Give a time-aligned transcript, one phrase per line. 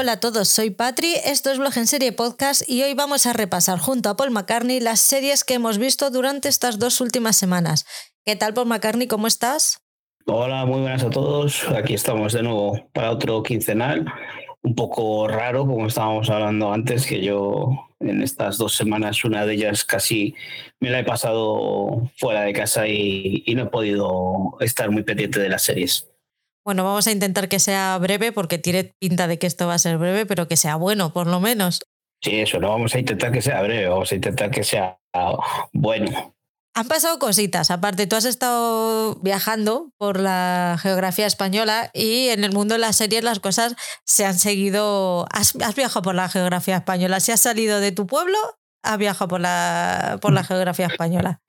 [0.00, 3.32] Hola a todos, soy Patri, esto es Blog en Serie Podcast y hoy vamos a
[3.32, 7.84] repasar junto a Paul McCartney las series que hemos visto durante estas dos últimas semanas.
[8.24, 9.08] ¿Qué tal Paul McCartney?
[9.08, 9.80] ¿Cómo estás?
[10.26, 11.68] Hola, muy buenas a todos.
[11.76, 14.06] Aquí estamos de nuevo para otro quincenal.
[14.62, 19.54] Un poco raro, como estábamos hablando antes, que yo en estas dos semanas, una de
[19.54, 20.32] ellas casi
[20.78, 25.40] me la he pasado fuera de casa y, y no he podido estar muy pendiente
[25.40, 26.08] de las series.
[26.68, 29.78] Bueno, vamos a intentar que sea breve porque tiene pinta de que esto va a
[29.78, 31.80] ser breve, pero que sea bueno, por lo menos.
[32.22, 35.00] Sí, eso, no vamos a intentar que sea breve, vamos a intentar que sea
[35.72, 36.34] bueno.
[36.74, 42.52] Han pasado cositas, aparte tú has estado viajando por la geografía española y en el
[42.52, 45.24] mundo de las series las cosas se han seguido...
[45.32, 48.36] Has, viajado por la geografía española, si has salido de tu pueblo,
[48.84, 51.40] has viajado por la, por la geografía española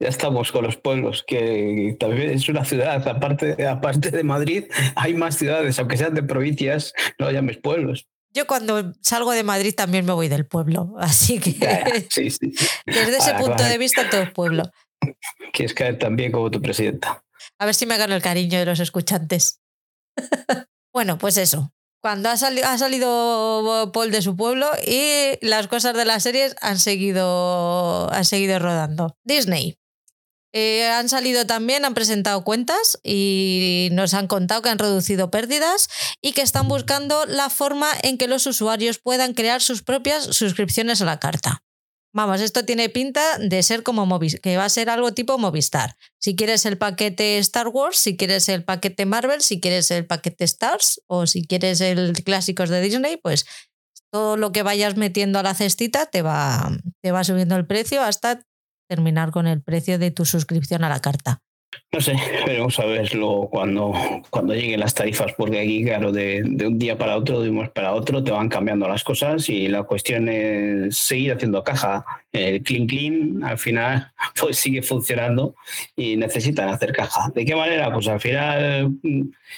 [0.00, 4.64] ya estamos con los pueblos, que también es una ciudad, aparte, aparte de Madrid,
[4.96, 8.08] hay más ciudades, aunque sean de provincias, no llames pueblos.
[8.32, 11.52] Yo cuando salgo de Madrid también me voy del pueblo, así que
[12.86, 14.64] desde ese punto de vista todo es pueblo.
[15.52, 17.22] Quieres caer tan bien como tu presidenta.
[17.58, 19.60] A ver si me gano el cariño de los escuchantes.
[20.94, 21.72] bueno, pues eso.
[22.02, 26.78] Cuando ha, ha, salido Paul de su pueblo y las cosas de las series han
[26.78, 29.18] seguido, han seguido rodando.
[29.22, 29.79] Disney.
[30.52, 35.88] Eh, han salido también, han presentado cuentas y nos han contado que han reducido pérdidas
[36.20, 41.00] y que están buscando la forma en que los usuarios puedan crear sus propias suscripciones
[41.02, 41.62] a la carta.
[42.12, 45.96] Vamos, esto tiene pinta de ser como Movistar, que va a ser algo tipo Movistar.
[46.18, 50.42] Si quieres el paquete Star Wars, si quieres el paquete Marvel, si quieres el paquete
[50.42, 53.46] Stars o si quieres el clásicos de Disney, pues
[54.10, 58.02] todo lo que vayas metiendo a la cestita te va, te va subiendo el precio
[58.02, 58.44] hasta
[58.90, 61.38] terminar con el precio de tu suscripción a la carta.
[61.92, 62.14] No sé,
[62.46, 63.92] veremos a verlo cuando,
[64.30, 67.70] cuando lleguen las tarifas, porque aquí, claro, de, un día para otro, de un mes
[67.70, 72.04] para otro, te van cambiando las cosas y la cuestión es seguir haciendo caja.
[72.32, 75.54] El clean clean al final pues sigue funcionando
[75.94, 77.30] y necesitan hacer caja.
[77.34, 77.92] ¿De qué manera?
[77.92, 78.92] Pues al final,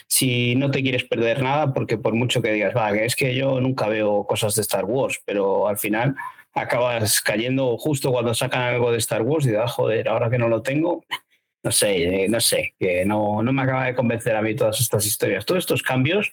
[0.06, 3.60] si no te quieres perder nada, porque por mucho que digas, va, es que yo
[3.60, 6.14] nunca veo cosas de Star Wars, pero al final
[6.54, 10.38] acabas cayendo justo cuando sacan algo de Star Wars y dices, ah, joder, ahora que
[10.38, 11.04] no lo tengo,
[11.64, 14.80] no sé, eh, no sé, que no, no me acaba de convencer a mí todas
[14.80, 15.46] estas historias.
[15.46, 16.32] Todos estos cambios,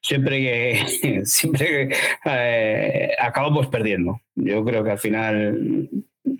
[0.00, 1.88] siempre que, siempre
[2.24, 4.20] eh, acabamos perdiendo.
[4.36, 5.88] Yo creo que al final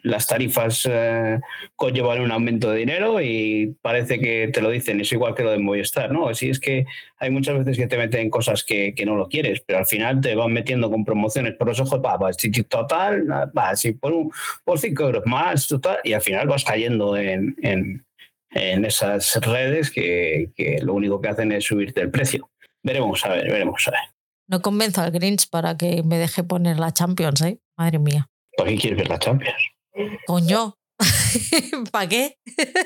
[0.03, 1.39] las tarifas eh,
[1.77, 5.51] conllevan un aumento de dinero y parece que te lo dicen, es igual que lo
[5.51, 6.29] de Movistar, ¿no?
[6.29, 6.87] Así es que
[7.19, 10.21] hay muchas veces que te meten cosas que, que no lo quieres, pero al final
[10.21, 12.31] te van metiendo con promociones por los ojos, va, va,
[12.69, 13.27] total,
[13.57, 14.31] va, si por, un,
[14.65, 18.05] por cinco euros más, total, y al final vas cayendo en, en,
[18.51, 22.51] en esas redes que, que lo único que hacen es subirte el precio.
[22.83, 24.01] Veremos a ver, veremos a ver.
[24.47, 27.59] No convenzo al Grinch para que me deje poner la Champions, ¿eh?
[27.77, 28.29] Madre mía.
[28.57, 29.78] ¿Para qué quieres ver la Champions?
[30.27, 30.75] Coño.
[31.93, 32.37] ¿Para qué?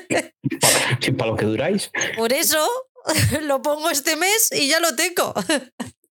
[0.09, 1.91] ¿Para, para lo que duráis.
[2.15, 2.59] Por eso
[3.43, 5.33] lo pongo este mes y ya lo tengo.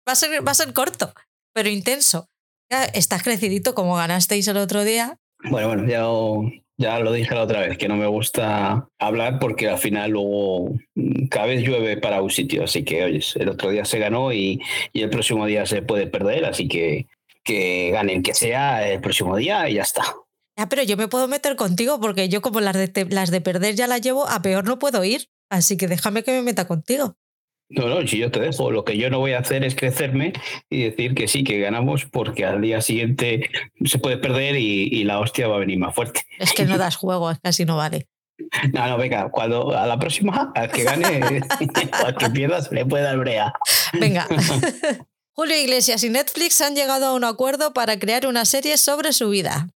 [0.08, 1.14] Va a ser, va a ser corto,
[1.54, 2.28] pero intenso.
[2.96, 5.20] estás crecidito como ganasteis el otro día.
[5.44, 6.02] Bueno, bueno, ya,
[6.78, 10.74] ya lo dije la otra vez, que no me gusta hablar porque al final luego
[10.96, 12.64] mm, cada vez llueve para un sitio.
[12.64, 14.60] Así que, oye, el otro día se ganó y,
[14.92, 16.46] y el próximo día se puede perder.
[16.46, 17.06] Así que
[17.44, 20.04] que ganen, que sea el próximo día y ya está.
[20.62, 23.74] Ah, pero yo me puedo meter contigo porque yo como las de, las de perder
[23.74, 25.28] ya las llevo, a peor no puedo ir.
[25.50, 27.16] Así que déjame que me meta contigo.
[27.70, 30.34] No, no, si yo te dejo, lo que yo no voy a hacer es crecerme
[30.70, 33.50] y decir que sí, que ganamos porque al día siguiente
[33.86, 36.22] se puede perder y, la hostia va a venir más fuerte.
[36.38, 38.08] Es que no das juego, casi no vale.
[38.74, 41.42] No, no, venga, cuando a la próxima, al que gane,
[42.06, 43.54] al que pierda, se le puede dar brea.
[43.94, 44.28] Venga.
[45.34, 49.30] Julio Iglesias y Netflix han llegado a un acuerdo para crear una serie sobre su
[49.30, 49.70] vida.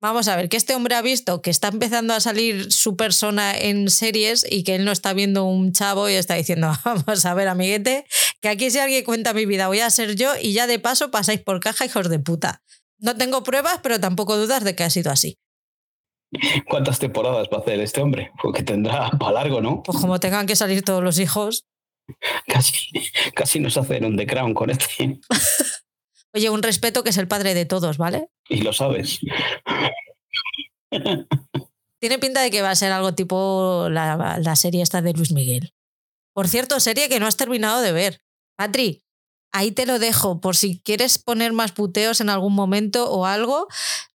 [0.00, 3.56] Vamos a ver, que este hombre ha visto que está empezando a salir su persona
[3.56, 7.34] en series y que él no está viendo un chavo y está diciendo, vamos a
[7.34, 8.06] ver, amiguete,
[8.40, 11.10] que aquí si alguien cuenta mi vida voy a ser yo y ya de paso
[11.10, 12.62] pasáis por caja, hijos de puta.
[12.98, 15.38] No tengo pruebas, pero tampoco dudas de que ha sido así.
[16.68, 18.32] ¿Cuántas temporadas va a hacer este hombre?
[18.40, 19.82] Porque tendrá para largo, ¿no?
[19.82, 21.64] Pues como tengan que salir todos los hijos.
[22.46, 22.72] Casi,
[23.34, 25.20] casi nos hacen un The Crown con este.
[26.34, 28.28] Oye, un respeto que es el padre de todos, ¿vale?
[28.48, 29.20] Y lo sabes.
[32.00, 35.32] Tiene pinta de que va a ser algo tipo la, la, serie esta de Luis
[35.32, 35.74] Miguel.
[36.32, 38.20] Por cierto, serie que no has terminado de ver.
[38.56, 39.02] Patri,
[39.52, 40.40] ahí te lo dejo.
[40.40, 43.66] Por si quieres poner más puteos en algún momento o algo,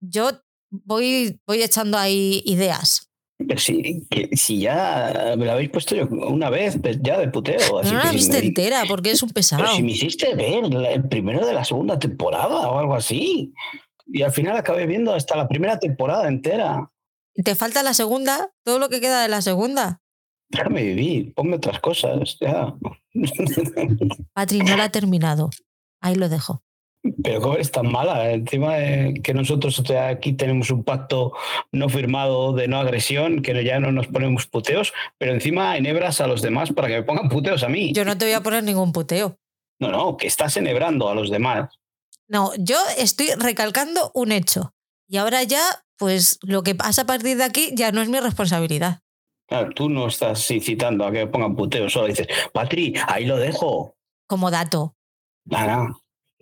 [0.00, 0.31] yo
[0.70, 3.08] voy, voy echando ahí ideas.
[3.38, 7.82] Pero si, si ya me la habéis puesto yo una vez, ya de puteo.
[7.82, 9.62] no la viste entera porque es un pesado.
[9.62, 13.52] Pero si me hiciste ver el primero de la segunda temporada o algo así.
[14.12, 16.91] Y al final acabé viendo hasta la primera temporada entera.
[17.35, 18.53] ¿Te falta la segunda?
[18.62, 20.03] ¿Todo lo que queda de la segunda?
[20.50, 22.37] Déjame vivir, ponme otras cosas.
[22.38, 22.75] Ya.
[24.35, 25.49] Patri, no la ha terminado.
[26.03, 26.62] Ahí lo dejo.
[27.25, 28.31] Pero ¿cómo es tan mala?
[28.32, 31.32] Encima de que nosotros aquí tenemos un pacto
[31.73, 36.26] no firmado de no agresión, que ya no nos ponemos puteos, pero encima enhebras a
[36.26, 37.93] los demás para que me pongan puteos a mí.
[37.93, 39.37] Yo no te voy a poner ningún puteo.
[39.81, 41.81] No, no, que estás enhebrando a los demás.
[42.32, 44.75] No, yo estoy recalcando un hecho.
[45.06, 45.62] Y ahora ya,
[45.99, 49.00] pues lo que pasa a partir de aquí ya no es mi responsabilidad.
[49.46, 53.37] Claro, tú no estás incitando a que me pongan puteos, solo dices, Patri, ahí lo
[53.37, 53.96] dejo.
[54.26, 54.96] Como dato.
[55.44, 55.90] Nada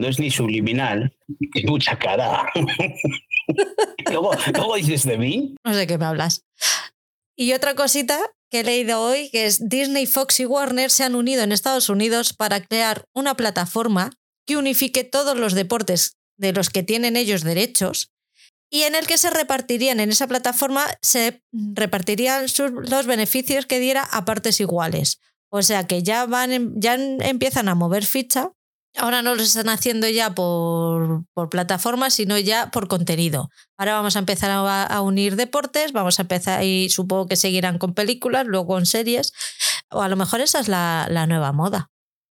[0.01, 1.15] no es ni subliminal,
[1.55, 2.51] es mucha cara.
[4.11, 4.33] luego,
[4.77, 5.55] dices de mí.
[5.63, 6.43] No sé qué me hablas.
[7.37, 8.19] Y otra cosita
[8.51, 11.91] que he leído hoy, que es Disney, Fox y Warner se han unido en Estados
[11.91, 14.11] Unidos para crear una plataforma
[14.51, 18.11] que unifique todos los deportes de los que tienen ellos derechos
[18.69, 22.47] y en el que se repartirían en esa plataforma, se repartirían
[22.89, 25.21] los beneficios que diera a partes iguales.
[25.51, 28.53] O sea que ya, van, ya empiezan a mover ficha
[28.97, 33.51] Ahora no lo están haciendo ya por, por plataformas, sino ya por contenido.
[33.79, 37.95] Ahora vamos a empezar a, unir deportes, vamos a empezar y supongo que seguirán con
[37.95, 39.33] películas, luego con series.
[39.91, 41.91] O a lo mejor esa es la, la nueva moda.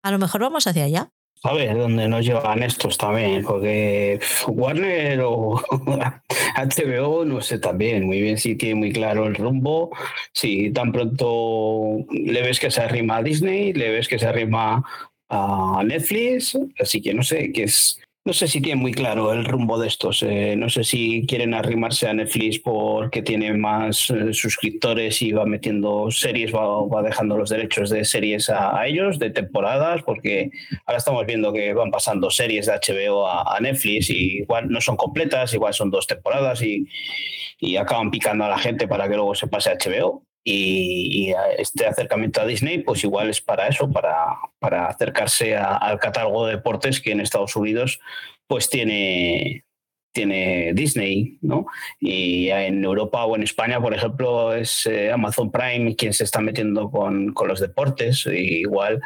[0.02, 1.10] A lo mejor vamos hacia allá.
[1.44, 5.60] A ver dónde nos llevan estos también, porque Warner o
[6.56, 9.90] HBO, no sé también muy bien si tiene muy claro el rumbo,
[10.32, 14.84] si tan pronto le ves que se arrima a Disney, le ves que se arrima
[15.28, 18.00] a Netflix, así que no sé qué es.
[18.24, 20.22] No sé si tienen muy claro el rumbo de estos.
[20.22, 25.44] Eh, no sé si quieren arrimarse a Netflix porque tiene más eh, suscriptores y va
[25.44, 30.50] metiendo series, va, dejando los derechos de series a, ellos, de temporadas, porque
[30.86, 34.96] ahora estamos viendo que van pasando series de HBO a, Netflix y igual no son
[34.96, 36.86] completas, igual son dos temporadas y,
[37.58, 40.22] y acaban picando a la gente para que luego se pase a HBO.
[40.44, 44.26] Y, este acercamiento a Disney, pues igual es para eso, para,
[44.58, 48.00] para acercarse al catálogo de deportes que en Estados Unidos
[48.46, 49.64] pues tiene,
[50.12, 51.66] tiene Disney, ¿no?
[52.00, 56.40] Y en Europa o en España, por ejemplo, es eh, Amazon Prime quien se está
[56.40, 58.26] metiendo con, con los deportes.
[58.26, 59.00] igual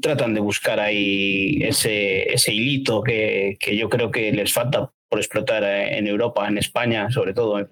[0.00, 5.18] tratan de buscar ahí ese, ese hilito que, que, yo creo que les falta por
[5.18, 7.68] explotar eh, en Europa, en España, sobre todo en,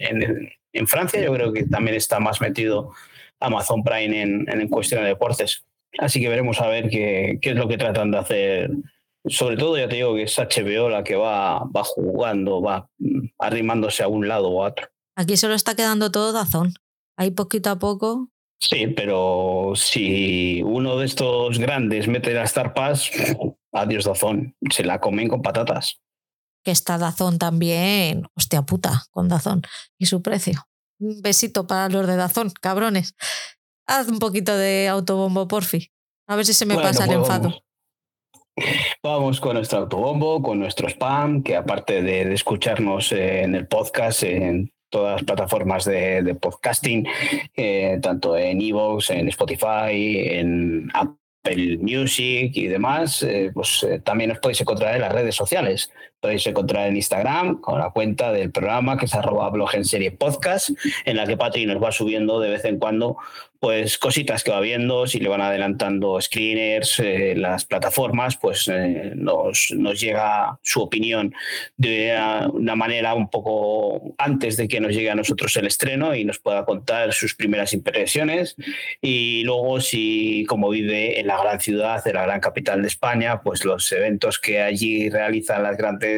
[0.00, 2.90] en, en Francia yo creo que también está más metido
[3.38, 5.64] Amazon Prime en, en cuestión de deportes.
[6.00, 8.70] Así que veremos a ver qué, qué, es lo que tratan de hacer.
[9.24, 12.88] Sobre todo, ya te digo que es HBO la que va, va jugando, va
[13.38, 14.88] arrimándose a un lado o a otro.
[15.14, 16.74] Aquí solo está quedando todo Dazón.
[17.16, 18.30] Ahí poquito a poco.
[18.58, 23.12] Sí, pero si uno de estos grandes mete la Star Pass,
[23.72, 24.56] adiós Dazón.
[24.72, 26.00] Se la comen con patatas
[26.62, 29.62] que está Dazón también, hostia puta, con Dazón
[29.98, 30.66] y su precio.
[30.98, 33.14] Un besito para los de Dazón, cabrones.
[33.86, 35.90] Haz un poquito de autobombo, porfi.
[36.28, 37.54] A ver si se me pasa el pues enfado.
[39.02, 44.72] Vamos con nuestro autobombo, con nuestro spam, que aparte de, escucharnos en el podcast, en
[44.90, 47.06] todas las plataformas de, podcasting,
[47.56, 54.32] eh, tanto en Evox, en Spotify, en Apple Music y demás, eh, pues eh, también
[54.32, 55.90] os podéis encontrar en las redes sociales
[56.20, 60.10] podéis encontrar en Instagram con la cuenta del programa que es arroba blog en serie
[60.10, 60.70] podcast,
[61.04, 63.16] en la que Patri nos va subiendo de vez en cuando
[63.60, 69.12] pues cositas que va viendo, si le van adelantando screeners, eh, las plataformas, pues eh,
[69.14, 71.34] nos, nos, llega su opinión
[71.76, 72.18] de
[72.54, 76.38] una manera un poco antes de que nos llegue a nosotros el estreno y nos
[76.38, 78.56] pueda contar sus primeras impresiones.
[79.02, 83.42] Y luego, si como vive en la gran ciudad, en la gran capital de España,
[83.42, 86.09] pues los eventos que allí realizan las grandes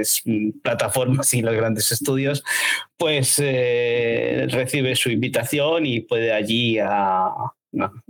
[0.63, 2.45] plataformas y los grandes estudios,
[2.97, 6.79] pues eh, recibe su invitación y puede allí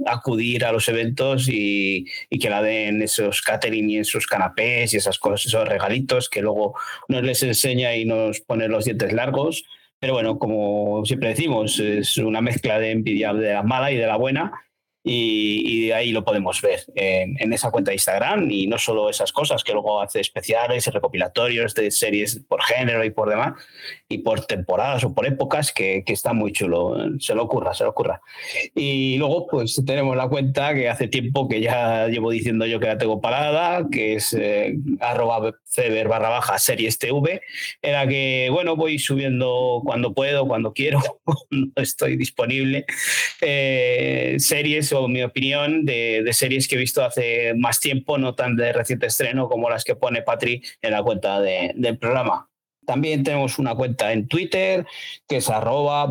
[0.07, 5.19] acudir a los eventos y, que la den esos catering y esos canapés y esas
[5.19, 6.75] cosas, esos regalitos que luego
[7.09, 9.65] nos les enseña y nos pone los dientes largos.
[9.99, 14.07] Pero bueno, como siempre decimos, es una mezcla de envidia de la mala y de
[14.07, 14.53] la buena.
[15.05, 19.65] Y, ahí lo podemos ver en, esa cuenta de Instagram y no solo esas cosas,
[19.65, 23.55] que luego hace especiales y recopilatorios de series por género y por demás,
[24.09, 27.85] y por temporadas o por épocas, que, que está muy chulo, se lo ocurra, se
[27.85, 28.21] lo ocurra.
[28.75, 32.87] Y luego pues tenemos la cuenta que hace tiempo que ya llevo diciendo yo que
[32.87, 37.43] la tengo parada, que es eh, arroba ceber barra baja series TV,
[37.83, 41.01] en la que, bueno, voy subiendo cuando puedo, cuando quiero,
[41.51, 42.85] no estoy disponible,
[43.41, 48.57] eh, series o mi opinión de, series que he visto hace más tiempo, no tan
[48.57, 52.49] de reciente estreno como las que pone Patri en la cuenta del programa.
[52.85, 54.85] También tenemos una cuenta en Twitter
[55.29, 56.11] que es arroba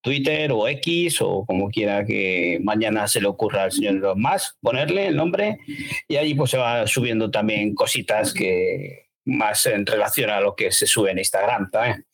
[0.00, 5.08] Twitter o X o como quiera que mañana se le ocurra al señor más ponerle
[5.08, 5.58] el nombre
[6.06, 10.70] y allí pues se va subiendo también cositas que más en relación a lo que
[10.70, 12.06] se sube en Instagram también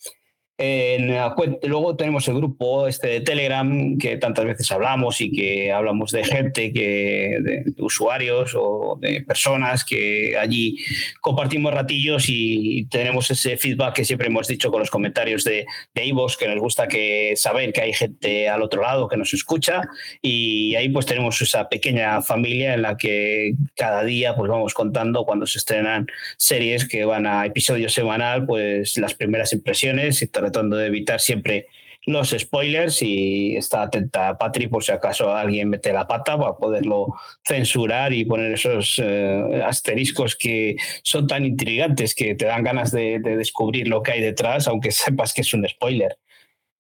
[0.59, 6.25] luego tenemos el grupo este de Telegram que tantas veces hablamos y que hablamos de
[6.25, 10.77] gente, que, de, usuarios o de personas que allí
[11.21, 16.07] compartimos ratillos y tenemos ese feedback que siempre hemos dicho con los comentarios de, de
[16.07, 19.83] Ivos, que nos gusta que saber que hay gente al otro lado que nos escucha.
[20.23, 25.25] Y ahí pues tenemos esa pequeña familia en la que cada día pues vamos contando
[25.25, 26.07] cuando se estrenan
[26.37, 31.67] series que van a episodio semanal pues las primeras impresiones y tratando de evitar siempre
[32.07, 37.15] los spoilers y está atenta Patri por si acaso alguien mete la pata para poderlo
[37.47, 43.21] censurar y poner esos eh, asteriscos que son tan intrigantes que te dan ganas de,
[43.21, 46.19] descubrir lo que hay detrás, aunque sepas que es un spoiler.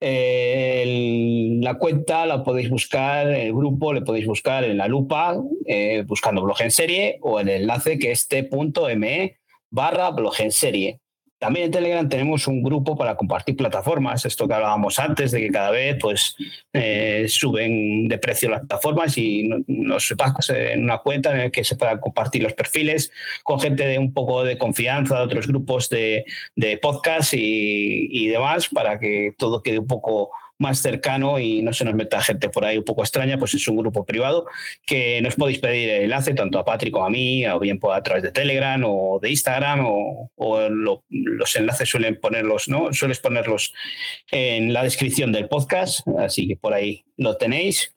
[0.00, 5.35] La cuenta la podéis buscar, el grupo le podéis buscar en la lupa,
[5.66, 9.38] eh, buscando blog en serie o el enlace que es t.me
[9.71, 11.00] barra blog en serie.
[11.45, 15.51] También en Telegram tenemos un grupo para compartir plataformas, esto que hablábamos antes, de que
[15.51, 16.37] cada vez pues,
[16.73, 21.63] eh, suben de precio las plataformas y nos sepas en una cuenta en la que
[21.63, 25.91] se puedan compartir los perfiles con gente de un poco de confianza, de otros grupos
[25.91, 26.25] de,
[26.81, 30.31] podcast y, y demás, para que todo quede un poco
[30.64, 33.68] más cercano y no se nos meta gente por ahí un poco extraña, pues es
[33.68, 34.47] un grupo privado
[34.87, 38.02] que nos podéis pedir el enlace tanto a Patrick como a mí, o bien a
[38.02, 40.30] través de Telegram o de Instagram, o,
[41.11, 42.92] los enlaces suelen ponerlos, ¿no?
[42.92, 43.75] Sueles ponerlos
[44.30, 47.94] en la descripción del podcast, así que por ahí lo tenéis.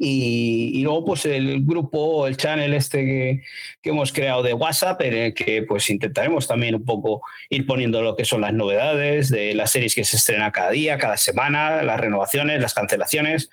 [0.00, 3.42] Y, luego, pues el grupo, el channel este
[3.82, 8.02] que, hemos creado de WhatsApp, en el que pues intentaremos también un poco ir poniendo
[8.02, 11.82] lo que son las novedades de las series que se estrenan cada día, cada semana,
[11.82, 13.50] las renovaciones, las cancelaciones.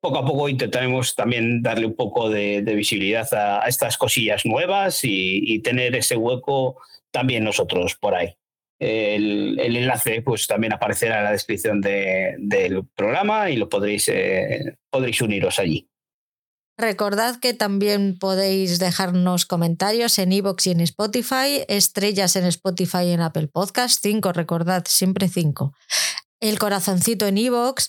[0.00, 5.60] Poco a poco intentaremos también darle un poco de, visibilidad a, estas cosillas nuevas y,
[5.60, 6.76] tener ese hueco
[7.10, 8.36] también nosotros por ahí.
[8.78, 15.20] El, enlace pues también aparecerá en la descripción del programa y lo podréis, eh, podréis
[15.20, 15.88] uniros allí.
[16.76, 23.12] Recordad que también podéis dejarnos comentarios en iVoox y en Spotify, estrellas en Spotify y
[23.12, 25.72] en Apple Podcast, cinco, recordad, siempre cinco.
[26.40, 27.88] El corazoncito en iVoox.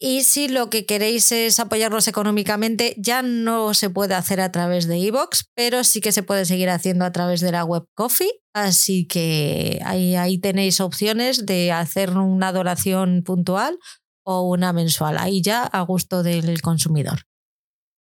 [0.00, 4.86] Y si lo que queréis es apoyarnos económicamente, ya no se puede hacer a través
[4.86, 8.30] de iVoox, pero sí que se puede seguir haciendo a través de la web Coffee.
[8.54, 13.76] Así que ahí, ahí tenéis opciones de hacer una donación puntual
[14.24, 15.18] o una mensual.
[15.18, 17.22] Ahí ya a gusto del consumidor.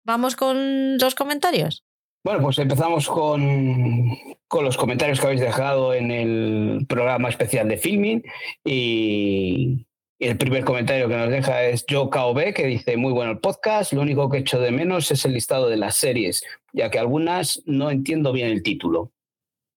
[0.06, 1.86] Vamos con los comentarios.
[2.26, 7.78] Bueno, pues empezamos con, con, los comentarios que habéis dejado en el programa especial de
[7.78, 8.24] filming
[8.66, 9.86] y,
[10.20, 13.94] el primer comentario que nos deja es Joe KOB, que dice, muy bueno el podcast,
[13.94, 16.44] lo único que echo de menos es el listado de las series,
[16.74, 19.12] ya que algunas no entiendo bien el título.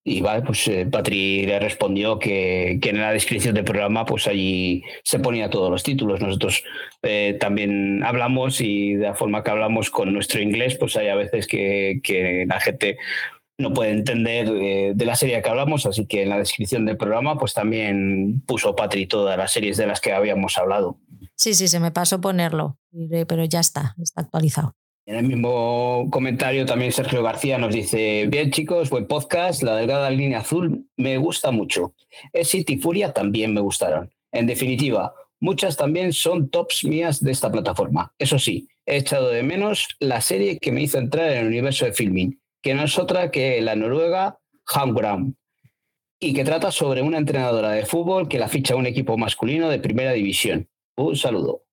[0.05, 4.27] Y vale, pues eh, Patri le respondió que, que, en la descripción del programa, pues
[4.27, 6.21] allí se ponía todos los títulos.
[6.21, 6.65] Nosotros
[7.03, 11.15] eh, también hablamos y de la forma que hablamos con nuestro inglés, pues hay a
[11.15, 12.97] veces que, que la gente
[13.59, 16.97] no puede entender eh, de la serie que hablamos, así que en la descripción del
[16.97, 20.99] programa, pues también puso Patri todas las series de las que habíamos hablado.
[21.35, 22.79] Sí, sí, se me pasó ponerlo,
[23.27, 24.75] pero ya está, está actualizado.
[25.07, 30.11] En el mismo comentario también Sergio García nos dice, bien chicos, buen podcast, la delgada
[30.11, 31.95] línea azul me gusta mucho.
[32.33, 34.13] Exit y Furia también me gustaron.
[34.33, 38.13] En definitiva, muchas también son tops mías de esta plataforma.
[38.19, 41.87] Eso sí, he echado de menos la serie que me hizo entrar en el universo
[41.87, 45.35] de filming, que no es otra que la noruega Ground,
[46.21, 49.69] y que trata sobre una entrenadora de fútbol que la ficha a un equipo masculino
[49.69, 50.69] de primera división.
[50.97, 51.65] Un saludo.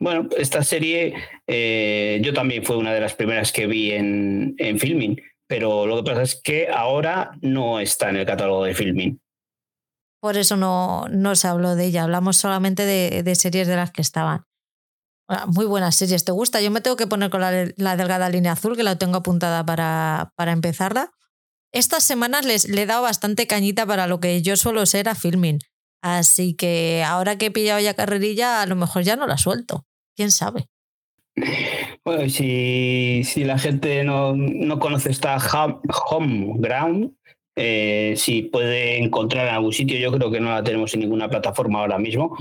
[0.00, 1.14] Bueno, esta serie
[1.46, 5.96] eh, yo también fue una de las primeras que vi en, en filming, pero lo
[5.96, 9.20] que pasa es que ahora no está en el catálogo de filming.
[10.20, 14.00] Por eso no, no se habló de ella, hablamos solamente de series de las que
[14.00, 14.44] estaban.
[15.28, 16.60] Ah, Muy buenas series, ¿te gusta?
[16.60, 20.32] Yo me tengo que poner con la, delgada línea azul, que la tengo apuntada para,
[20.36, 21.12] para empezarla.
[21.72, 25.14] Estas semanas les, le he dado bastante cañita para lo que yo suelo ser a
[25.14, 25.58] filming.
[26.02, 29.86] Así que ahora que he pillado ya carrerilla, a lo mejor ya no la suelto.
[30.14, 30.68] ¿Quién sabe?
[32.04, 35.36] Bueno, si, si la gente no, no conoce esta
[36.10, 37.12] home ground,
[37.56, 41.28] eh, si puede encontrar en algún sitio, yo creo que no la tenemos en ninguna
[41.28, 42.36] plataforma ahora mismo,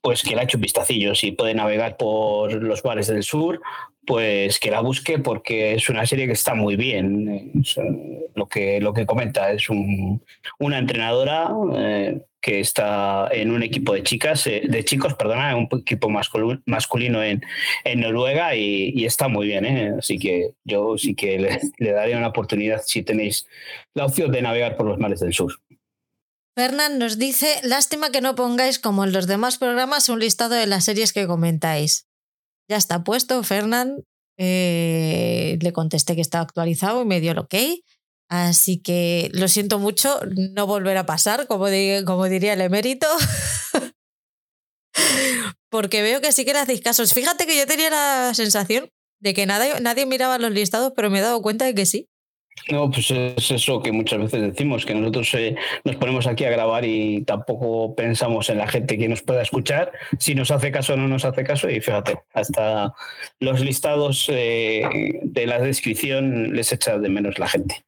[0.00, 1.14] pues que la eche un vistacillo.
[1.14, 3.60] Si puede navegar por los bares del sur,
[4.06, 7.28] pues que la busque porque es una serie que está muy bien.
[7.28, 10.22] Eh, lo, que, lo que comenta es un-
[10.58, 15.68] una entrenadora eh, que está en un equipo de chicas, eh, de chicos, perdona, un
[15.78, 17.42] equipo masculino en,
[17.84, 19.66] en Noruega y, y está muy bien.
[19.66, 19.92] ¿eh?
[19.98, 23.46] Así que yo sí que le, le daría una oportunidad si tenéis
[23.94, 25.60] la opción de navegar por los mares del sur.
[26.56, 30.66] Fernán nos dice, lástima que no pongáis como en los demás programas un listado de
[30.66, 32.08] las series que comentáis.
[32.66, 34.04] Ya está puesto, Fernán.
[34.38, 37.54] Eh, le contesté que estaba actualizado y me dio el ok.
[38.28, 40.20] Así que lo siento mucho,
[40.54, 43.06] no volverá a pasar, como, di- como diría el emérito.
[45.70, 47.12] Porque veo que sí que le hacéis casos.
[47.12, 48.88] Fíjate que yo tenía la sensación
[49.20, 52.08] de que nadie, nadie miraba los listados, pero me he dado cuenta de que sí.
[52.70, 55.54] No, pues es eso que muchas veces decimos, que nosotros eh,
[55.84, 59.92] nos ponemos aquí a grabar y tampoco pensamos en la gente que nos pueda escuchar,
[60.18, 62.92] si nos hace caso o no nos hace caso, y fíjate, hasta
[63.38, 64.82] los listados eh,
[65.22, 67.84] de la descripción les echa de menos la gente.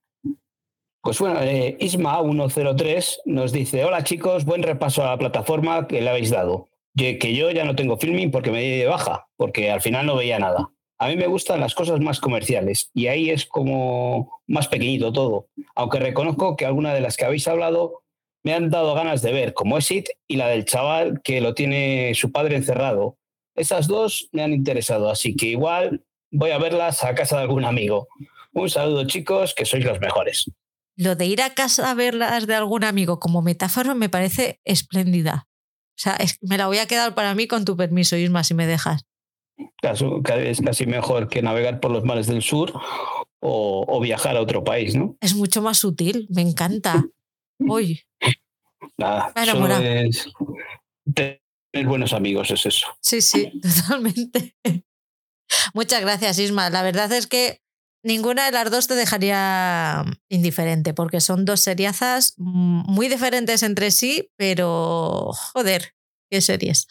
[1.03, 6.11] Pues bueno, eh, Isma103 nos dice, hola chicos, buen repaso a la plataforma que le
[6.11, 6.69] habéis dado.
[6.95, 10.17] Que yo ya no tengo filming porque me di de baja, porque al final no
[10.17, 10.71] veía nada.
[10.99, 15.49] A mí me gustan las cosas más comerciales y ahí es como más pequeñito todo.
[15.75, 18.03] Aunque reconozco que algunas de las que habéis hablado
[18.43, 22.13] me han dado ganas de ver, como Exit y la del chaval que lo tiene
[22.15, 23.17] su padre encerrado.
[23.55, 27.65] Esas dos me han interesado, así que igual voy a verlas a casa de algún
[27.65, 28.09] amigo.
[28.53, 30.51] Un saludo chicos, que sois los mejores.
[31.01, 35.47] Lo de ir a casa a verlas de algún amigo como metáfora me parece espléndida.
[35.97, 38.53] O sea, es- me la voy a quedar para mí con tu permiso, Isma, si
[38.53, 39.03] me dejas.
[39.83, 42.73] Es casi mejor que navegar por los mares del sur
[43.41, 45.17] o, o viajar a otro país, ¿no?
[45.21, 47.03] Es mucho más sutil, me encanta.
[47.59, 48.03] Uy,
[48.99, 50.29] Nada, solo es
[51.15, 51.41] tener
[51.87, 52.87] buenos amigos, es eso.
[53.01, 54.55] sí, sí, totalmente.
[55.73, 56.69] Muchas gracias, Isma.
[56.71, 57.61] La verdad es que
[58.03, 64.31] ninguna de las dos te dejaría indiferente, porque son dos seriazas muy diferentes entre sí,
[64.37, 65.95] pero joder,
[66.31, 66.87] qué series.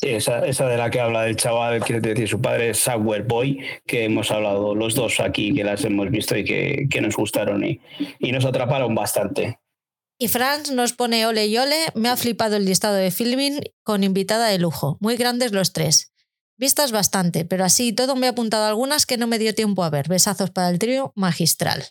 [0.00, 3.24] Sí, esa, esa de la que habla el chaval, quiere decir su padre es Software
[3.24, 7.16] Boy, que hemos hablado los dos aquí, que las hemos visto y que, que nos
[7.16, 7.80] gustaron y,
[8.18, 9.60] y nos atraparon bastante.
[10.18, 14.04] Y Franz nos pone ole y ole, me ha flipado el listado de filming con
[14.04, 16.09] invitada de lujo, muy grandes los tres.
[16.60, 19.88] Vistas bastante, pero así todo me he apuntado algunas que no me dio tiempo a
[19.88, 20.08] ver.
[20.08, 21.82] Besazos para el trío, magistral.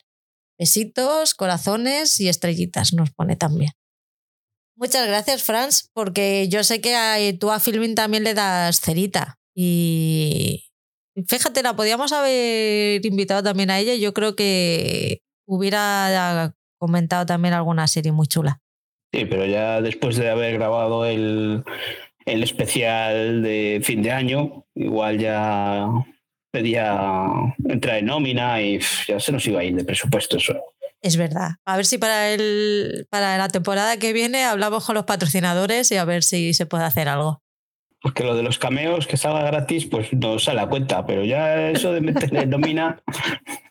[0.59, 3.71] Besitos, corazones y estrellitas nos pone también.
[4.75, 9.39] Muchas gracias, Franz, porque yo sé que a- tú a Filming también le das cerita.
[9.55, 10.65] Y
[11.27, 13.95] fíjate, la podíamos haber invitado también a ella.
[13.95, 18.61] Yo creo que hubiera comentado también alguna serie muy chula.
[19.11, 21.63] Sí, pero ya después de haber grabado el,
[22.29, 25.87] el especial de fin de año, igual ya
[26.51, 26.95] pedía
[27.67, 30.55] entrar en nómina y ya se nos iba a ir de presupuesto eso.
[31.01, 31.51] Es verdad.
[31.65, 35.97] A ver si para, el, para la temporada que viene hablamos con los patrocinadores y
[35.97, 37.41] a ver si se puede hacer algo.
[38.01, 41.69] Porque lo de los cameos que salga gratis, pues no sale a cuenta, pero ya
[41.69, 43.01] eso de meterle en nómina,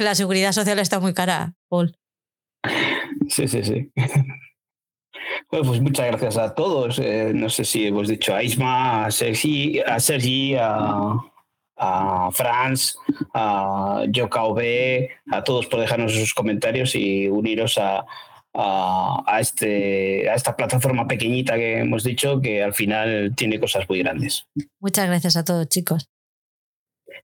[0.00, 1.94] La seguridad social está muy cara, Paul.
[3.28, 3.92] sí, sí, sí.
[5.50, 6.98] Bueno, pues muchas gracias a todos.
[6.98, 11.14] Eh, no sé si hemos dicho a Isma, a Sergi, a, Sergi, a,
[11.76, 12.96] a Franz,
[13.34, 18.04] a JKV, a todos por dejarnos sus comentarios y uniros a,
[18.54, 23.88] a, a este, a esta plataforma pequeñita que hemos dicho que al final tiene cosas
[23.88, 24.46] muy grandes.
[24.78, 26.08] Muchas gracias a todos, chicos.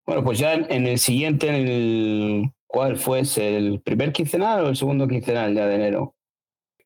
[0.05, 3.21] Bueno, pues ya en, en el siguiente, en el, ¿cuál fue?
[3.21, 6.16] ¿Es ¿El primer quincenal o el segundo quincenal ya de enero?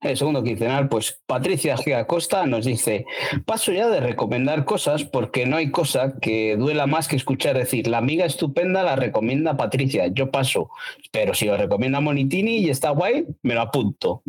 [0.01, 1.95] El segundo quincenal, pues Patricia G.
[1.95, 3.05] Acosta nos dice,
[3.45, 7.87] paso ya de recomendar cosas porque no hay cosa que duela más que escuchar decir,
[7.87, 10.71] la amiga estupenda la recomienda Patricia, yo paso,
[11.13, 14.23] pero si lo recomienda Monitini y está guay, me lo apunto.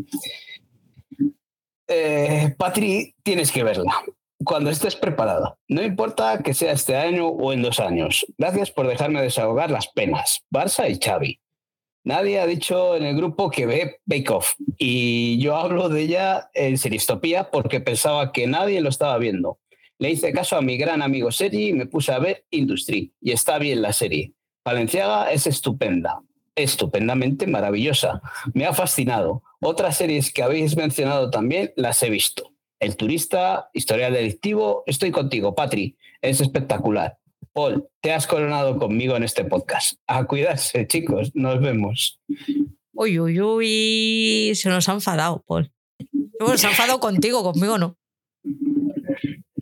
[1.87, 3.93] Eh, Patri, tienes que verla
[4.43, 5.57] cuando estés preparada.
[5.67, 8.25] No importa que sea este año o en dos años.
[8.37, 10.41] Gracias por dejarme desahogar las penas.
[10.51, 11.39] Barça y Xavi.
[12.03, 16.49] Nadie ha dicho en el grupo que ve Bake Off y yo hablo de ella
[16.55, 19.59] en Seristopía porque pensaba que nadie lo estaba viendo.
[19.99, 23.13] Le hice caso a mi gran amigo Sergi y me puse a ver Industry.
[23.21, 24.33] Y está bien la serie.
[24.65, 26.23] Valenciaga es estupenda,
[26.55, 28.19] estupendamente maravillosa.
[28.55, 29.43] Me ha fascinado.
[29.59, 32.51] Otras series que habéis mencionado también las he visto.
[32.79, 35.95] El turista, historia delictivo, estoy contigo, Patri.
[36.19, 37.19] Es espectacular.
[37.53, 39.95] Paul, te has coronado conmigo en este podcast.
[40.07, 41.31] A cuidarse, chicos.
[41.33, 42.19] Nos vemos.
[42.93, 44.51] Uy, uy, uy.
[44.55, 45.71] Se nos ha enfadado, Paul.
[46.39, 47.97] Bueno, se ha enfadado contigo, conmigo no.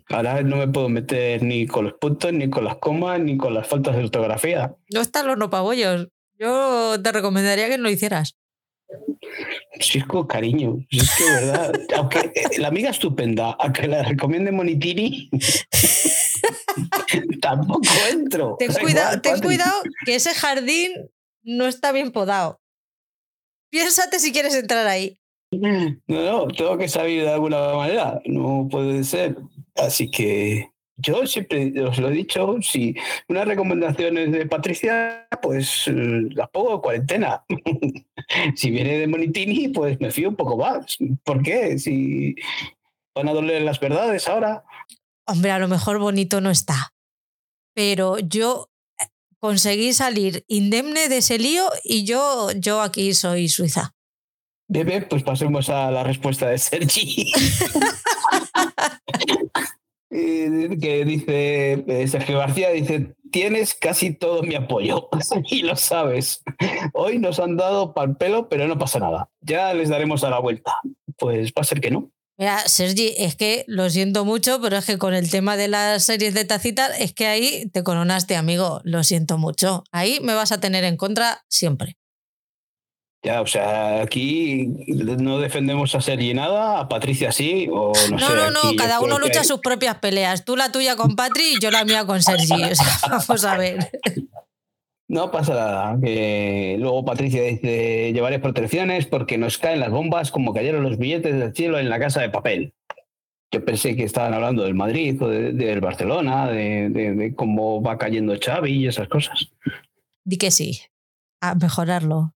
[0.10, 3.54] Ahora no me puedo meter ni con los puntos, ni con las comas, ni con
[3.54, 4.76] las faltas de ortografía.
[4.92, 6.08] No están los nopabollos.
[6.40, 8.36] Yo te recomendaría que no lo hicieras.
[9.80, 11.74] Chico, cariño, es que verdad.
[11.96, 15.30] Aunque la amiga estupenda, a que la recomiende Monitini,
[17.42, 18.56] tampoco entro.
[18.60, 20.92] Ten, cuidado, ten cuidado que ese jardín
[21.44, 22.60] no está bien podado.
[23.70, 25.18] Piénsate si quieres entrar ahí.
[25.52, 28.22] No, no, tengo que salir de alguna manera.
[28.26, 29.36] No puede ser.
[29.76, 30.70] Así que
[31.02, 32.96] yo siempre os lo he dicho, si
[33.28, 35.94] una recomendación es de Patricia, pues eh,
[36.32, 37.44] las pongo en cuarentena.
[38.56, 40.98] si viene de Monitini, pues me fío un poco más.
[41.24, 41.80] ¿Por qué?
[41.80, 42.36] Si
[43.16, 44.64] van a doler las verdades ahora.
[45.26, 46.94] Hombre, a lo mejor bonito no está.
[47.74, 49.06] Pero yo eh,
[49.40, 53.94] conseguí salir indemne de ese lío y yo, yo aquí soy Suiza.
[54.68, 57.32] Bebe, pues pasemos a la respuesta de Sergi.
[60.10, 65.10] que dice eh, Sergio García, dice, tienes casi todo mi apoyo
[65.50, 66.44] y lo sabes.
[66.94, 69.30] Hoy nos han dado pal pelo, pero no pasa nada.
[69.42, 70.74] Ya les daremos a la vuelta.
[71.18, 72.12] Pues va a ser que no.
[72.38, 76.06] Mira, Sergi, es que lo siento mucho, pero es que con el tema de las
[76.06, 78.80] series de tacitas, es que ahí te coronaste, amigo.
[78.86, 79.84] Lo siento mucho.
[79.92, 81.99] Ahí me vas a tener en contra siempre.
[83.22, 88.20] Ya, o sea, aquí no defendemos a Sergi nada, a Patricia sí, o no, no
[88.20, 88.36] sé.
[88.36, 90.46] No, no, cada uno lucha sus propias peleas.
[90.46, 92.64] Tú la tuya con Patri y yo la mía con Sergi.
[92.64, 93.92] O sea, vamos a ver.
[95.10, 95.98] No pasa nada.
[96.02, 101.38] Que luego Patricia dice: llevaré protecciones porque nos caen las bombas como cayeron los billetes
[101.38, 102.74] del cielo en la casa de papel.
[103.52, 108.38] Yo pensé que estaban hablando del Madrid o del Barcelona, de, de, cómo va cayendo
[108.40, 109.52] Xavi y esas cosas.
[110.24, 110.82] Di que sí,
[111.42, 112.36] a mejorarlo.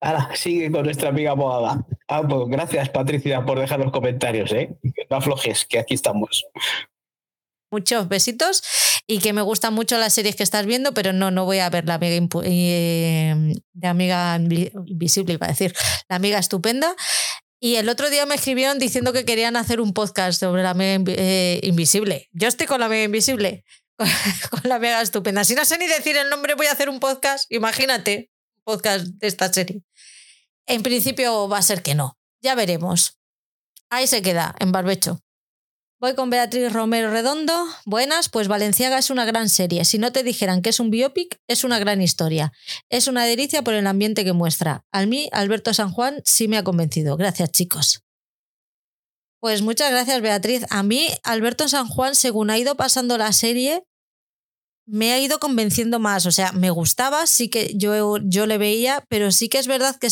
[0.00, 1.86] Ahora, sigue con nuestra amiga abogada.
[2.08, 4.76] Ah, pues gracias, Patricia, por dejar los comentarios, ¿eh?
[5.08, 6.44] No aflojes, que aquí estamos.
[7.70, 8.62] Muchos besitos
[9.06, 11.70] y que me gustan mucho las series que estás viendo, pero no, no voy a
[11.70, 15.74] ver la amiga eh, amiga invisible, iba a decir,
[16.08, 16.94] la amiga estupenda.
[17.58, 21.02] Y el otro día me escribieron diciendo que querían hacer un podcast sobre la amiga
[21.16, 22.28] eh, invisible.
[22.32, 23.64] Yo estoy con la amiga invisible.
[24.50, 25.44] con la mega estupenda.
[25.44, 27.50] Si no sé ni decir el nombre, voy a hacer un podcast.
[27.50, 29.82] Imagínate, un podcast de esta serie.
[30.66, 32.18] En principio va a ser que no.
[32.40, 33.18] Ya veremos.
[33.90, 35.20] Ahí se queda, en barbecho.
[36.00, 37.54] Voy con Beatriz Romero Redondo.
[37.86, 39.84] Buenas, pues Valenciaga es una gran serie.
[39.84, 42.52] Si no te dijeran que es un biopic, es una gran historia.
[42.90, 44.84] Es una delicia por el ambiente que muestra.
[44.92, 47.16] A mí, Alberto San Juan, sí me ha convencido.
[47.16, 48.02] Gracias, chicos.
[49.44, 50.64] Pues muchas gracias, Beatriz.
[50.70, 53.84] A mí, Alberto San Juan, según ha ido pasando la serie,
[54.86, 56.24] me ha ido convenciendo más.
[56.24, 59.96] O sea, me gustaba, sí que yo, yo le veía, pero sí que es verdad
[60.00, 60.08] que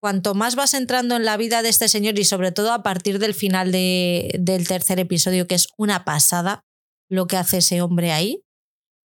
[0.00, 3.18] cuanto más vas entrando en la vida de este señor y sobre todo a partir
[3.18, 6.64] del final de, del tercer episodio, que es una pasada
[7.10, 8.40] lo que hace ese hombre ahí,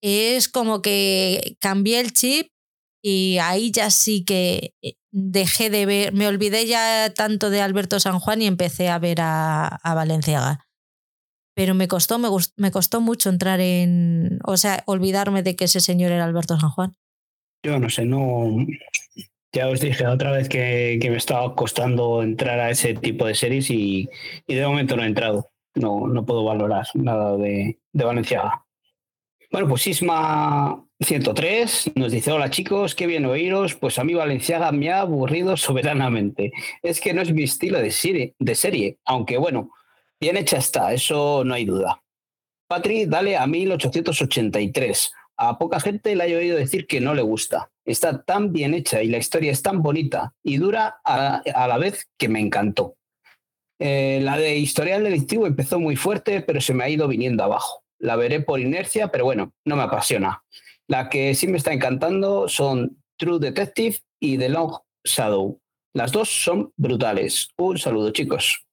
[0.02, 2.48] es como que cambié el chip
[3.04, 4.72] y ahí ya sí que
[5.12, 9.22] dejé de ver, me olvidé ya tanto de Alberto San Juan y empecé a ver
[9.22, 10.66] a, a Valenciaga.
[11.56, 15.80] Pero me costó, me, me costó mucho entrar en, o sea, olvidarme de que ese
[15.80, 16.94] señor era Alberto San Juan.
[17.64, 18.56] Yo no sé, no,
[19.52, 23.34] ya os dije otra vez que, que, me estaba costando entrar a ese tipo de
[23.34, 24.08] series y,
[24.46, 25.50] y, de momento no he entrado.
[25.74, 28.66] No, no puedo valorar nada de, de Valenciaga.
[29.52, 34.72] Bueno, pues Sisma 103 nos dice, hola chicos, qué bien oíros, pues a mí Valenciaga
[34.72, 36.52] me ha aburrido soberanamente.
[36.82, 39.72] Es que no es mi estilo de serie, de serie aunque bueno,
[40.20, 42.02] bien hecha está, eso no hay duda.
[42.68, 45.12] Patri, dale a 1883.
[45.38, 47.70] A poca gente le he oído decir que no le gusta.
[47.86, 51.78] Está tan bien hecha y la historia es tan bonita y dura a, a la
[51.78, 52.96] vez que me encantó.
[53.80, 57.84] Eh, la de historial delictivo empezó muy fuerte, pero se me ha ido viniendo abajo
[58.00, 60.44] la veré por inercia, pero bueno, no me apasiona.
[60.88, 65.60] La que sí me está encantando son True Detective y The Long Shadow.
[65.94, 67.50] Las dos son brutales.
[67.58, 68.64] Un saludo, chicos.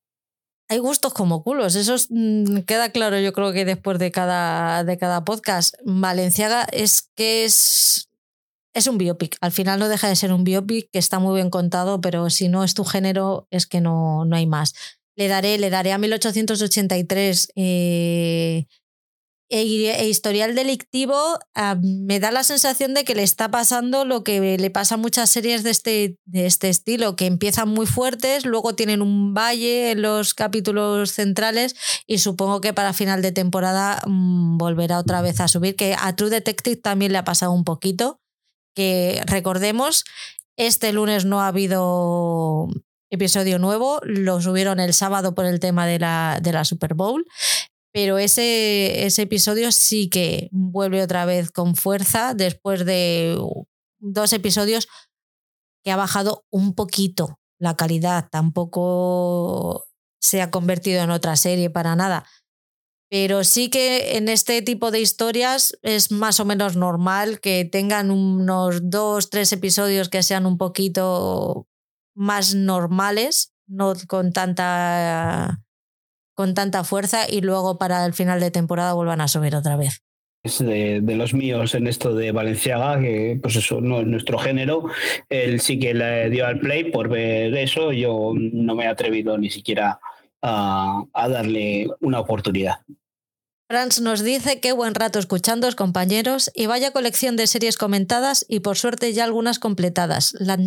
[0.69, 4.97] Hay gustos como culos, eso mm, queda claro yo creo que después de cada, de
[4.97, 5.75] cada podcast.
[5.85, 8.09] Valenciaga es que es,
[8.73, 11.51] es un biopic, al final no deja de ser un biopic que está muy bien
[11.51, 14.75] contado, pero si no es tu género es que no, no hay más.
[15.17, 17.53] Le daré, le daré a 1883.
[17.55, 18.67] Eh,
[19.55, 21.39] e, e, historial delictivo
[21.81, 25.31] me da la sensación de que le está pasando lo que le pasa a muchas
[25.31, 30.03] series de este, de este estilo, que empiezan muy fuertes, luego tienen un valle en
[30.03, 31.77] los capítulos centrales
[32.09, 36.17] y supongo que para final de temporada mm, volverá otra vez a subir, que a
[36.17, 38.21] True Detective también le ha pasado un poquito,
[38.75, 40.05] que recordemos,
[40.57, 42.67] este lunes no ha habido
[43.09, 47.25] episodio nuevo, lo subieron el sábado por el tema de la, de la Super Bowl
[47.95, 53.39] pero ese, ese episodio sí que vuelve otra vez con fuerza después de
[54.01, 54.89] dos episodios
[55.85, 59.87] que ha bajado un poquito la calidad, tampoco
[60.21, 62.27] se ha convertido en otra serie para nada.
[63.11, 68.11] Pero sí que en este tipo de historias es más o menos normal que tengan
[68.11, 71.69] unos dos, tres episodios que sean un poquito
[72.17, 75.64] más normales, no con tanta
[76.35, 80.03] con tanta fuerza y luego para el final de temporada vuelvan a subir otra vez.
[80.43, 84.85] Es de, los míos en esto de Valenciaga, que pues eso no es nuestro género.
[85.31, 87.93] Él sí que le dio al play por ver eso.
[87.93, 89.99] Yo no me he atrevido ni siquiera
[90.43, 92.81] a, a darle una oportunidad.
[93.71, 98.61] Franz nos dice qué buen rato escuchándoos compañeros y vaya colección de series comentadas y
[98.61, 100.35] por suerte ya algunas completadas.
[100.39, 100.59] La,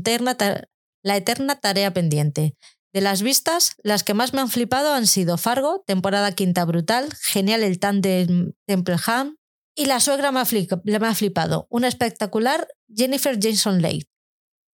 [1.03, 2.55] la eterna tarea pendiente.
[2.93, 7.09] De las vistas, las que más me han flipado han sido Fargo, temporada quinta brutal,
[7.21, 9.35] genial el de Templeham
[9.75, 14.07] y La suegra me ha, flipado, una espectacular Jennifer Jason Leigh.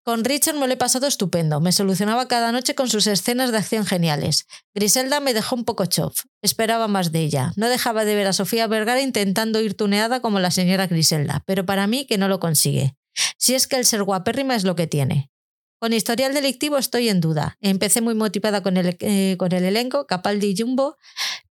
[0.05, 3.57] Con Richard me lo he pasado estupendo, me solucionaba cada noche con sus escenas de
[3.57, 4.45] acción geniales.
[4.73, 7.51] Griselda me dejó un poco chof, esperaba más de ella.
[7.57, 11.65] No dejaba de ver a Sofía Vergara intentando ir tuneada como la señora Griselda, pero
[11.65, 12.95] para mí que no lo consigue.
[13.37, 15.32] Si es que el ser guapérrima es lo que tiene.
[15.83, 17.57] Con historial delictivo estoy en duda.
[17.59, 20.95] Empecé muy motivada con el, eh, con el elenco, Capaldi y Jumbo,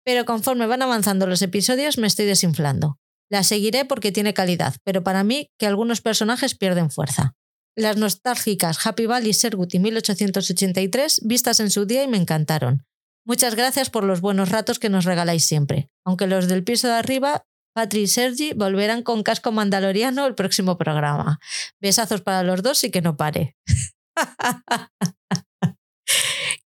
[0.05, 3.01] pero conforme van avanzando los episodios me estoy desinflando.
[3.29, 7.33] La seguiré porque tiene calidad, pero para mí que algunos personajes pierden fuerza.
[7.75, 12.85] Las nostálgicas Happy Valley, Sergut y 1883 vistas en su día y me encantaron.
[13.27, 15.91] Muchas gracias por los buenos ratos que nos regaláis siempre.
[16.05, 20.79] Aunque los del piso de arriba, Patri y Sergi volverán con casco mandaloriano el próximo
[20.79, 21.41] programa.
[21.81, 23.57] Besazos para los dos y que no pare.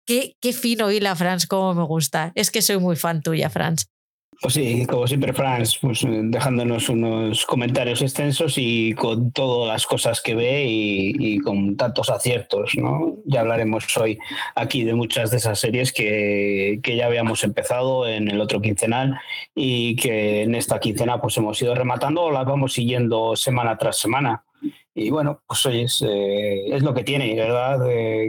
[0.07, 2.33] qué, qué fino hila, Franz, cómo me gusta.
[2.35, 3.87] Es que soy muy fan tuya, Franz.
[4.41, 10.21] Pues sí, como siempre, Franz, pues dejándonos unos comentarios extensos y con todas las cosas
[10.21, 13.17] que ve y, con tantos aciertos, ¿no?
[13.25, 14.19] Ya hablaremos hoy
[14.55, 19.19] aquí de muchas de esas series que, que, ya habíamos empezado en el otro quincenal
[19.55, 23.99] y que en esta quincena pues hemos ido rematando o las vamos siguiendo semana tras
[23.99, 24.45] semana.
[24.97, 27.81] Y bueno, pues oye, es, eh, es lo que tiene, ¿verdad?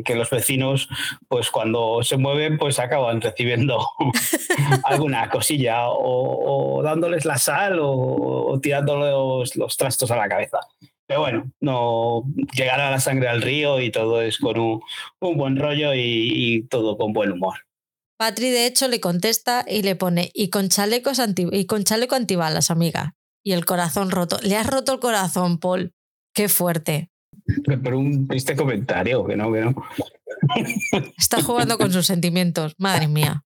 [0.04, 0.90] que los vecinos,
[1.28, 3.88] pues cuando se mueven, pues acaban recibiendo
[4.84, 10.60] alguna cosilla o, dándoles la sal o, tirándoles los, trastos a la cabeza.
[11.08, 12.24] Pero bueno, no
[12.56, 14.82] llegará la sangre al río y todo es con un,
[15.20, 17.60] buen rollo y, todo con buen humor.
[18.18, 22.16] Patri, de hecho, le contesta y le pone, y con, chalecos anti y con chaleco
[22.16, 23.14] antibalas, amiga.
[23.44, 24.40] Y el corazón roto.
[24.42, 25.94] Le has roto el corazón, Paul.
[26.36, 27.10] Qué fuerte.
[27.66, 29.76] Pero un triste comentario, que no, que no.
[31.18, 33.44] Está jugando con sus sentimientos, madre mía.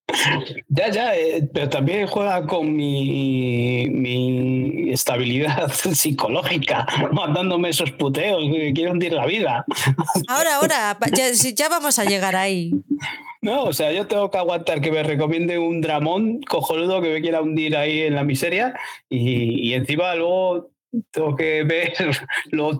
[0.69, 8.73] Ya, ya, eh, pero también juega con mi, mi estabilidad psicológica, mandándome esos puteos que
[8.73, 9.65] quiero hundir la vida.
[10.27, 12.71] Ahora, ahora, ya, ya vamos a llegar ahí.
[13.41, 17.21] No, o sea, yo tengo que aguantar que me recomiende un dramón cojonudo que me
[17.21, 18.73] quiera hundir ahí en la miseria
[19.09, 20.71] y, y encima luego
[21.11, 21.93] tengo que ver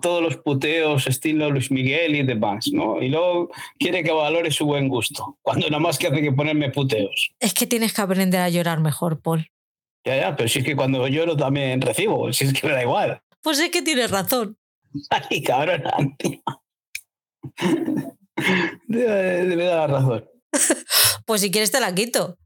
[0.00, 3.00] todos los puteos estilo Luis Miguel y demás, ¿no?
[3.02, 6.70] Y luego quiere que valore su buen gusto, cuando nada más que hace que ponerme
[6.70, 7.32] puteos.
[7.38, 9.48] Es que tienes que aprender a llorar mejor, Paul.
[10.04, 12.82] Ya, ya, pero si es que cuando lloro también recibo, si es que me da
[12.82, 13.20] igual.
[13.42, 14.56] Pues es que tienes razón.
[15.08, 15.82] Ay, cabrón.
[18.86, 20.28] Debe dar la razón.
[21.26, 22.36] pues si quieres te la quito.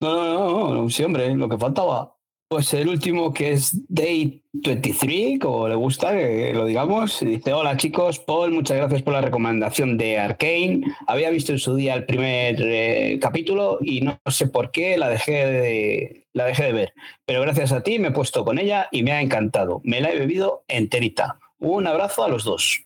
[0.00, 2.16] No, no, no, no, sí, hombre, lo que faltaba.
[2.52, 7.76] Pues el último que es Day 23, como le gusta que lo digamos, dice, hola
[7.76, 10.80] chicos, Paul, muchas gracias por la recomendación de Arkane.
[11.06, 15.08] Había visto en su día el primer eh, capítulo y no sé por qué la
[15.08, 18.88] dejé, de, la dejé de ver, pero gracias a ti me he puesto con ella
[18.90, 19.80] y me ha encantado.
[19.84, 21.38] Me la he bebido enterita.
[21.60, 22.84] Un abrazo a los dos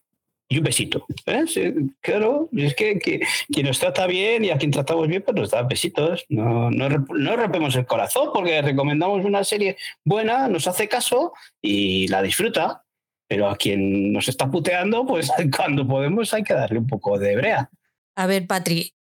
[0.54, 1.06] y un besito.
[1.26, 1.74] ¿eh?
[2.00, 5.62] claro, es que, quien nos trata bien y a quien tratamos bien, pues nos da
[5.62, 6.24] besitos.
[6.28, 12.06] No, no, no, rompemos el corazón porque recomendamos una serie buena, nos hace caso y
[12.08, 12.84] la disfruta.
[13.26, 17.36] Pero a quien nos está puteando, pues cuando podemos hay que darle un poco de
[17.36, 17.70] brea.
[18.16, 18.94] A ver, Patri,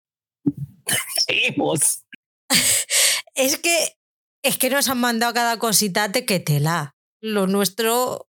[1.26, 2.04] seguimos.
[3.34, 3.96] es que
[4.42, 6.94] es que nos han mandado cada cosita que tela.
[7.20, 8.29] Lo nuestro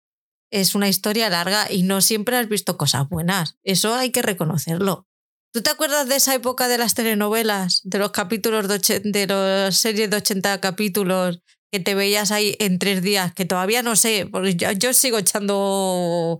[0.50, 3.56] es una historia larga y no siempre has visto cosas buenas.
[3.64, 5.06] Eso hay que reconocerlo.
[5.52, 9.76] ¿Tú te acuerdas de esa época de las telenovelas, de los capítulos de, de las
[9.78, 11.40] series de 80 capítulos
[11.72, 13.32] que te veías ahí en tres días?
[13.32, 16.38] Que todavía no sé, porque yo, sigo echando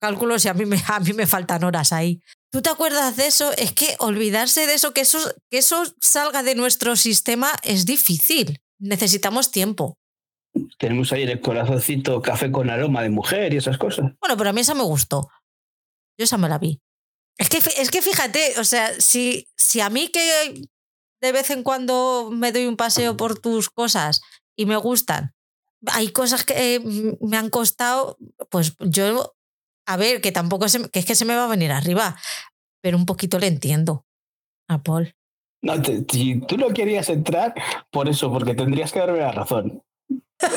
[0.00, 2.22] cálculos y a mí, me, a mí me faltan horas ahí.
[2.50, 3.52] ¿Tú te acuerdas de eso?
[3.58, 5.18] Es que olvidarse de eso, que eso,
[5.50, 8.60] que eso salga de nuestro sistema es difícil.
[8.78, 9.98] Necesitamos tiempo.
[10.78, 14.12] Tenemos ahí el corazoncito café con aroma de mujer y esas cosas.
[14.20, 15.28] Bueno, pero a mí esa me gustó.
[16.18, 16.80] Yo esa me la vi.
[17.36, 20.68] Es que, es que fíjate, o sea, si, si a mí que
[21.20, 24.20] de vez en cuando me doy un paseo por tus cosas
[24.56, 25.34] y me gustan,
[25.86, 26.80] hay cosas que
[27.20, 28.16] me han costado,
[28.50, 29.34] pues yo,
[29.86, 32.16] a ver, que tampoco se, que es que se me va a venir arriba,
[32.80, 34.06] pero un poquito le entiendo
[34.68, 35.14] a Paul.
[35.62, 37.54] No, si tú no querías entrar,
[37.90, 39.82] por eso, porque tendrías que darme la razón.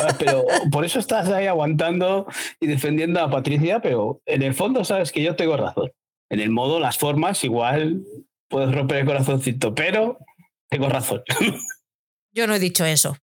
[0.01, 2.27] Ah, pero por eso estás ahí aguantando
[2.59, 5.91] y defendiendo a Patricia, pero en el fondo sabes que yo tengo razón.
[6.29, 8.03] En el modo, las formas, igual
[8.49, 10.17] puedes romper el corazoncito, pero
[10.69, 11.23] tengo razón.
[12.33, 13.17] Yo no he dicho eso.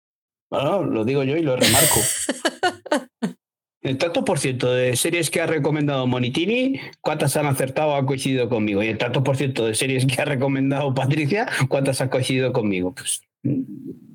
[0.50, 2.00] Bueno, lo digo yo y lo remarco.
[3.82, 8.06] El tanto por ciento de series que ha recomendado Monitini, ¿cuántas han acertado o han
[8.06, 8.80] coincidido conmigo?
[8.82, 12.94] Y el tanto por ciento de series que ha recomendado Patricia, ¿cuántas han coincidido conmigo?
[12.94, 13.22] Pues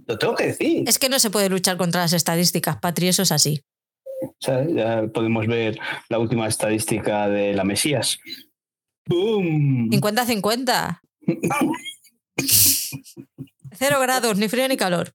[0.07, 0.83] lo tengo que decir.
[0.87, 3.61] Es que no se puede luchar contra las estadísticas, Patri, eso es así.
[4.39, 8.17] ya podemos ver la última estadística de la Mesías.
[9.05, 9.89] ¡Bum!
[9.89, 11.01] 50-50.
[13.77, 15.13] Cero grados, ni frío ni calor.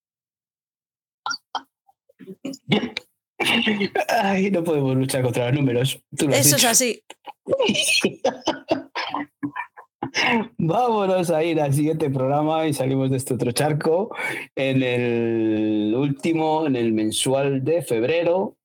[4.09, 5.98] Ay, no podemos luchar contra los números.
[6.16, 7.02] Eso es así.
[10.59, 14.14] Vámonos a ir al siguiente programa y salimos de este otro charco
[14.55, 18.57] en el último, en el mensual de febrero.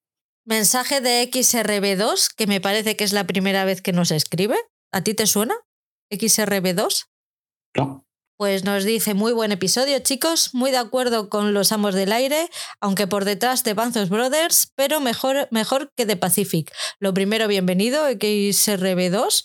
[0.45, 4.55] Mensaje de XRB2, que me parece que es la primera vez que nos escribe.
[4.91, 5.55] ¿A ti te suena?
[6.09, 7.07] XRB2.
[7.75, 8.05] No.
[8.37, 12.49] Pues nos dice, muy buen episodio chicos, muy de acuerdo con los amos del aire,
[12.79, 16.71] aunque por detrás de Banzos Brothers, pero mejor, mejor que de Pacific.
[16.99, 19.43] Lo primero, bienvenido, XRB2.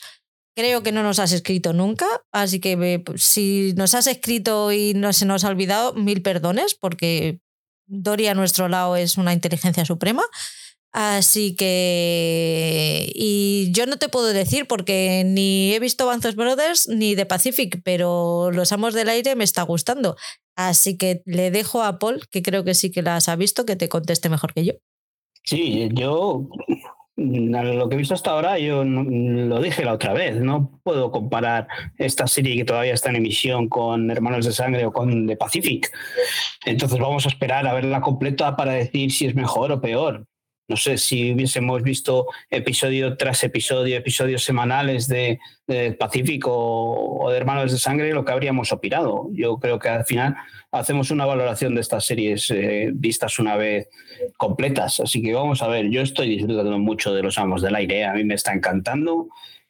[0.55, 5.12] Creo que no nos has escrito nunca, así que si nos has escrito y no
[5.12, 7.41] se nos ha olvidado, mil perdones, porque
[7.87, 10.23] Dori a nuestro lado es una inteligencia suprema.
[10.93, 13.11] Así que.
[13.15, 17.81] Y yo no te puedo decir porque ni he visto Banzos Brothers ni The Pacific,
[17.83, 20.17] pero Los Amos del Aire me está gustando.
[20.55, 23.77] Así que le dejo a Paul, que creo que sí que las ha visto, que
[23.77, 24.73] te conteste mejor que yo.
[25.45, 26.47] Sí, yo.
[27.23, 31.69] Lo que he visto hasta ahora, yo lo dije la otra vez, no puedo comparar
[31.99, 35.91] esta serie que todavía está en emisión con Hermanos de Sangre o con The Pacific.
[36.65, 40.27] Entonces vamos a esperar a verla completa para decir si es mejor o peor
[40.73, 45.39] no sé, si hubiésemos visto episodio tras episodio, episodios semanales de,
[45.99, 49.29] Pacífico o de Hermanos de Sangre, lo que habríamos opinado.
[49.33, 50.37] Yo creo que al final
[50.73, 53.89] hacemos una valoración de estas series eh, vistas una vez
[54.37, 55.01] completas.
[55.01, 58.05] Así que vamos a ver, yo estoy disfrutando mucho de Los Amos del Aire, ¿eh?
[58.07, 59.29] a mí me está encantando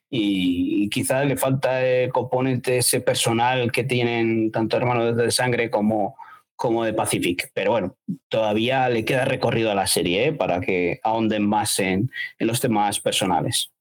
[0.09, 6.17] y, quizás le falta el componente ese personal que tienen tanto Hermanos de Sangre como
[6.55, 7.51] como de Pacific.
[7.55, 7.97] Pero bueno,
[8.29, 10.33] todavía le queda recorrido a la serie ¿eh?
[10.33, 13.73] para que ahonden más en, en los temas personales.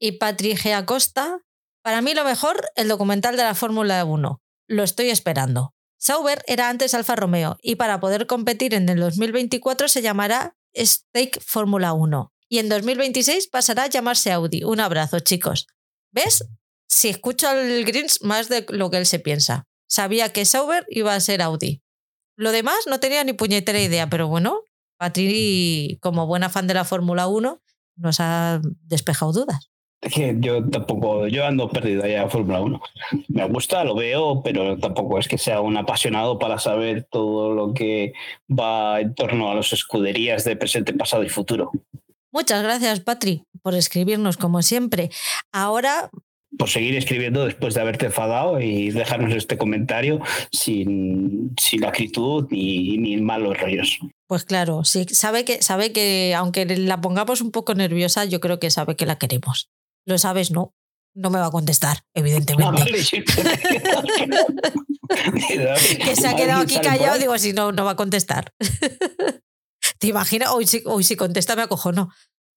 [0.00, 1.40] Y Patricia Acosta,
[1.82, 4.40] para mí lo mejor, el documental de la Fórmula 1.
[4.68, 5.75] Lo estoy esperando.
[5.98, 11.40] Sauber era antes Alfa Romeo y para poder competir en el 2024 se llamará Stake
[11.40, 14.62] Fórmula 1 y en 2026 pasará a llamarse Audi.
[14.64, 15.66] Un abrazo, chicos.
[16.12, 16.44] ¿Ves?
[16.88, 19.64] Si escucho al Greens más de lo que él se piensa.
[19.88, 21.82] Sabía que Sauber iba a ser Audi.
[22.36, 24.62] Lo demás no tenía ni puñetera idea, pero bueno,
[24.98, 27.62] Patri, como buena fan de la Fórmula 1,
[27.96, 29.70] nos ha despejado dudas.
[30.00, 32.80] Que yo tampoco, yo ando perdido ya en Fórmula 1.
[33.28, 37.74] Me gusta, lo veo, pero tampoco es que sea un apasionado para saber todo lo
[37.74, 38.12] que
[38.48, 41.72] va en torno a las escuderías de presente, pasado y futuro.
[42.32, 45.10] Muchas gracias, Patri, por escribirnos como siempre.
[45.52, 46.10] Ahora
[46.58, 50.20] por seguir escribiendo después de haberte enfadado y dejarnos este comentario
[50.52, 53.98] sin, sin acritud ni, ni malos rollos.
[54.26, 58.58] Pues claro, sí, sabe que, sabe que aunque la pongamos un poco nerviosa, yo creo
[58.58, 59.68] que sabe que la queremos.
[60.06, 60.74] Lo sabes, ¿no?
[61.14, 62.84] No me va a contestar, evidentemente.
[66.04, 68.52] que se ha quedado aquí callado, digo, si no, no va a contestar.
[69.98, 70.50] ¿Te imaginas?
[70.50, 72.10] Hoy sí, hoy sí contesta, me acojono.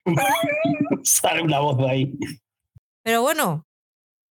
[1.03, 2.11] Sale una voz de ahí.
[3.03, 3.65] Pero bueno,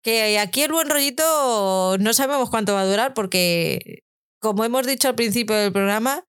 [0.03, 4.03] que aquí el buen rollito no sabemos cuánto va a durar porque,
[4.39, 6.25] como hemos dicho al principio del programa,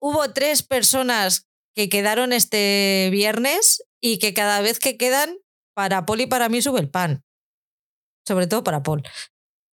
[0.00, 5.36] hubo tres personas que quedaron este viernes y que cada vez que quedan,
[5.76, 7.22] para Paul y para mí sube el pan.
[8.26, 9.02] Sobre todo para Paul.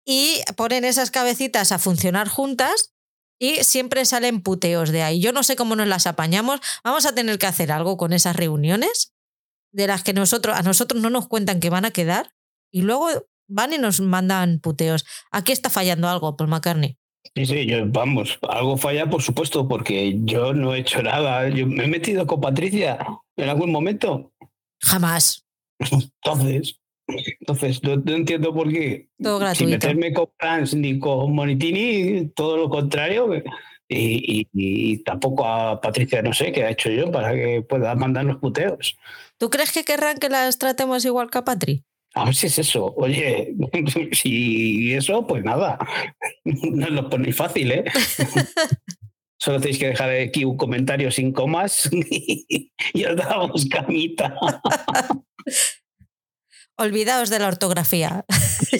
[0.03, 2.95] Y ponen esas cabecitas a funcionar juntas
[3.39, 5.21] y siempre salen puteos de ahí.
[5.21, 6.59] Yo no sé cómo nos las apañamos.
[6.83, 9.13] Vamos a tener que hacer algo con esas reuniones
[9.71, 12.33] de las que nosotros, a nosotros no nos cuentan que van a quedar
[12.73, 13.07] y luego
[13.47, 15.05] van y nos mandan puteos.
[15.31, 16.97] Aquí está fallando algo, Paul McCartney.
[17.35, 21.47] Sí, sí, yo, vamos, algo falla, por supuesto, porque yo no he hecho nada.
[21.49, 22.97] Yo me he metido con Patricia
[23.37, 24.33] en algún momento.
[24.81, 25.40] Jamás.
[25.81, 29.09] Entonces, entonces no, entiendo por qué.
[29.21, 29.59] Todo gratuito.
[29.59, 33.29] Sin meterme con Franz ni con Monitini, todo lo contrario.
[33.93, 38.37] Y, tampoco a Patricia, no sé qué ha hecho yo para que pueda mandar los
[38.37, 38.97] puteos.
[39.37, 41.83] ¿Tú crees que querrán que las tratemos igual que a Patri?
[42.13, 42.93] A ver si es eso.
[42.95, 43.53] Oye,
[44.13, 45.77] si eso, pues nada.
[46.45, 47.83] No lo ponéis fácil, ¿eh?
[49.41, 51.89] Solo tenéis que dejar aquí un comentario sin comas
[52.93, 54.35] y os damos camita.
[56.77, 58.23] Olvidaos de la ortografía.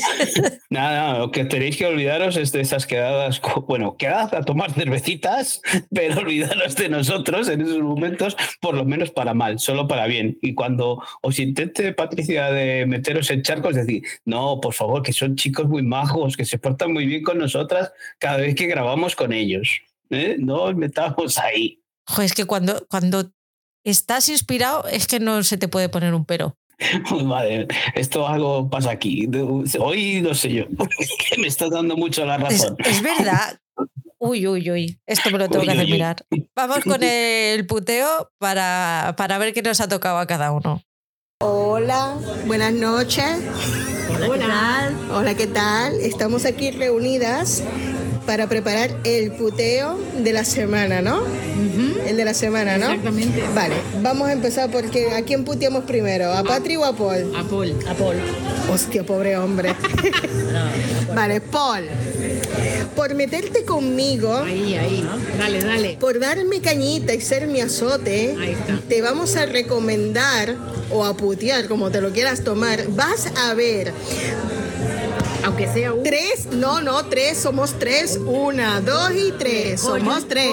[0.70, 5.62] Nada, lo que tenéis que olvidaros es de esas quedadas, bueno, quedadas a tomar cervecitas,
[5.92, 10.38] pero olvidaros de nosotros en esos momentos, por lo menos para mal, solo para bien.
[10.42, 15.36] Y cuando os intente, Patricia, de meteros en charcos, decir, no, por favor, que son
[15.36, 19.34] chicos muy majos, que se portan muy bien con nosotras cada vez que grabamos con
[19.34, 19.82] ellos.
[20.12, 20.36] ¿Eh?
[20.40, 21.82] No os metamos ahí.
[22.08, 23.32] Joder, es que cuando, cuando
[23.84, 26.58] estás inspirado, es que no se te puede poner un pero.
[27.24, 29.30] Vale, esto algo pasa aquí.
[29.80, 30.66] Hoy no sé yo,
[31.30, 32.76] que me estás dando mucho la razón.
[32.80, 33.60] Es, verdad.
[34.20, 35.00] Uy, uy, uy.
[35.06, 36.18] Esto me lo tengo que hacer mirar.
[36.56, 40.82] Vamos con el puteo para, para ver qué nos ha tocado a cada uno.
[41.44, 43.40] Hola, buenas noches.
[44.10, 45.12] Hola, ¿qué tal?
[45.12, 45.94] Hola, ¿qué tal?
[46.02, 47.64] Estamos aquí reunidas
[48.32, 51.22] para preparar el puteo de la semana, ¿no?
[52.08, 52.86] El de la semana, ¿no?
[52.86, 53.44] Exactamente.
[53.54, 56.32] Vale, vamos a empezar porque ¿a quién puteamos primero?
[56.32, 57.36] ¿A Patri o a Paul?
[57.36, 57.76] A Paul.
[57.90, 58.16] A Paul.
[58.72, 59.76] Hostia, pobre hombre.
[61.14, 61.90] vale, Paul.
[62.96, 64.34] Por meterte conmigo.
[64.34, 65.06] Ahí, ahí.
[65.38, 65.98] Dale, dale.
[66.00, 68.38] Por darme cañita y ser mi azote.
[68.40, 68.80] Ahí está.
[68.88, 70.56] Te vamos a recomendar
[70.90, 72.88] o a putear, como te lo quieras tomar.
[72.92, 73.92] Vas a ver
[75.44, 76.04] aunque sea un.
[76.04, 78.20] Tres, no, no, tres, somos tres.
[78.26, 79.82] Una, dos y tres.
[79.82, 80.52] Somos tres.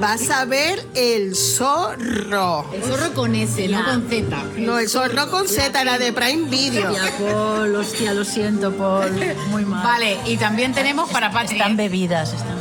[0.00, 2.66] Vas a ver el zorro.
[2.72, 4.44] El zorro con S, no con Z.
[4.58, 6.90] No, el zorro con Z, la de Prime Video.
[6.90, 9.12] Hostia, Paul, hostia, lo siento, Paul.
[9.50, 9.84] Muy mal.
[9.84, 11.56] Vale, y también tenemos para Patri.
[11.56, 12.58] Están bebidas, están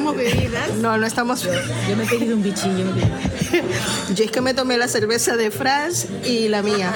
[0.00, 0.70] ¿Estamos bebidas?
[0.76, 1.42] No, no estamos.
[1.42, 1.50] Yo,
[1.88, 2.86] yo me he pedido un bichillo.
[4.14, 6.94] yo es que me tomé la cerveza de Franz y la mía.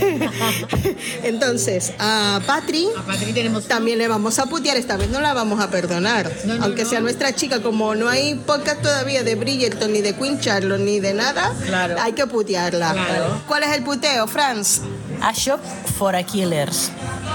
[1.22, 4.78] Entonces, a Patri, a Patri tenemos también le vamos a putear.
[4.78, 6.32] Esta vez no la vamos a perdonar.
[6.46, 6.88] No, no, Aunque no.
[6.90, 10.98] sea nuestra chica, como no hay podcast todavía de Bridgerton, ni de Queen Charlotte, ni
[10.98, 11.96] de nada, Claro.
[12.00, 12.92] hay que putearla.
[12.92, 13.42] Claro.
[13.46, 14.80] ¿Cuál es el puteo, Franz?
[15.20, 15.60] A Shop
[15.98, 16.90] for a Killers.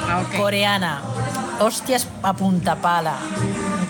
[0.08, 0.36] Ah, ok.
[0.38, 1.02] Coreana.
[1.60, 3.18] Hostias a punta pala.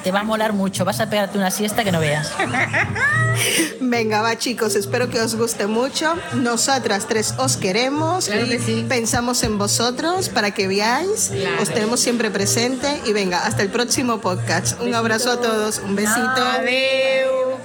[0.03, 0.83] Te va a molar mucho.
[0.83, 2.31] Vas a pegarte una siesta que no veas.
[3.79, 6.15] Venga, va chicos, espero que os guste mucho.
[6.33, 8.85] Nosotras tres os queremos Claro y que sí.
[8.87, 11.29] pensamos en vosotros para que veáis.
[11.33, 11.61] Claro.
[11.61, 14.79] Os tenemos siempre presente y venga, hasta el próximo podcast.
[14.81, 16.19] Un abrazo a todos, un besito.
[16.19, 17.57] Adeu.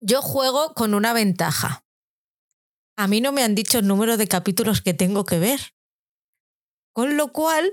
[0.00, 1.84] Yo juego con una ventaja.
[2.96, 5.60] A mí no me han dicho el número de capítulos que tengo que ver.
[6.92, 7.72] Con lo cual,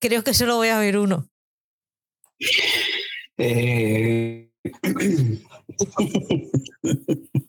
[0.00, 1.28] creo que solo voy a ver uno.
[3.38, 4.50] Eh,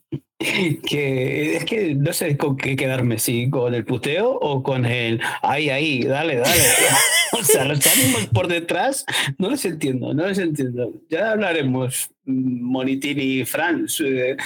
[0.86, 5.20] que es que no sé con qué quedarme, si con el puteo o con el
[5.42, 6.62] ahí, ahí, dale, dale.
[7.32, 9.04] o sea, los ánimos por detrás,
[9.38, 10.92] no les entiendo, no les entiendo.
[11.08, 14.00] Ya hablaremos mm, Monitini y Franz.
[14.00, 14.36] eh,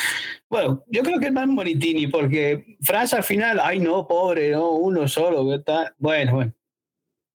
[0.48, 4.72] bueno, yo creo que es más Monitini, porque Franz al final, ay no, pobre, no,
[4.72, 5.92] uno solo, ¿qué tal?
[5.98, 6.52] Bueno, bueno.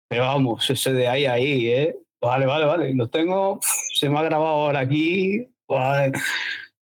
[0.08, 1.96] Pero vamos, eso de ahí, ahí, ¿eh?
[2.22, 2.94] Vale, vale, vale.
[2.94, 3.58] Lo tengo,
[3.94, 5.44] se me ha grabado ahora aquí.
[5.66, 6.12] Vale.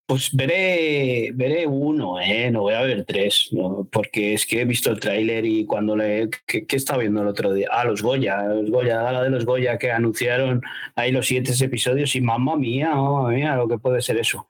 [0.05, 2.51] Pues veré, veré uno, ¿eh?
[2.51, 3.87] No voy a ver tres, ¿no?
[3.91, 6.29] porque es que he visto el tráiler y cuando le...
[6.45, 7.69] ¿qué, estaba viendo el otro día?
[7.71, 10.61] Ah, los Goya, los Goya, la de los Goya que anunciaron
[10.95, 14.49] ahí los siete episodios y mamma mía, mamma mía, lo que puede ser eso.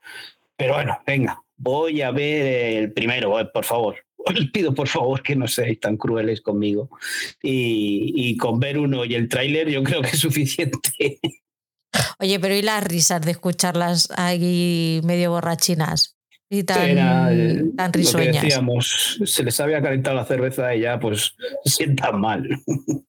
[0.56, 3.96] Pero bueno, venga, voy a ver el primero, eh, por favor.
[4.26, 6.90] Os pido por favor que no seáis tan crueles conmigo.
[7.42, 11.20] Y, y con ver uno y el tráiler yo creo que es suficiente.
[12.18, 16.16] Oye, pero ¿y las risas de escucharlas ahí medio borrachinas?
[16.52, 18.42] y tan, Era, eh, lo que risueñas.
[18.42, 21.32] decíamos, se les había calentado la cerveza y ya pues
[21.64, 22.46] se sientan mal.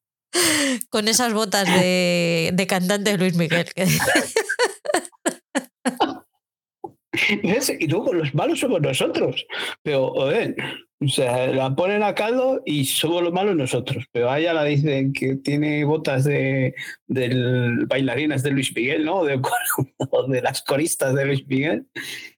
[0.90, 3.68] Con esas botas de, de cantante Luis Miguel.
[7.80, 9.46] Y luego los malos somos nosotros.
[9.84, 14.06] Pero, o sea, la ponen a caldo y somos los malos nosotros.
[14.12, 16.74] Pero a ella la dicen que tiene botas de
[17.08, 19.24] del bailarinas de Luis Miguel, ¿no?
[19.24, 19.40] De,
[20.10, 21.88] o de las coristas de Luis Miguel.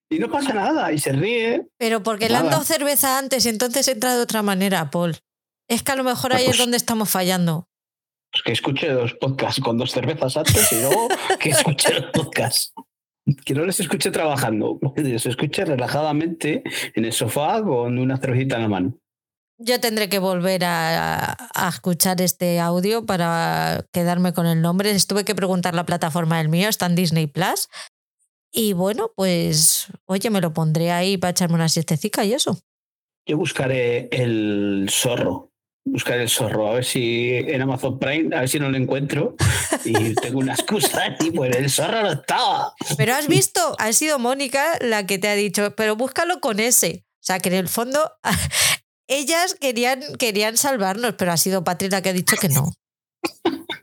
[0.09, 1.65] Y no pasa nada, y se ríe.
[1.79, 2.57] Pero porque le han Nada.
[2.57, 5.15] dado cerveza antes entonces entra de otra manera, Paul.
[5.67, 7.67] Es que a lo mejor ahí es Pues- donde estamos fallando.
[8.31, 11.07] Pues que escuche los podcasts con dos cervezas antes y luego
[11.39, 12.73] que escuche los podcasts.
[13.43, 16.63] Que no les escuche trabajando, que les escuche relajadamente
[16.93, 18.97] en el sofá con una cervecita en la mano.
[19.57, 24.91] Yo tendré que volver a, a escuchar este audio para quedarme con el nombre.
[24.91, 27.69] Les tuve que preguntar la plataforma del mío, está en Disney Plus.
[28.51, 32.57] Y bueno, pues, oye, me lo pondré ahí para echarme una siestecica y eso.
[33.25, 35.51] Yo buscaré el zorro.
[35.87, 39.35] Buscaré el zorro, a ver si en Amazon Prime, a ver si no lo encuentro.
[39.85, 42.73] Y tengo una excusa, y pues el zorro no estaba.
[42.97, 47.05] Pero has visto, ha sido Mónica la que te ha dicho, pero búscalo con ese.
[47.21, 48.11] O sea, que en el fondo
[49.07, 52.73] ellas querían, querían salvarnos, pero ha sido Patri la que ha dicho que no.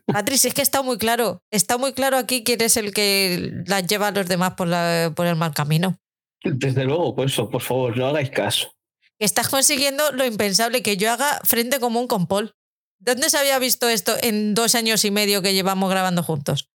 [0.05, 3.63] Patri, si es que está muy claro, está muy claro aquí quién es el que
[3.65, 5.97] las lleva a los demás por, la, por el mal camino.
[6.43, 8.73] Desde luego, por eso, por favor, no hagáis caso.
[9.19, 12.53] Estás consiguiendo lo impensable, que yo haga frente común con Paul.
[12.99, 16.69] ¿Dónde se había visto esto en dos años y medio que llevamos grabando juntos?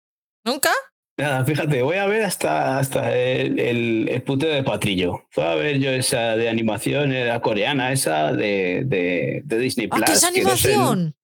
[0.45, 0.71] ¿Nunca?
[1.19, 5.25] Nada, fíjate, voy a ver hasta, hasta el, el, el puteo de Patrillo.
[5.31, 9.95] Fue a ver yo esa de animación, la coreana, esa de, de, de Disney ¡Ah,
[9.95, 10.05] Plus.
[10.05, 11.15] qué es que no sé- animación!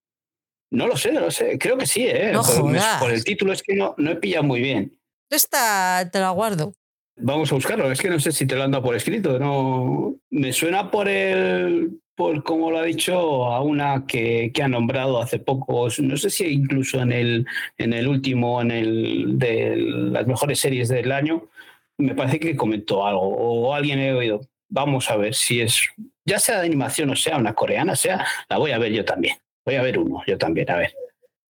[0.72, 1.60] No lo sé, no lo sé.
[1.60, 2.32] Creo que sí, ¿eh?
[2.34, 5.00] No por, por el título es que no, no he pillado muy bien.
[5.30, 6.74] Esta te la guardo.
[7.16, 7.92] Vamos a buscarlo.
[7.92, 9.38] Es que no sé si te lo han dado por escrito.
[9.40, 14.68] No, me suena por el, por como lo ha dicho a una que, que ha
[14.68, 15.88] nombrado hace poco.
[16.00, 17.46] No sé si incluso en el,
[17.78, 21.50] en el último, en el de las mejores series del año,
[21.98, 24.42] me parece que comentó algo o alguien he oído.
[24.70, 25.88] Vamos a ver si es,
[26.26, 29.38] ya sea de animación o sea una coreana, sea, la voy a ver yo también.
[29.66, 30.94] Voy a ver uno, yo también, a ver.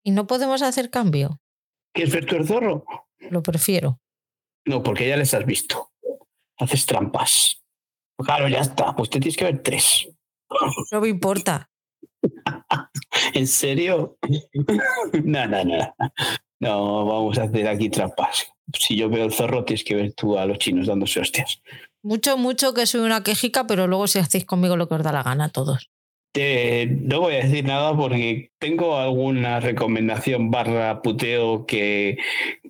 [0.02, 1.40] Y no podemos hacer cambio.
[1.94, 2.84] ¿Quieres ver tu zorro?
[3.30, 4.01] Lo prefiero.
[4.64, 5.90] No, porque ya les has visto.
[6.58, 7.62] Haces trampas.
[8.16, 8.94] Claro, ya está.
[8.94, 10.08] Pues te tienes que ver tres.
[10.90, 11.70] No me importa.
[13.34, 14.18] ¿En serio?
[15.24, 15.94] No, no, no.
[16.60, 18.46] No, vamos a hacer aquí trampas.
[18.78, 21.60] Si yo veo el zorro, tienes que ver tú a los chinos dándose hostias.
[22.02, 25.12] Mucho, mucho que soy una quejica, pero luego si hacéis conmigo lo que os da
[25.12, 25.90] la gana a todos.
[26.34, 32.16] Eh, no voy a decir nada porque tengo alguna recomendación barra puteo que,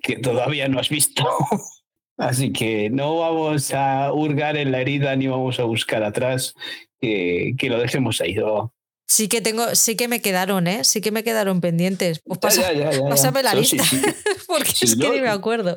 [0.02, 1.24] que todavía no has visto.
[2.28, 6.54] Así que no vamos a hurgar en la herida ni vamos a buscar atrás,
[7.00, 8.34] que, que lo dejemos ahí.
[8.34, 8.72] ¿no?
[9.08, 10.84] Sí que tengo, sí que me quedaron, ¿eh?
[10.84, 12.20] Sí que me quedaron pendientes.
[12.24, 13.08] Pues pasa- Ya, ya, ya, ya, ya.
[13.08, 13.82] pásame la No, lista.
[13.82, 14.00] sí.
[14.46, 15.14] porque Sí, es que no.
[15.14, 15.76] ni me acuerdo.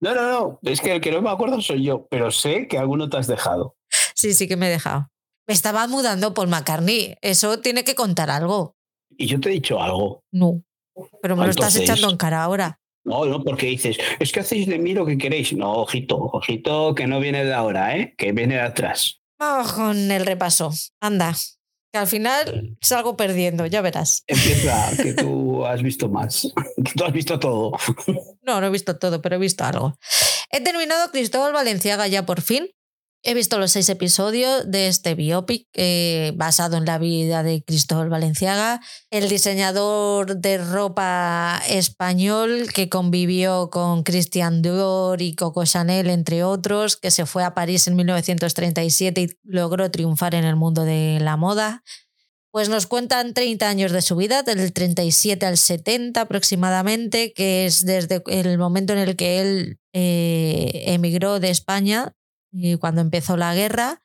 [0.00, 0.58] No, no, no.
[0.62, 3.26] Es que el que no me acuerdo soy yo, pero sé que alguno te has
[3.26, 3.76] dejado.
[4.14, 5.08] Sí, sí que me he dejado.
[5.48, 7.16] Me estaba mudando por McCartney.
[7.22, 8.76] Eso tiene que contar algo.
[9.18, 10.22] Y yo te he dicho algo.
[10.32, 10.62] No.
[11.20, 12.78] Pero me lo estás Entonces- echando en cara ahora.
[13.04, 15.52] No, no, porque dices, es que hacéis de mí lo que queréis.
[15.52, 18.14] No, ojito, ojito, que no viene de ahora, ¿eh?
[18.16, 19.20] Que viene de atrás.
[19.38, 20.72] Vamos con el repaso.
[21.00, 21.34] Anda.
[21.92, 24.22] Que al final salgo perdiendo, ya verás.
[24.26, 26.52] Empieza, que tú has visto más.
[26.76, 27.72] Que tú has visto todo.
[28.42, 29.98] No, no he visto todo, pero he visto algo.
[30.50, 32.68] He terminado Cristóbal Valenciaga ya por fin.
[33.24, 38.08] He visto los seis episodios de este biopic eh, basado en la vida de Cristóbal
[38.08, 46.42] Valenciaga, el diseñador de ropa español que convivió con Christian Dior y Coco Chanel, entre
[46.42, 51.18] otros, que se fue a París en 1937 y logró triunfar en el mundo de
[51.20, 51.84] la moda.
[52.50, 57.86] Pues nos cuentan 30 años de su vida, del 37 al 70 aproximadamente, que es
[57.86, 62.14] desde el momento en el que él eh, emigró de España,
[62.52, 64.02] eh, cuando empezó la guerra,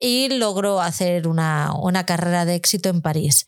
[0.00, 3.46] y logró hacer una, una carrera de éxito en París.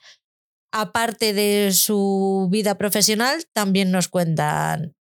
[0.72, 4.95] Aparte de su vida profesional, también nos cuentan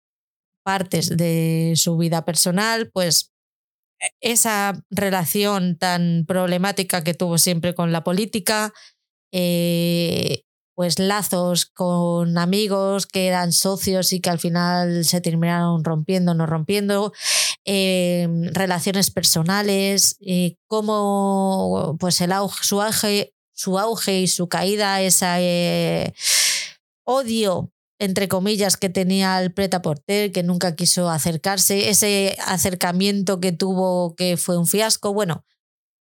[0.63, 3.31] partes de su vida personal, pues
[4.21, 8.73] esa relación tan problemática que tuvo siempre con la política,
[9.31, 10.43] eh,
[10.77, 16.45] pues lazos con amigos que eran socios y que al final se terminaron rompiendo, no
[16.45, 17.13] rompiendo,
[17.65, 25.01] eh, relaciones personales, eh, cómo pues el auge, su auge, su auge y su caída,
[25.01, 26.13] ese
[27.05, 33.51] odio entre comillas, que tenía el preta porter, que nunca quiso acercarse, ese acercamiento que
[33.51, 35.13] tuvo que fue un fiasco.
[35.13, 35.43] Bueno,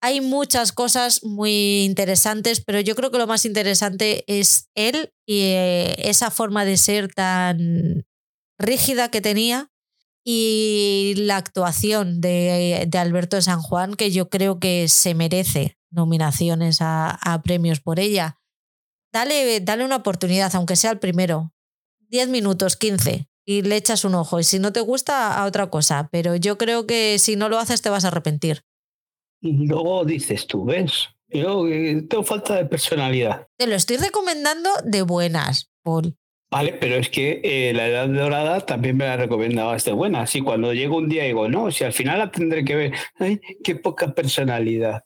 [0.02, 5.42] hay muchas cosas muy interesantes, pero yo creo que lo más interesante es él y
[5.42, 8.06] eh, esa forma de ser tan
[8.60, 9.72] rígida que tenía
[10.24, 16.82] y la actuación de, Alberto de San Juan, que yo creo que se merece nominaciones
[16.82, 18.38] a, a premios por ella.
[19.14, 21.54] Dale, dale una oportunidad, aunque sea el primero.
[22.10, 24.40] 10 minutos, 15, y le echas un ojo.
[24.40, 26.10] Y si no te gusta, a otra cosa.
[26.12, 28.67] Pero yo creo que si no lo haces, te vas a arrepentir.
[29.42, 31.10] Luego dices tú, ¿ves?
[31.30, 33.48] Yo eh, tengo falta de personalidad.
[33.58, 36.16] Te lo estoy recomendando de buenas, Paul.
[36.50, 40.22] Vale, pero es que eh, la Edad Dorada también me la recomendaba de buena.
[40.22, 43.42] Así cuando llego un día digo, no, si al final la tendré que ver, ay,
[43.64, 45.04] qué poca personalidad.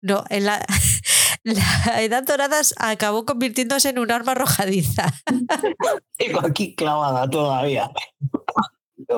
[0.00, 0.66] No, en la,
[1.44, 5.12] la Edad Dorada acabó convirtiéndose en un arma arrojadiza.
[6.16, 7.88] Tengo aquí clavada todavía.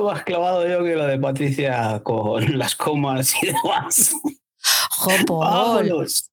[0.02, 4.14] Más clavado yo que lo de Patricia con las comas y demás.
[4.90, 5.44] Jo, Paul.
[5.88, 6.30] Vámonos.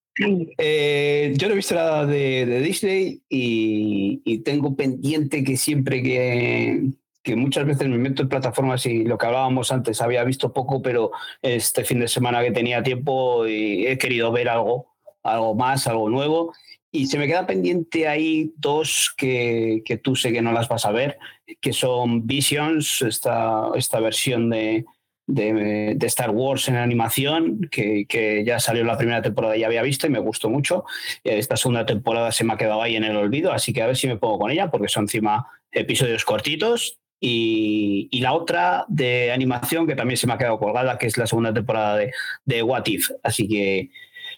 [0.57, 6.03] Eh, yo no he visto nada de, de Disney y, y tengo pendiente que siempre
[6.03, 6.91] que,
[7.23, 10.81] que muchas veces me meto en plataformas y lo que hablábamos antes, había visto poco,
[10.81, 15.87] pero este fin de semana que tenía tiempo y he querido ver algo, algo más,
[15.87, 16.53] algo nuevo.
[16.91, 20.85] Y se me queda pendiente ahí dos que, que tú sé que no las vas
[20.85, 21.17] a ver,
[21.61, 24.83] que son Visions, esta, esta versión de,
[25.25, 29.81] de, Star Wars en animación, que, que, ya salió la primera temporada y ya había
[29.81, 30.83] visto y me gustó mucho.
[31.23, 33.95] Esta segunda temporada se me ha quedado ahí en el olvido, así que a ver
[33.95, 36.97] si me pongo con ella, porque son encima episodios cortitos.
[37.23, 41.17] Y, y la otra de animación, que también se me ha quedado colgada, que es
[41.17, 42.11] la segunda temporada de,
[42.45, 43.11] de What If.
[43.21, 43.91] Así que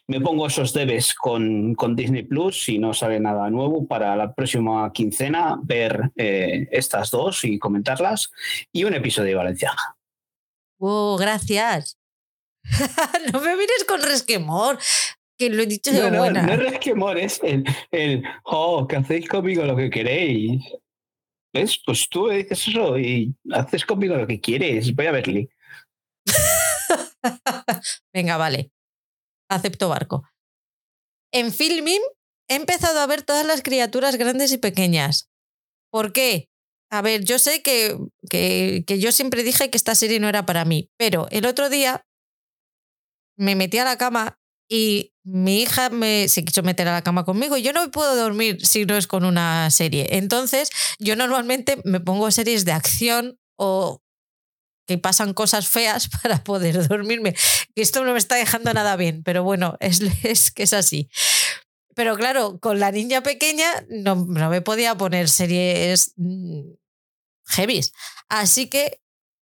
[0.08, 4.34] me pongo esos debes con, con, Disney Plus si no sale nada nuevo para la
[4.34, 8.32] próxima quincena, ver eh, estas dos y comentarlas.
[8.72, 9.98] Y un episodio de Valenciaga.
[10.80, 11.98] Oh, gracias.
[13.34, 14.78] no me mires con resquemor,
[15.38, 16.44] que lo he dicho de no, no, buena.
[16.44, 20.62] No es resquemor, es el, el, oh, que hacéis conmigo lo que queréis.
[21.54, 21.80] ¿Ves?
[21.86, 24.94] Pues tú dices eso y haces conmigo lo que quieres.
[24.96, 25.50] Voy a verle.
[28.14, 28.72] Venga, vale.
[29.56, 30.24] Acepto barco.
[31.32, 32.02] En Filming
[32.50, 35.30] he empezado a ver todas las criaturas grandes y pequeñas.
[35.92, 36.50] ¿Por qué?
[36.92, 37.98] A ver, yo sé que,
[38.30, 41.70] que, que, yo siempre dije que esta serie no era para mí, pero el otro
[41.70, 42.06] día
[43.36, 44.38] me metí a la cama
[44.70, 48.66] y mi hija me, se quiso meter a la cama conmigo yo no puedo dormir
[48.66, 50.08] si no es con una serie.
[50.12, 54.03] Entonces, yo normalmente me pongo series de acción o
[54.86, 57.36] que pasan cosas feas para poder dormirme.
[57.76, 61.10] Esto no me está dejando nada bien, pero bueno, es, es que es así.
[61.96, 66.16] Pero claro, con la niña pequeña no, no me podía poner series
[67.46, 67.82] heavy.
[68.30, 69.00] Así que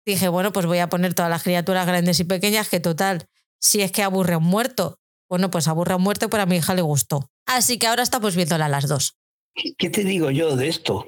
[0.07, 3.29] dije, bueno, pues voy a poner todas las criaturas grandes y pequeñas, que total,
[3.61, 6.47] si es que aburre a un muerto, bueno, pues aburre a un muerto, pero a
[6.47, 7.31] mi hija le gustó.
[7.47, 9.19] Así que ahora estamos viéndola las dos.
[9.77, 11.05] ¿Qué te digo yo de esto?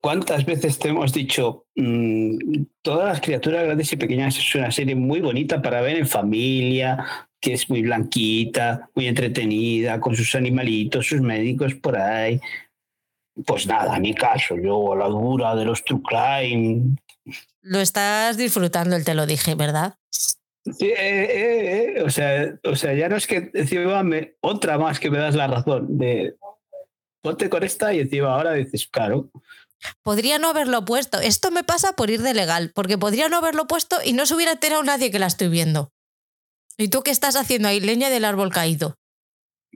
[0.00, 4.94] ¿Cuántas veces te hemos dicho, mmm, todas las criaturas grandes y pequeñas es una serie
[4.94, 11.08] muy bonita para ver en familia, que es muy blanquita, muy entretenida, con sus animalitos,
[11.08, 12.40] sus médicos por ahí?
[13.44, 16.96] Pues nada, ni caso, yo a la dura de los True Crime.
[17.62, 19.96] Lo estás disfrutando, el te lo dije, ¿verdad?
[20.64, 24.78] Sí, eh, eh, eh, o, sea, o sea, ya no es que encima me, otra
[24.78, 26.34] más que me das la razón de
[27.20, 29.30] ponte con esta y encima ahora dices, claro.
[30.02, 31.20] Podría no haberlo puesto.
[31.20, 34.34] Esto me pasa por ir de legal, porque podría no haberlo puesto y no se
[34.34, 35.90] hubiera enterado nadie que la estoy viendo.
[36.78, 37.80] ¿Y tú qué estás haciendo ahí?
[37.80, 38.96] Leña del árbol caído.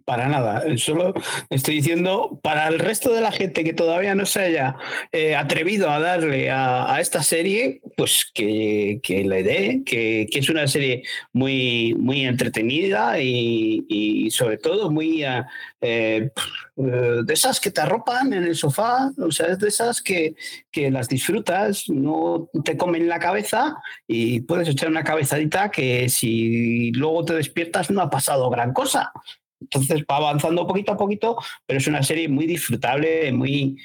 [0.05, 1.15] Para nada, solo
[1.49, 4.77] estoy diciendo para el resto de la gente que todavía no se haya
[5.13, 10.67] eh, atrevido a darle a, esta serie, pues que, que le dé, que, es una
[10.67, 15.43] serie muy, muy entretenida y, y sobre todo muy eh,
[15.81, 16.31] eh,
[16.77, 20.35] de esas que te arropan en el sofá, o sea, es de esas que,
[20.71, 23.77] que las disfrutas, no te comen la cabeza
[24.07, 29.13] y puedes echar una cabezadita que si luego te despiertas no ha pasado gran cosa.
[29.61, 31.37] Entonces va avanzando poquito a poquito,
[31.67, 33.77] pero es una serie muy disfrutable, muy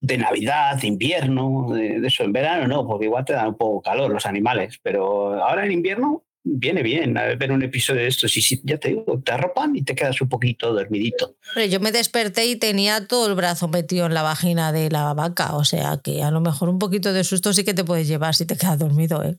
[0.00, 2.24] de Navidad, de invierno, de, de, eso.
[2.24, 5.72] En verano no, porque igual te dan un poco calor los animales, pero ahora en
[5.72, 9.74] invierno viene bien ver un episodio de estos y si, ya te digo, te arropan
[9.74, 11.36] y te quedas un poquito dormidito.
[11.54, 15.14] Pero yo me desperté y tenía todo el brazo metido en la vagina de la
[15.14, 18.06] vaca, o sea que a lo mejor un poquito de susto sí que te puedes
[18.06, 19.38] llevar si te quedas dormido, ¿eh?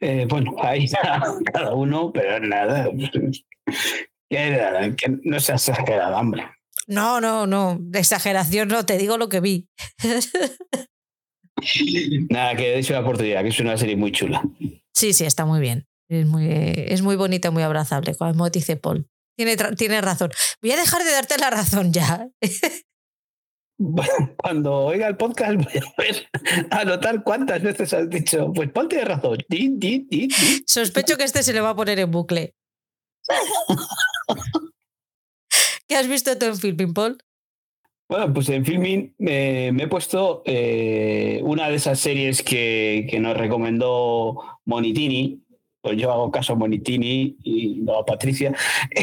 [0.00, 1.20] eh bueno, ahí está
[1.52, 2.88] cada uno, pero nada.
[4.30, 6.48] Que, que no se exagerado, hombre.
[6.86, 7.76] No, no, no.
[7.80, 9.68] De exageración no, te digo lo que vi.
[12.30, 14.42] Nada, que deis una oportunidad, que es una serie muy chula.
[14.94, 15.86] Sí, sí, está muy bien.
[16.08, 19.06] Es muy, es muy bonita, muy abrazable, como dice Paul.
[19.36, 20.30] Tiene, tiene razón.
[20.60, 22.28] Voy a dejar de darte la razón ya.
[24.36, 26.28] Cuando oiga el podcast voy a ver,
[26.70, 29.38] a notar cuántas veces has dicho, pues Paul tiene razón.
[30.66, 32.54] Sospecho que este se le va a poner en bucle.
[35.88, 37.18] ¿Qué has visto tú en Filming, Paul?
[38.10, 43.36] Bueno, pues en filming me he puesto eh, una de esas series que, que nos
[43.36, 45.44] recomendó Monitini.
[45.80, 48.52] Pues yo hago caso a Monitini y no a Patricia.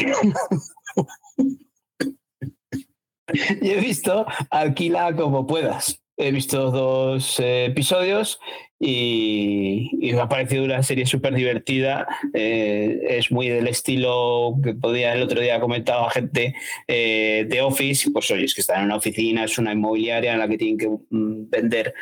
[3.62, 5.98] y he visto Alquila como puedas.
[6.20, 8.40] He visto dos eh, episodios
[8.80, 12.08] y, me ha parecido una serie súper divertida.
[12.34, 16.56] Eh, es muy del estilo que podía el otro día comentaba gente
[16.88, 18.10] eh, de Office.
[18.10, 20.76] Pues oye, es que están en una oficina, es una inmobiliaria en la que tienen
[20.76, 21.94] que mm, vender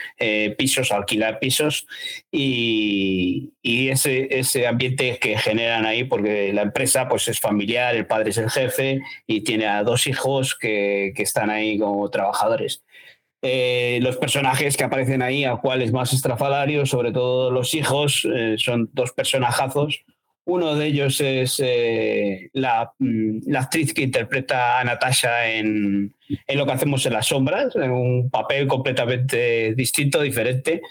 [0.57, 1.87] pisos, alquilar pisos
[2.33, 8.31] y, ese, ese ambiente que generan ahí, porque la empresa pues es familiar, el padre
[8.31, 12.83] es el jefe y tiene a dos hijos que están ahí como trabajadores.
[13.43, 18.27] Eh, los personajes que aparecen ahí, a cuál es más estrafalario, sobre todo los hijos,
[18.33, 20.05] eh, son dos personajazos.
[20.45, 26.15] Uno de ellos es eh, la, mm, la actriz que interpreta a Natasha en,
[26.47, 30.83] en Lo que hacemos en las sombras, en un papel completamente distinto, diferente.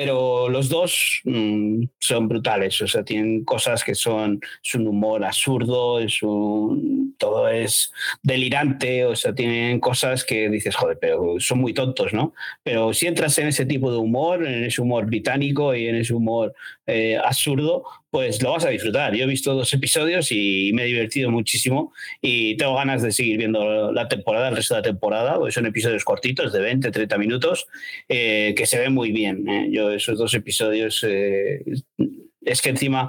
[0.00, 5.22] Pero los dos mm, son brutales, o sea, tienen cosas que son, es un humor
[5.22, 7.92] absurdo, es un, todo es
[8.22, 12.32] delirante, o sea, tienen cosas que dices, joder, pero son muy tontos, ¿no?
[12.62, 16.14] Pero si entras en ese tipo de humor, en ese humor británico y en ese
[16.14, 16.54] humor
[16.86, 19.14] eh, absurdo, pues lo vas a disfrutar.
[19.14, 23.38] Yo he visto dos episodios y me he divertido muchísimo y tengo ganas de seguir
[23.38, 27.68] viendo la temporada, el resto de la temporada, son episodios cortitos de 20, 30 minutos,
[28.08, 29.48] eh, que se ven muy bien.
[29.48, 29.68] ¿eh?
[29.70, 31.62] Yo esos dos episodios, eh,
[32.42, 33.08] es que encima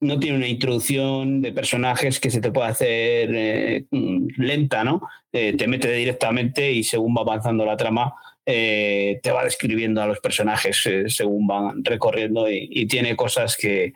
[0.00, 5.02] no tiene una introducción de personajes que se te puede hacer lenta, ¿no?
[5.32, 10.88] Te mete directamente y según va avanzando la trama, te va describiendo a los personajes
[11.08, 13.92] según van recorriendo y tiene cosas que,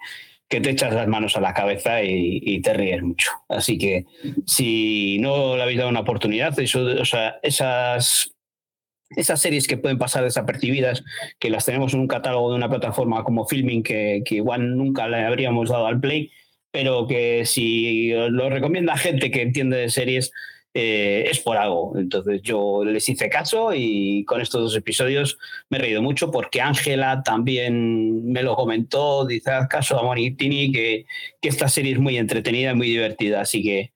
[0.52, 3.30] que te echas las manos a la cabeza y, te ríes mucho.
[3.48, 4.04] Así que
[4.46, 6.86] si no le habéis dado una oportunidad, eso,
[7.42, 8.34] esas,
[9.16, 11.04] esas series que pueden pasar desapercibidas,
[11.38, 15.08] que las tenemos en un catálogo de una plataforma como Filming, que, que igual nunca
[15.08, 16.30] le habríamos dado al play,
[16.70, 20.32] pero que si lo recomienda gente que entiende de series,
[20.74, 21.92] eh, es por algo.
[21.96, 26.60] Entonces yo les hice caso y con estos dos episodios me he reído mucho porque
[26.60, 31.06] Ángela también me lo comentó, dice haz caso a Monitini que,
[31.40, 33.92] que esta serie es muy entretenida y muy divertida, así que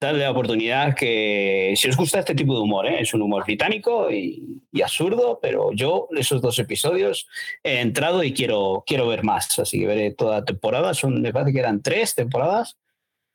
[0.00, 3.00] darle la oportunidad que si os gusta este tipo de humor, ¿eh?
[3.02, 7.28] es un humor británico y, y, absurdo, pero yo esos dos episodios
[7.62, 11.32] he entrado y quiero, quiero ver más, así que veré toda la temporada, son, me
[11.32, 12.78] parece que eran tres temporadas,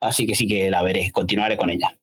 [0.02, 1.96] así que sí que la veré, continuaré con ella.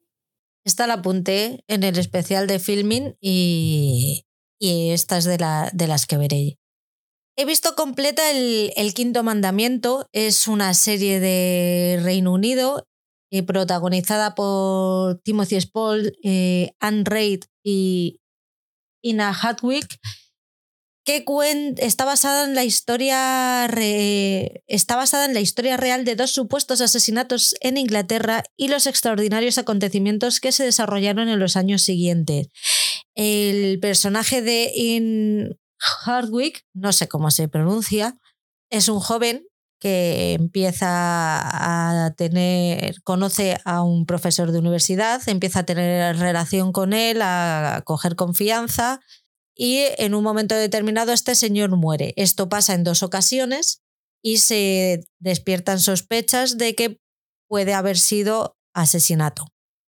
[0.65, 4.25] Esta la apunté en el especial de filming y,
[4.61, 6.59] y esta es de, la, de las que veré.
[7.37, 12.87] He visto completa el, Quinto Mandamiento, es una serie de Reino Unido
[13.31, 18.21] eh, protagonizada por Timothy Spall, eh, Anne Reid y
[19.03, 19.99] Ina Hatwick,
[21.05, 21.25] que
[21.79, 23.67] está basada en la historia
[24.67, 29.59] está basada en la historia real de dos supuestos asesinatos en Inglaterra y los extraordinarios
[29.59, 32.49] acontecimientos que se desarrollaron en los años siguientes.
[33.15, 38.17] El personaje de In Hardwick, no sé cómo se pronuncia,
[38.71, 39.45] es un joven
[39.81, 40.87] que empieza
[42.07, 47.83] a tener, conoce a un profesor de universidad, empieza a tener relación con él, a
[47.85, 49.01] coger confianza
[49.55, 52.15] y en un momento determinado este señor muere.
[52.17, 53.83] Esto pasa en dos ocasiones
[54.23, 56.99] y se despiertan sospechas de que
[57.49, 59.47] puede haber sido asesinato.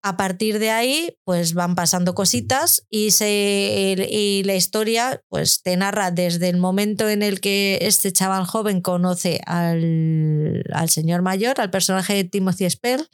[0.04, 5.76] A partir de ahí, pues van pasando cositas y, se, y la historia pues, te
[5.76, 11.60] narra desde el momento en el que este chaval joven conoce al, al señor mayor,
[11.60, 13.08] al personaje de Timothy Spell,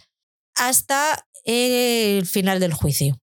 [0.55, 3.22] hasta el final del juicio.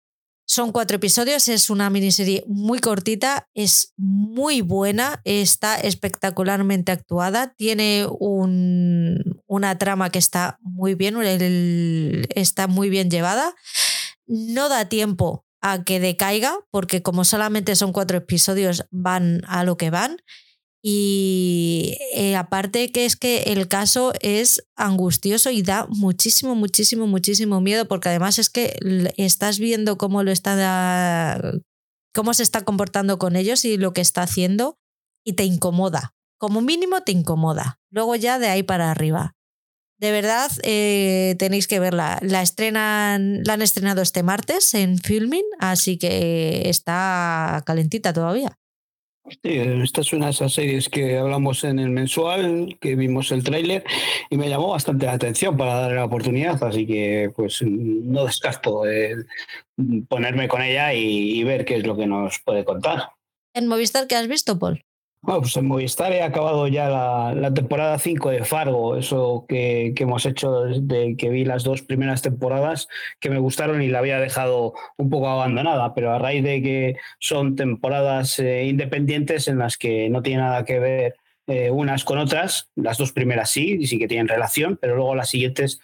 [0.50, 8.06] Son cuatro episodios, es una miniserie muy cortita, es muy buena, está espectacularmente actuada, tiene
[8.18, 11.16] un, una trama que está muy bien,
[12.34, 13.54] está muy bien llevada.
[14.26, 19.76] No da tiempo a que decaiga, porque como solamente son cuatro episodios, van a lo
[19.76, 20.16] que van.
[20.82, 27.60] Y eh, aparte que es que el caso es angustioso y da muchísimo, muchísimo, muchísimo
[27.60, 28.78] miedo, porque además es que
[29.16, 31.40] estás viendo cómo lo está,
[32.14, 34.78] cómo se está comportando con ellos y lo que está haciendo,
[35.24, 36.14] y te incomoda.
[36.38, 37.80] Como mínimo te incomoda.
[37.90, 39.34] Luego ya de ahí para arriba.
[39.98, 42.20] De verdad, eh, tenéis que verla.
[42.22, 48.56] La estrenan, la han estrenado este martes en Filming, así que está calentita todavía.
[49.30, 53.44] Sí, esta es una de esas series que hablamos en el mensual, que vimos el
[53.44, 53.84] tráiler
[54.30, 58.88] y me llamó bastante la atención para darle la oportunidad, así que pues no descarto
[58.88, 59.16] eh,
[60.08, 63.10] ponerme con ella y, y ver qué es lo que nos puede contar.
[63.54, 64.82] En Movistar, ¿qué has visto, Paul?
[65.20, 70.24] Bueno, pues en Movistar he acabado ya la, temporada 5 de Fargo, eso que, hemos
[70.26, 72.88] hecho desde que vi las dos primeras temporadas
[73.18, 76.96] que me gustaron y la había dejado un poco abandonada, pero a raíz de que
[77.18, 81.16] son temporadas eh, independientes en las que no tiene nada que ver
[81.48, 85.30] eh, unas con otras, las dos primeras sí, sí que tienen relación, pero luego las
[85.30, 85.80] siguientes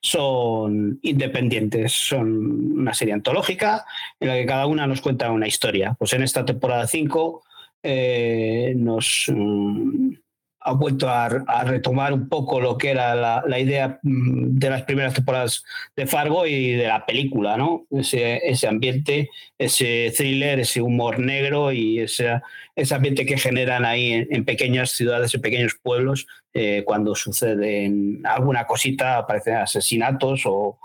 [0.00, 3.84] son independientes, son una serie antológica
[4.20, 5.96] en la que cada una nos cuenta una historia.
[5.98, 7.42] Pues en esta temporada 5
[7.88, 10.10] eh, nos mm,
[10.58, 14.70] ha vuelto a, a, retomar un poco lo que era la, la, idea mm, de
[14.70, 15.64] las primeras temporadas
[15.94, 17.86] de Fargo y de la película, ¿no?
[17.92, 22.40] Ese, ese ambiente, ese thriller, ese humor negro y ese,
[22.74, 28.22] ese ambiente que generan ahí en, en pequeñas ciudades, en pequeños pueblos, eh, cuando suceden
[28.24, 30.78] alguna cosita, aparecen asesinatos o,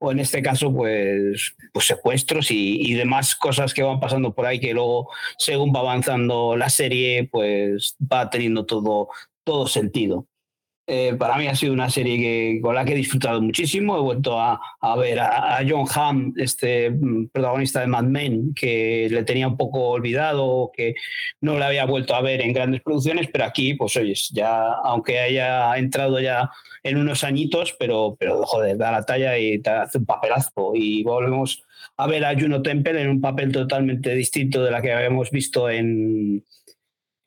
[0.00, 4.46] o en este caso, pues, pues secuestros y, y, demás cosas que van pasando por
[4.46, 9.08] ahí que luego, según va avanzando la serie, pues va teniendo todo,
[9.44, 10.26] todo sentido.
[10.92, 13.96] Eh, para mí ha sido una serie que, con la que he disfrutado muchísimo.
[13.96, 14.60] He vuelto a,
[14.98, 19.56] ver a, a, John Hamm, este mm, protagonista de Mad Men, que le tenía un
[19.56, 20.96] poco olvidado, que
[21.42, 25.20] no le había vuelto a ver en grandes producciones, pero aquí, pues oyes, ya, aunque
[25.20, 26.50] haya entrado ya
[26.82, 30.72] en unos añitos, pero, pero joder, da la talla y hace un papelazo.
[30.74, 31.62] Y volvemos
[31.98, 35.70] a ver a Juno Temple en un papel totalmente distinto de la que habíamos visto
[35.70, 36.44] en,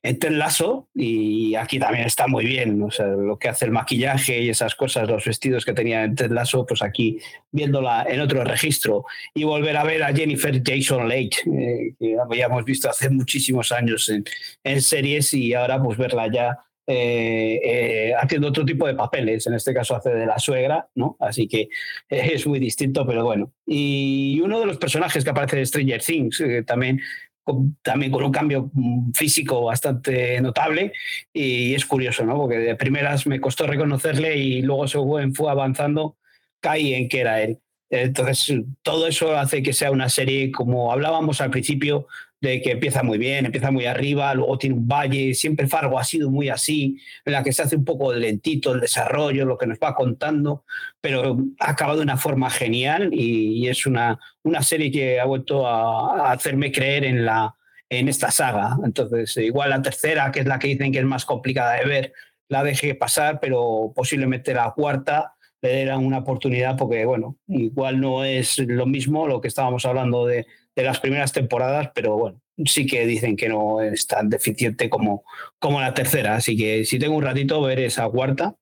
[0.03, 3.71] en Ted Lasso y aquí también está muy bien, o sea, lo que hace el
[3.71, 7.19] maquillaje y esas cosas, los vestidos que tenía en Ted Lasso, pues aquí
[7.51, 12.65] viéndola en otro registro y volver a ver a Jennifer Jason Leigh, eh, que habíamos
[12.65, 14.25] visto hace muchísimos años en,
[14.65, 19.53] en series y ahora pues verla ya eh, eh, haciendo otro tipo de papeles, en
[19.53, 21.15] este caso hace de la suegra, ¿no?
[21.19, 21.61] Así que
[22.09, 23.53] eh, es muy distinto, pero bueno.
[23.65, 26.99] Y uno de los personajes que aparece de Stranger Things, eh, también,
[27.43, 30.93] con, también con un cambio mm, físico bastante notable,
[31.31, 32.35] y es curioso, ¿no?
[32.37, 36.17] Porque de primeras me costó reconocerle y luego según fue avanzando,
[36.59, 37.59] caí en que era él.
[37.89, 42.07] Entonces, todo eso hace que sea una serie, como hablábamos al principio,
[42.43, 46.03] de que empieza muy bien, empieza muy arriba, luego tiene un valle, siempre Fargo ha
[46.03, 49.65] sido muy así, en la que se hace un poco lentito el desarrollo, lo que
[49.65, 50.65] nos va contando,
[50.99, 55.25] pero ha acabado de una forma genial y, y es una, una serie que ha
[55.25, 57.55] vuelto a, a, hacerme creer en, la,
[57.89, 58.75] en esta saga.
[58.83, 62.13] Entonces, igual la tercera, que es la que dicen que es más complicada de ver,
[62.49, 68.25] la dejé pasar, pero posiblemente la cuarta le dieran una oportunidad porque, bueno, igual no
[68.25, 72.85] es lo mismo lo que estábamos hablando de, de las primeras temporadas, pero bueno, sí
[72.85, 75.23] que dicen que no es tan deficiente como,
[75.59, 76.35] como la tercera.
[76.35, 78.55] Así que si tengo un ratito, veré esa cuarta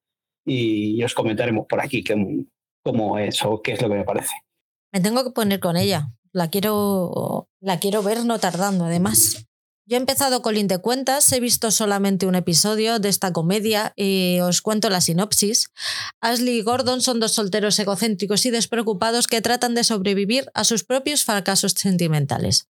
[0.46, 2.46] y, os comentaremos por aquí cómo,
[2.84, 4.34] cómo es o qué es lo que me parece.
[4.94, 6.10] Me tengo que poner con ella.
[6.34, 9.48] La quiero, la quiero ver no tardando, además.
[9.88, 14.40] Yo he empezado con de Cuentas, he visto solamente un episodio de esta comedia y
[14.42, 15.72] os cuento la sinopsis.
[16.22, 20.84] Ashley y Gordon son dos solteros egocéntricos y despreocupados que tratan de sobrevivir a sus
[20.84, 22.68] propios fracasos sentimentales.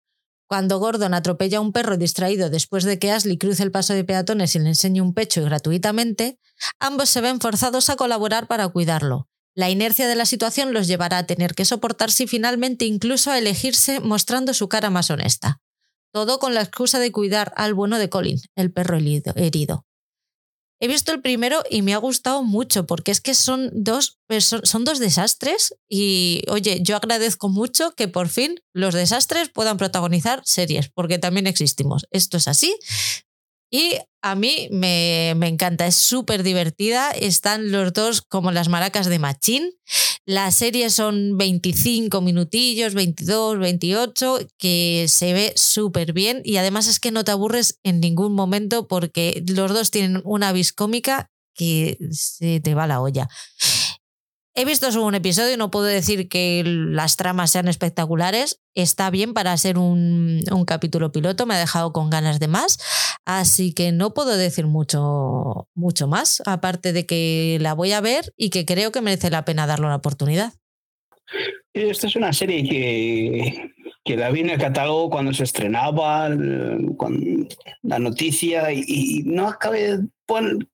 [0.48, 4.04] Cuando Gordon atropella a un perro distraído después de que Ashley cruce el paso de
[4.04, 6.40] peatones y le enseñe un pecho y gratuitamente,
[6.80, 9.28] ambos se ven forzados a colaborar para cuidarlo.
[9.54, 13.38] La inercia de la situación los llevará a tener que soportarse y finalmente incluso a
[13.38, 15.60] elegirse mostrando su cara más honesta.
[16.14, 19.86] Todo con la excusa de cuidar al bueno de Colin, el perro herido.
[20.84, 24.18] He visto el primero y me ha gustado mucho porque es que son dos,
[24.64, 30.42] son dos desastres y oye, yo agradezco mucho que por fin los desastres puedan protagonizar
[30.44, 32.08] series porque también existimos.
[32.10, 32.76] Esto es así.
[33.72, 37.12] Y a mí me, me encanta, es súper divertida.
[37.12, 39.70] Están los dos como las maracas de Machín.
[40.32, 47.02] La serie son 25 minutillos, 22, 28, que se ve súper bien y además es
[47.02, 51.98] que no te aburres en ningún momento porque los dos tienen una vis cómica que
[52.12, 53.28] se te va la olla.
[54.54, 58.60] He visto solo un episodio, no puedo decir que las tramas sean espectaculares.
[58.76, 62.78] Está bien para ser un, un, capítulo piloto, me ha dejado con ganas de más.
[63.26, 68.34] Así que no puedo decir mucho, mucho más, aparte de que la voy a ver
[68.36, 70.54] y que creo que merece la pena darle una oportunidad.
[71.74, 73.72] Esta es una serie que,
[74.04, 76.30] que la vi en el catálogo cuando se estrenaba,
[76.98, 77.48] con
[77.84, 80.08] la noticia, y, no acabé de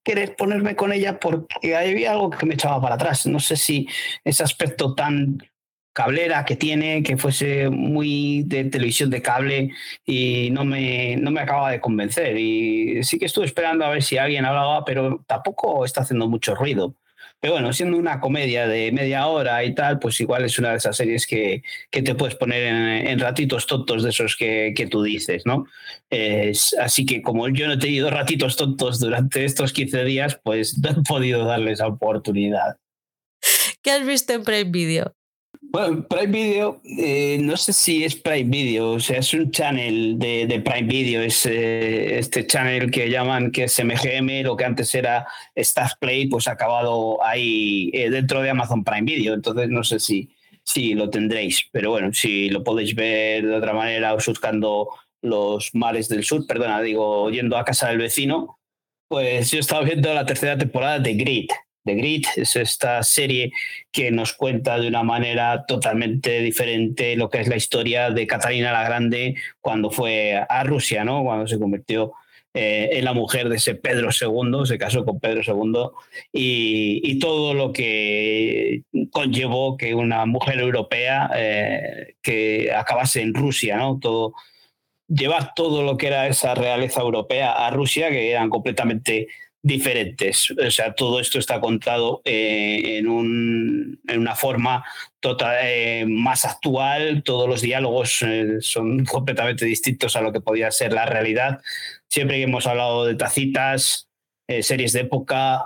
[0.02, 3.26] querer ponerme con ella porque había algo que me echaba para atrás.
[3.26, 3.88] No sé si
[4.24, 5.38] ese aspecto tan
[5.92, 9.72] cablera que tiene, que fuese muy de televisión de cable
[10.06, 12.38] y no me, no me acaba de convencer.
[12.38, 16.54] Y sí que estuve esperando a ver si alguien hablaba, pero tampoco está haciendo mucho
[16.54, 16.94] ruido.
[17.40, 20.78] Pero bueno, siendo una comedia de media hora y tal, pues igual es una de
[20.78, 25.02] esas series que, que te puedes poner en, ratitos tontos de esos que, que tú
[25.02, 25.66] dices, ¿no?
[26.80, 30.90] así que como yo no he tenido ratitos tontos durante estos 15 días, pues no
[30.90, 32.76] he podido darles esa oportunidad.
[33.82, 35.17] ¿Qué has visto en Prime Video?
[35.70, 40.18] Bueno, Prime Video, eh, no sé si es Prime Video, o sea, es un channel
[40.18, 44.64] de, de Prime Video, es eh, este channel que llaman que es MGM, lo que
[44.64, 49.68] antes era Staff Play, pues ha acabado ahí eh, dentro de Amazon Prime Video, entonces
[49.68, 50.30] no sé si,
[50.64, 54.88] si lo tendréis, pero bueno, si lo podéis ver de otra manera o buscando
[55.20, 58.58] los mares del sur, perdona, digo, yendo a casa del vecino,
[59.06, 61.50] pues yo estaba viendo la tercera temporada de Grid,
[61.88, 63.52] The Grid, es esta serie
[63.90, 68.72] que nos cuenta de una manera totalmente diferente lo que es la historia de Catalina
[68.72, 71.24] la Grande cuando fue a Rusia, ¿no?
[71.24, 72.12] cuando se convirtió
[72.54, 75.90] eh, en la mujer de ese Pedro II, se casó con Pedro II,
[76.32, 83.98] y, todo lo que conllevó que una mujer europea eh, que acabase en Rusia, ¿no?
[84.00, 84.34] Todo,
[85.08, 89.28] llevar todo lo que era esa realeza europea a Rusia, que eran completamente
[89.62, 90.50] diferentes.
[90.50, 94.84] O sea, todo esto está contado eh, en, un, en, una forma
[95.20, 100.70] total, eh, más actual, todos los diálogos eh, son completamente distintos a lo que podía
[100.70, 101.60] ser la realidad.
[102.08, 104.08] Siempre que hemos hablado de tacitas,
[104.62, 105.60] series de época,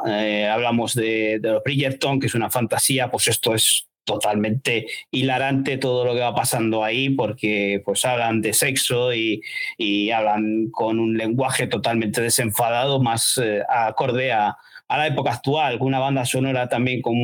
[0.53, 6.15] hablamos de, de Bridgerton, que es una fantasía, pues esto es totalmente hilarante todo lo
[6.15, 9.43] que va pasando ahí porque pues hablan de sexo y,
[9.79, 14.57] y hablan con un lenguaje totalmente desenfadado más eh, acorde a,
[14.89, 17.15] a, la época actual, con una banda sonora también con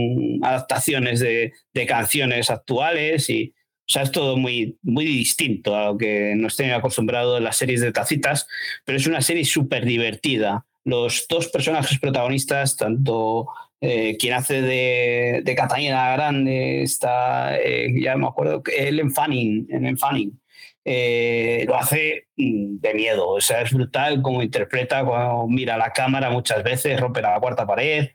[0.42, 3.54] adaptaciones de, de, canciones actuales y
[3.88, 7.56] o sea, es todo muy, muy distinto a lo que nos tienen acostumbrado en las
[7.56, 8.46] series de tacitas,
[8.84, 10.66] pero es una serie súper divertida.
[10.84, 13.48] Los dos personajes protagonistas, tanto
[13.80, 19.96] eh, quien hace de, de Catalina Grande está, eh, ya me acuerdo, Ellen Fanning, Ellen
[19.96, 20.40] Fanning.
[20.84, 25.92] Eh, lo hace mm, de miedo, o sea, es brutal como interpreta cuando mira la
[25.92, 28.10] cámara muchas veces, rompe la cuarta pared.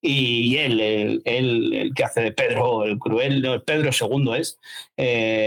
[0.00, 4.58] Y él, el, el que hace de Pedro el Cruel, no, Pedro II es,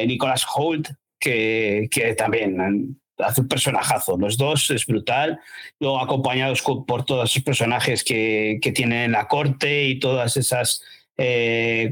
[0.07, 0.89] Nicolas Holt,
[1.19, 4.17] que, que también hace un personajazo.
[4.17, 5.39] Los dos es brutal.
[5.79, 10.81] Luego acompañados por todos esos personajes que, que tienen la corte y todas esas
[11.17, 11.91] eh,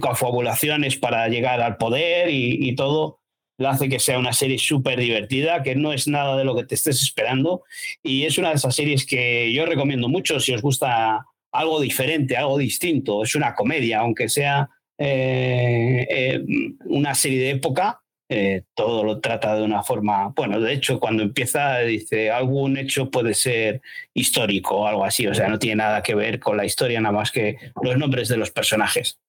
[1.01, 3.19] para llegar al poder y, y, todo,
[3.57, 6.63] lo hace que sea una serie súper divertida, que no es nada de lo que
[6.63, 7.63] te estés esperando.
[8.03, 12.38] Y es una de esas series que yo recomiendo mucho si os gusta algo diferente,
[12.38, 13.23] algo distinto.
[13.23, 16.43] Es una comedia, aunque sea eh, eh,
[16.86, 21.23] una serie de época eh, todo lo trata de una forma, bueno, de hecho cuando
[21.23, 23.82] empieza dice algún hecho puede ser
[24.13, 27.15] histórico o algo así, o sea, no tiene nada que ver con la historia nada
[27.15, 29.19] más que los nombres de los personajes.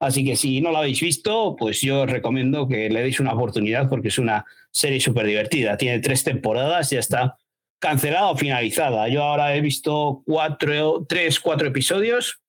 [0.00, 3.34] Así que si no lo habéis visto, pues yo os recomiendo que le deis una
[3.34, 5.76] oportunidad porque es una serie súper divertida.
[5.76, 7.36] Tiene tres temporadas, ya está
[7.78, 9.08] cancelada o finalizada.
[9.08, 12.40] Yo ahora he visto cuatro, tres, cuatro episodios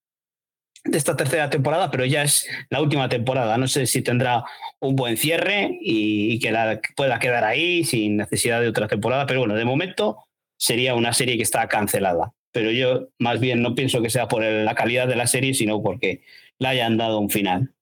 [0.87, 3.57] de esta tercera temporada, pero ya es la última temporada.
[3.57, 4.43] No sé si tendrá
[4.79, 6.53] un buen cierre y, que
[6.95, 10.17] pueda quedar ahí sin necesidad de otra temporada, pero bueno, de momento
[10.57, 12.33] sería una serie que está cancelada.
[12.51, 15.81] Pero yo más bien no pienso que sea por la calidad de la serie, sino
[15.83, 16.23] porque
[16.59, 17.73] la hayan dado un final.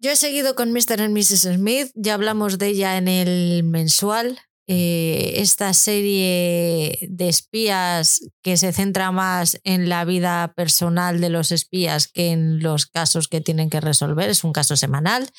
[0.00, 1.02] Yo he seguido con Mr.
[1.02, 1.42] and Mrs.
[1.56, 4.38] Smith, ya hablamos de ella en el mensual,
[4.70, 11.52] eh, esta serie de espías que se centra más en la vida personal de los
[11.52, 14.28] espías que en los casos que tienen que resolver.
[14.28, 15.30] Es un caso semanal.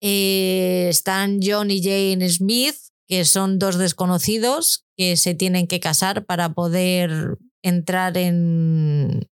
[0.00, 2.76] Eh, están John y Jane Smith,
[3.08, 9.28] que son dos desconocidos que se tienen que casar para poder entrar en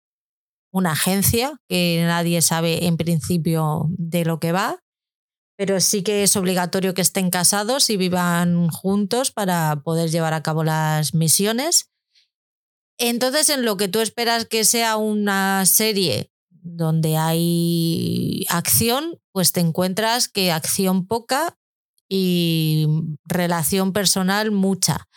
[0.72, 4.85] una agencia que nadie sabe en principio de lo que va
[5.58, 10.44] pero sí que es obligatorio que estén casados y vivan juntos para poder llevar a
[10.44, 11.92] cabo las misiones.
[12.98, 19.60] Entonces, en lo que tú esperas que sea una serie donde hay acción, pues te
[19.60, 21.58] encuentras que acción poca
[22.10, 22.88] y
[23.26, 25.08] relación personal mucha.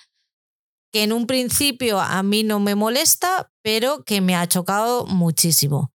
[0.92, 5.92] Que en un principio a mí no me molesta, pero que me ha chocado muchísimo.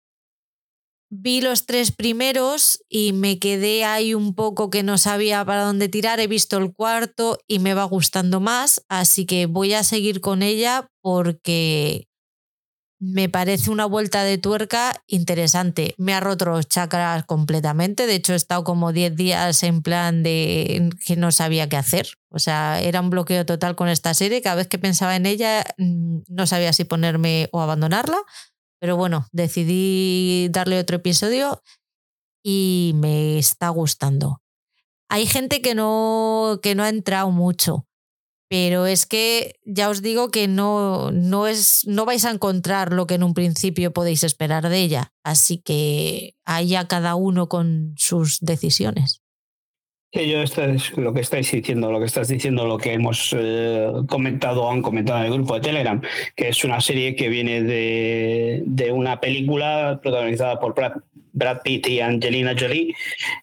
[1.12, 5.90] Vi los tres primeros y me quedé ahí un poco que no sabía para dónde
[5.90, 6.20] tirar.
[6.20, 10.44] He visto el cuarto y me va gustando más, así que voy a seguir con
[10.44, 12.10] ella porque
[13.02, 15.96] me parece una vuelta de tuerca interesante.
[15.98, 18.06] Me ha roto los chakras completamente.
[18.06, 22.10] De hecho, he estado como 10 días en plan de que no sabía qué hacer.
[22.30, 24.42] O sea, era un bloqueo total con esta serie.
[24.42, 28.18] Cada vez que pensaba en ella, mm, no sabía si ponerme o abandonarla.
[28.80, 31.62] Pero bueno, decidí darle otro episodio
[32.44, 34.42] y me está gustando.
[35.10, 37.88] Hay gente que no, que no ha entrado mucho,
[38.50, 43.06] pero es que ya os digo que no, no, es, no vais a encontrar lo
[43.08, 45.14] que en un principio podéis esperar de ella.
[45.24, 49.22] Así que haya cada uno con sus decisiones.
[50.12, 53.92] Yo esto es lo que estáis diciendo, lo que estás diciendo, lo que hemos eh,
[54.08, 56.02] comentado o han comentado en el grupo de Telegram,
[56.36, 60.94] que es una serie que viene de, de una película protagonizada por Brad,
[61.40, 62.94] Brad Pitt y Angelina Jolie,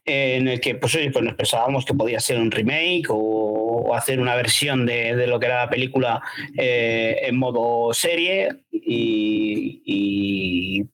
[0.05, 4.21] en el que pues, pues nos pensábamos que podía ser un remake o, o hacer
[4.21, 6.23] una versión de, de, lo que era la película
[6.57, 10.85] eh, en modo serie y,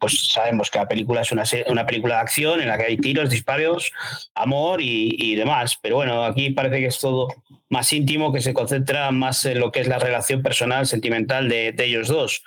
[0.00, 2.96] pues sabemos que la película es una, una película de acción en la que hay
[2.96, 3.92] tiros, disparos,
[4.34, 7.28] amor y, y demás, pero bueno, aquí parece que es todo
[7.68, 11.72] más íntimo, que se concentra más en lo que es la relación personal, sentimental de,
[11.72, 12.42] de ellos dos.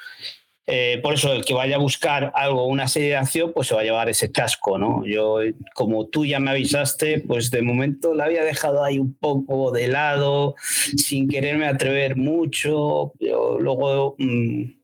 [0.68, 3.76] Eh, por eso el que vaya a buscar algo, una serie de acción, pues se
[3.76, 5.06] va a llevar ese casco, ¿no?
[5.06, 5.40] Yo,
[5.74, 9.88] como tú ya me avisaste, pues de momento la había dejado ahí un poco de
[9.88, 10.56] lado,
[10.98, 13.14] sin quererme atrever mucho.
[13.20, 14.16] Yo, luego,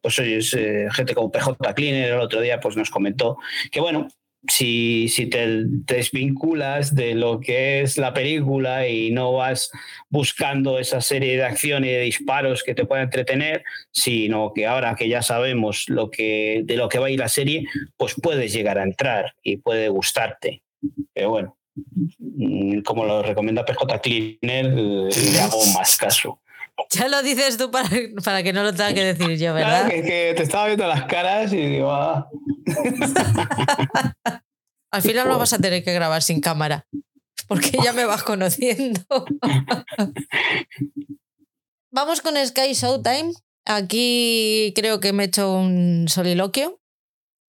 [0.01, 0.39] pues oye,
[0.91, 3.38] gente como PJ Cleaner el otro día pues nos comentó
[3.71, 4.07] que bueno,
[4.47, 9.71] si, si te, desvinculas de lo que es la película y no vas
[10.09, 14.95] buscando esa serie de acciones y de disparos que te puedan entretener, sino que ahora
[14.95, 17.67] que ya sabemos lo que, de lo que va a ir la serie,
[17.97, 20.63] pues puedes llegar a entrar y puede gustarte.
[21.13, 21.57] Pero bueno,
[22.17, 26.41] mm, como lo recomienda PJ Cleaner, le hago más caso.
[26.89, 27.89] Ya lo dices tú para,
[28.24, 29.86] para, que no lo tenga que decir yo, ¿verdad?
[29.86, 32.28] Claro, que, que te estaba viendo las caras y digo, ah.
[34.91, 36.86] Al final lo vas a tener que grabar sin cámara,
[37.47, 39.01] porque ya me vas conociendo.
[41.91, 43.32] Vamos con Sky Showtime.
[43.65, 46.80] Aquí creo que me he hecho un soliloquio.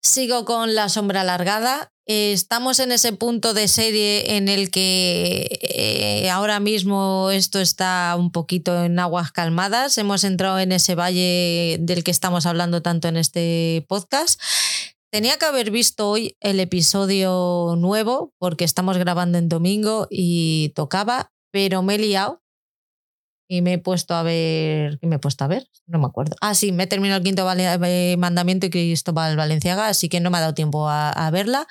[0.04, 1.92] Sigo con La Sombra Alargada.
[2.14, 8.34] Estamos en ese punto de serie en el que eh, ahora mismo esto está un
[8.34, 9.98] poquito en aguas calmadas.
[9.98, 14.42] Hemos entrado en ese valle del que estamos hablando tanto en este podcast.
[15.10, 21.32] Tenía que haber visto hoy el episodio nuevo porque estamos grabando en domingo y tocaba,
[21.50, 22.42] pero me he liado
[23.52, 24.98] y me he puesto a ver.
[25.00, 25.68] ¿Qué me he puesto a ver?
[25.86, 26.38] No me acuerdo.
[26.40, 27.46] Ah, sí, me he terminado el quinto
[28.18, 31.68] mandamiento y Cristóbal Valenciaga, así que no me ha dado tiempo a, a, verla.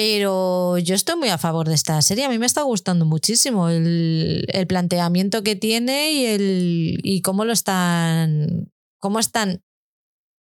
[0.00, 2.24] Pero yo estoy muy a favor de esta serie.
[2.24, 7.52] A mí me está gustando muchísimo el, planteamiento que tiene y, el, y cómo lo
[7.52, 8.70] están.
[9.00, 9.64] cómo están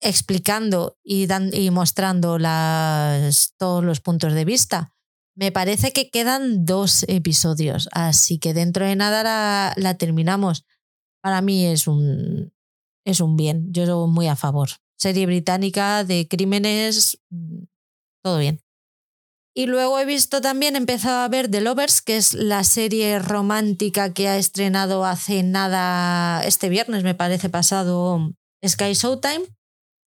[0.04, 4.94] explicando y, dan, y mostrando las, todos los puntos de vista.
[5.36, 10.64] Me parece que quedan dos episodios, así que dentro de nada la, la terminamos.
[11.24, 12.54] Para mí es un,
[13.04, 14.70] es un bien, yo soy muy a favor.
[14.96, 17.64] Serie británica de crímenes, mm,
[18.22, 18.62] todo bien.
[19.60, 23.20] Y luego he visto también, he empezado a ver The Lovers, que es la serie
[23.20, 28.32] romántica que ha estrenado hace nada, este viernes me parece pasado,
[28.66, 29.42] Sky Showtime.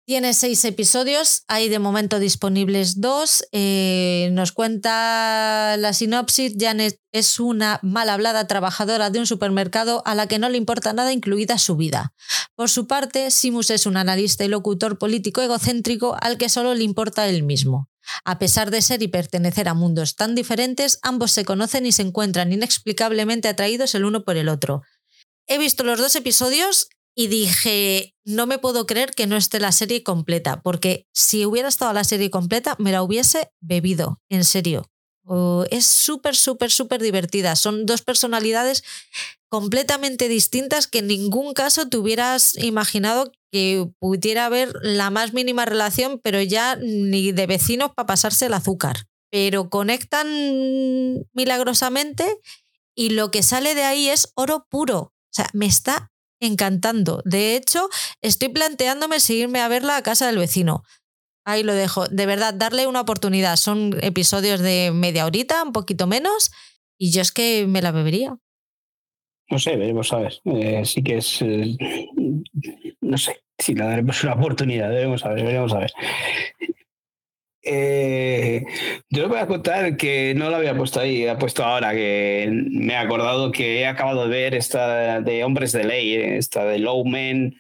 [0.06, 3.44] Tiene seis episodios, hay de momento disponibles dos.
[3.52, 10.14] Eh, nos cuenta la sinopsis, Janet es una mal hablada trabajadora de un supermercado a
[10.14, 12.14] la que no le importa nada, incluida su vida.
[12.56, 16.84] Por su parte, Simus es un analista y locutor político egocéntrico al que solo le
[16.84, 17.91] importa él mismo.
[18.26, 22.02] A pesar de ser y pertenecer a mundos tan diferentes, ambos se conocen y se
[22.02, 24.82] encuentran inexplicablemente atraídos el uno por el otro.
[25.48, 29.72] He visto los dos episodios y dije, no me puedo creer que no esté la
[29.72, 34.90] serie completa, porque si hubiera estado la serie completa, me la hubiese bebido, en serio.
[35.70, 37.56] Es súper, súper, súper divertida.
[37.56, 38.84] Son dos personalidades
[39.50, 45.66] completamente distintas que en ningún caso te hubieras imaginado que pudiera haber la más mínima
[45.66, 49.08] relación, pero ya ni de vecinos para pasarse el azúcar.
[49.30, 50.28] Pero conectan
[51.34, 52.38] milagrosamente
[52.96, 55.00] y lo que sale de ahí es oro puro.
[55.00, 56.12] O sea, me está
[56.42, 57.22] encantando.
[57.26, 57.90] De hecho,
[58.22, 60.84] estoy planteándome seguirme a verla a casa del vecino.
[61.46, 62.08] Ahí lo dejo.
[62.08, 63.56] De verdad, darle una oportunidad.
[63.56, 66.52] Son episodios de media horita, un poquito menos,
[67.00, 68.38] y yo es que me la bebería.
[69.50, 70.40] No sé, veremos ver.
[70.46, 71.42] Eh, sí que es.
[71.42, 71.76] eh,
[73.12, 75.92] no sé, si le daremos una oportunidad, veremos a ver, veremos a ver.
[77.62, 78.64] Eh,
[79.10, 82.50] yo os voy a contar que no lo había puesto ahí, he puesto ahora que
[82.50, 86.64] me he acordado que he acabado de ver esta de Hombres de Ley, eh, esta
[86.64, 87.54] de Lowman,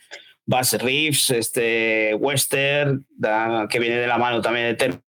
[0.45, 3.05] Bass Reeves, este western,
[3.69, 5.01] que viene de la mano también de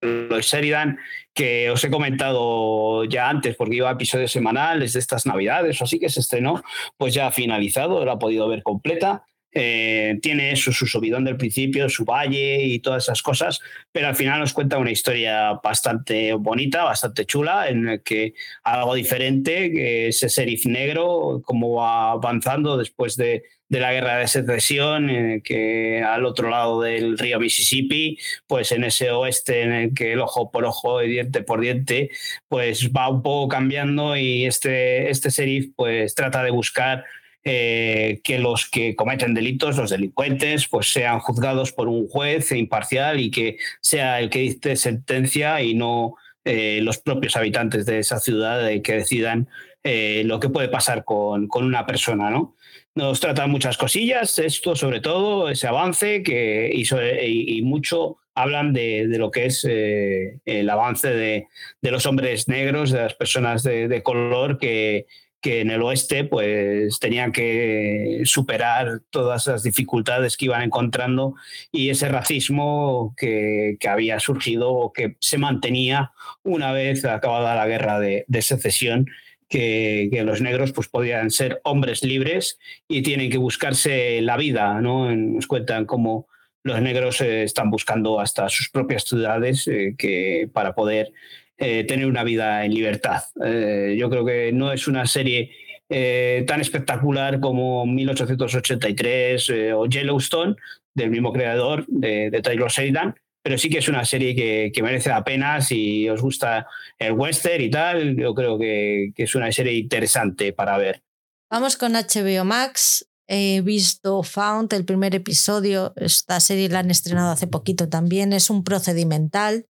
[0.00, 0.98] Taylor Sheridan,
[1.34, 5.84] que os he comentado ya antes porque iba a episodios semanales de estas navidades o
[5.84, 6.62] así que se estrenó,
[6.96, 9.24] pues ya ha finalizado, la ha podido ver completa.
[9.52, 13.60] Eh, tiene eso, su subidón del principio, su valle y todas esas cosas,
[13.90, 18.94] pero al final nos cuenta una historia bastante bonita, bastante chula, en el que algo
[18.94, 25.42] diferente, ese sheriff negro, cómo va avanzando después de, de la guerra de secesión, el
[25.42, 30.20] que al otro lado del río Mississippi, pues en ese oeste en el que el
[30.20, 32.10] ojo por ojo y diente por diente,
[32.48, 37.04] pues va un poco cambiando y este, este sheriff pues trata de buscar
[37.44, 43.20] eh, que los que cometen delitos, los delincuentes, pues sean juzgados por un juez imparcial
[43.20, 48.18] y que sea el que dicte sentencia y no eh, los propios habitantes de esa
[48.20, 49.48] ciudad que decidan
[49.84, 52.56] eh, lo que puede pasar con, con una persona, ¿no?
[52.94, 59.06] Nos trata muchas cosillas, esto sobre todo, ese avance que, y, y- mucho hablan de,
[59.06, 61.46] de lo que es el avance de,
[61.80, 65.06] de los hombres negros, de las personas de, de color que,
[65.40, 71.34] que en el oeste pues tenían que superar todas las dificultades que iban encontrando
[71.70, 76.12] y ese racismo que, que había surgido o que se mantenía
[76.42, 79.06] una vez acabada la guerra de, de secesión
[79.48, 84.80] que, que los negros pues podían ser hombres libres y tienen que buscarse la vida,
[84.80, 85.14] ¿no?
[85.14, 86.28] Nos cuentan cómo
[86.62, 91.12] los negros eh, están buscando hasta sus propias ciudades eh, que, para poder
[91.58, 93.22] eh, tener una vida en libertad.
[93.44, 95.50] Eh, yo creo que no es una serie
[95.90, 100.54] eh, tan espectacular como 1883 eh, o Yellowstone,
[100.94, 104.82] del mismo creador de, de Taylor Sheridan, pero sí que es una serie que, que
[104.82, 106.66] merece la pena si os gusta
[106.98, 108.16] el western y tal.
[108.16, 111.02] Yo creo que, que es una serie interesante para ver.
[111.50, 113.08] Vamos con HBO Max.
[113.26, 115.94] He visto Found, el primer episodio.
[115.96, 118.32] Esta serie la han estrenado hace poquito también.
[118.32, 119.66] Es un procedimental.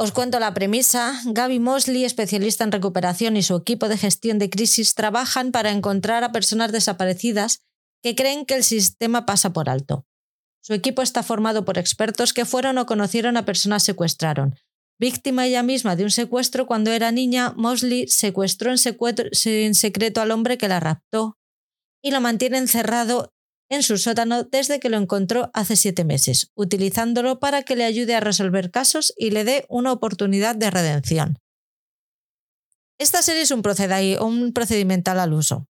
[0.00, 1.20] Os cuento la premisa.
[1.24, 6.22] Gaby Mosley, especialista en recuperación, y su equipo de gestión de crisis trabajan para encontrar
[6.22, 7.64] a personas desaparecidas
[8.00, 10.06] que creen que el sistema pasa por alto.
[10.62, 14.54] Su equipo está formado por expertos que fueron o conocieron a personas secuestraron.
[15.00, 18.78] Víctima ella misma de un secuestro cuando era niña, Mosley secuestró en,
[19.46, 21.36] en secreto al hombre que la raptó
[22.04, 23.32] y lo mantiene encerrado
[23.68, 28.14] en su sótano desde que lo encontró hace siete meses, utilizándolo para que le ayude
[28.14, 31.38] a resolver casos y le dé una oportunidad de redención.
[32.98, 33.62] Esta serie es un,
[34.20, 35.66] un procedimental al uso.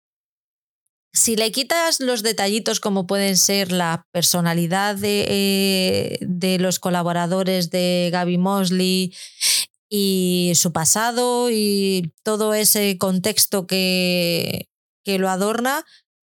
[1.13, 7.71] Si le quitas los detallitos como pueden ser la personalidad de, eh, de los colaboradores
[7.71, 9.15] de Gaby Mosley
[9.89, 14.69] y su pasado y todo ese contexto que,
[15.05, 15.85] que lo adorna,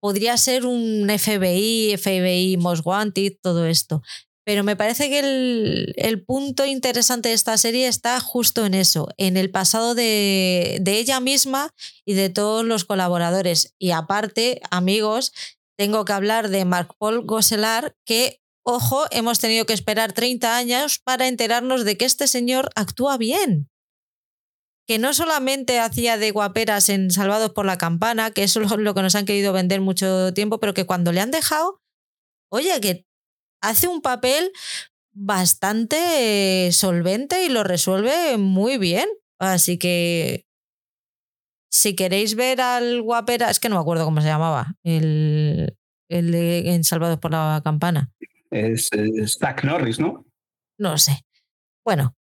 [0.04, 4.02] podría ser un FBI, FBI Most Wanted, todo esto.
[4.44, 9.08] Pero me parece que el, el punto interesante de esta serie está justo en eso,
[9.16, 11.70] en el pasado de, de ella misma
[12.04, 13.72] y de todos los colaboradores.
[13.78, 15.32] Y aparte, amigos,
[15.78, 20.98] tengo que hablar de Marc Paul Gosselaar, que, ojo, hemos tenido que esperar 30 años
[20.98, 23.70] para enterarnos de que este señor actúa bien.
[24.86, 28.94] Que no solamente hacía de guaperas en Salvados por la Campana, que eso es lo
[28.94, 31.80] que nos han querido vender mucho tiempo, pero que cuando le han dejado,
[32.50, 33.06] oye, que
[33.62, 34.52] hace un papel
[35.14, 39.08] bastante solvente y lo resuelve muy bien.
[39.38, 40.44] Así que
[41.70, 45.76] si queréis ver al guapera, es que no me acuerdo cómo se llamaba, el,
[46.08, 48.12] el de en Salvados por la Campana.
[48.50, 50.24] Es, es Zach Norris, ¿no?
[50.78, 51.24] No sé.
[51.84, 52.16] Bueno,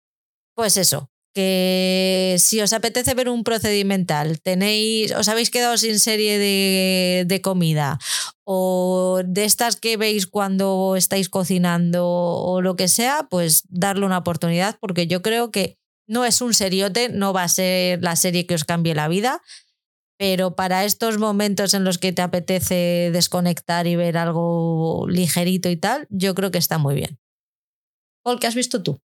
[0.56, 6.38] pues eso, que si os apetece ver un procedimental, tenéis, os habéis quedado sin serie
[6.38, 7.99] de, de comida
[8.43, 14.19] o de estas que veis cuando estáis cocinando o lo que sea, pues darle una
[14.19, 15.77] oportunidad porque yo creo que
[16.07, 19.41] no es un seriote, no va a ser la serie que os cambie la vida,
[20.18, 25.77] pero para estos momentos en los que te apetece desconectar y ver algo ligerito y
[25.77, 27.19] tal, yo creo que está muy bien.
[28.23, 29.01] Paul, ¿qué has visto tú?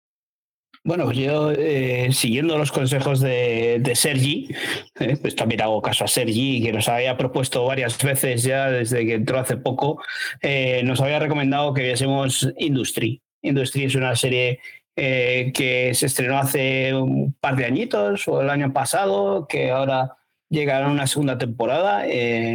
[0.86, 4.54] Bueno, yo eh, siguiendo los consejos de, Sergi,
[5.00, 9.04] eh, pues también hago caso a Sergi, que nos había propuesto varias veces ya desde
[9.04, 10.00] que entró hace poco,
[10.44, 13.20] eh, nos había recomendado que viésemos Industry.
[13.42, 14.60] Industry es una serie
[14.96, 20.16] que se estrenó hace un par de añitos o el año pasado, que ahora
[20.50, 22.06] llega una segunda temporada.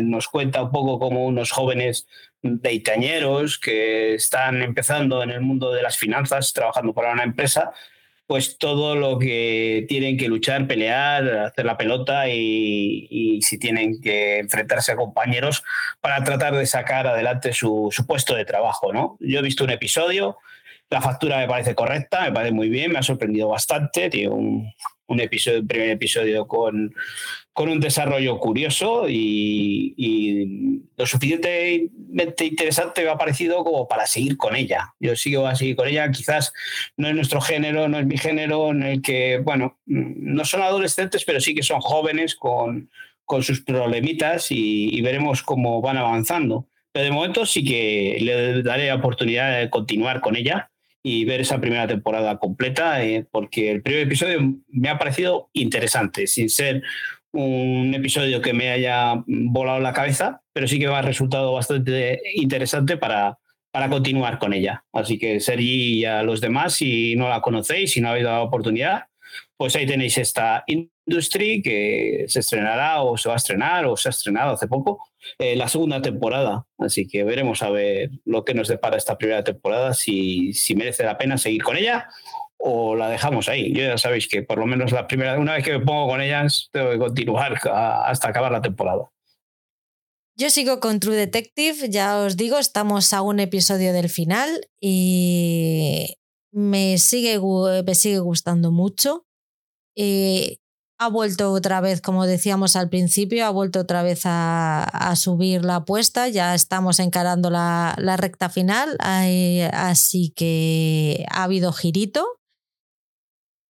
[0.03, 2.07] Nos cuenta un poco como unos jóvenes
[2.43, 7.73] deitañeros que están empezando en el mundo de las finanzas, trabajando para una empresa,
[8.31, 14.39] pues todo lo que tienen que luchar, pelear, hacer la pelota y, si tienen que
[14.39, 15.65] enfrentarse a compañeros
[16.01, 18.93] para tratar de sacar adelante su, puesto de trabajo.
[18.93, 19.17] ¿no?
[19.19, 20.39] Yo he visto un episodio,
[20.91, 24.73] la factura me parece correcta, me parece muy bien, me ha sorprendido bastante, tiene un,
[25.09, 26.95] un episodio, primer episodio con,
[27.53, 34.37] con un desarrollo curioso y, y, lo suficientemente interesante me ha parecido como para seguir
[34.37, 34.95] con ella.
[35.01, 36.53] Yo sigo así con ella, quizás
[36.97, 41.25] no es nuestro género, no es mi género, en el que, bueno, no son adolescentes,
[41.25, 42.91] pero sí que son jóvenes con,
[43.25, 46.69] con sus problemitas y, y veremos cómo van avanzando.
[46.93, 50.71] Pero de momento sí que le daré la oportunidad de continuar con ella
[51.03, 56.27] y ver esa primera temporada completa, eh, porque el primer episodio me ha parecido interesante,
[56.27, 56.83] sin ser
[57.33, 62.21] un episodio que me haya volado la cabeza, pero sí que me ha resultado bastante
[62.35, 63.39] interesante para,
[63.71, 64.85] para continuar con ella.
[64.93, 68.43] Así que Sergi y a los demás, si no la conocéis, si no habéis dado
[68.43, 69.05] oportunidad,
[69.57, 74.09] pues ahí tenéis esta Industry que se estrenará o se va a estrenar o se
[74.09, 75.01] ha estrenado hace poco
[75.39, 76.67] eh, la segunda temporada.
[76.79, 81.05] Así que veremos a ver lo que nos depara esta primera temporada, si, si merece
[81.05, 82.09] la pena seguir con ella
[82.61, 83.73] o la dejamos ahí.
[83.73, 86.21] Yo ya sabéis que por lo menos la primera, una vez que me pongo con
[86.21, 89.11] ellas, tengo que continuar hasta acabar la temporada.
[90.37, 96.17] Yo sigo con True Detective, ya os digo, estamos a un episodio del final y
[96.53, 97.39] me sigue,
[97.85, 99.27] me sigue gustando mucho.
[100.99, 105.77] Ha vuelto otra vez, como decíamos al principio, ha vuelto otra vez a, subir la
[105.77, 112.40] apuesta, ya estamos encarando la, recta final, así que ha habido girito.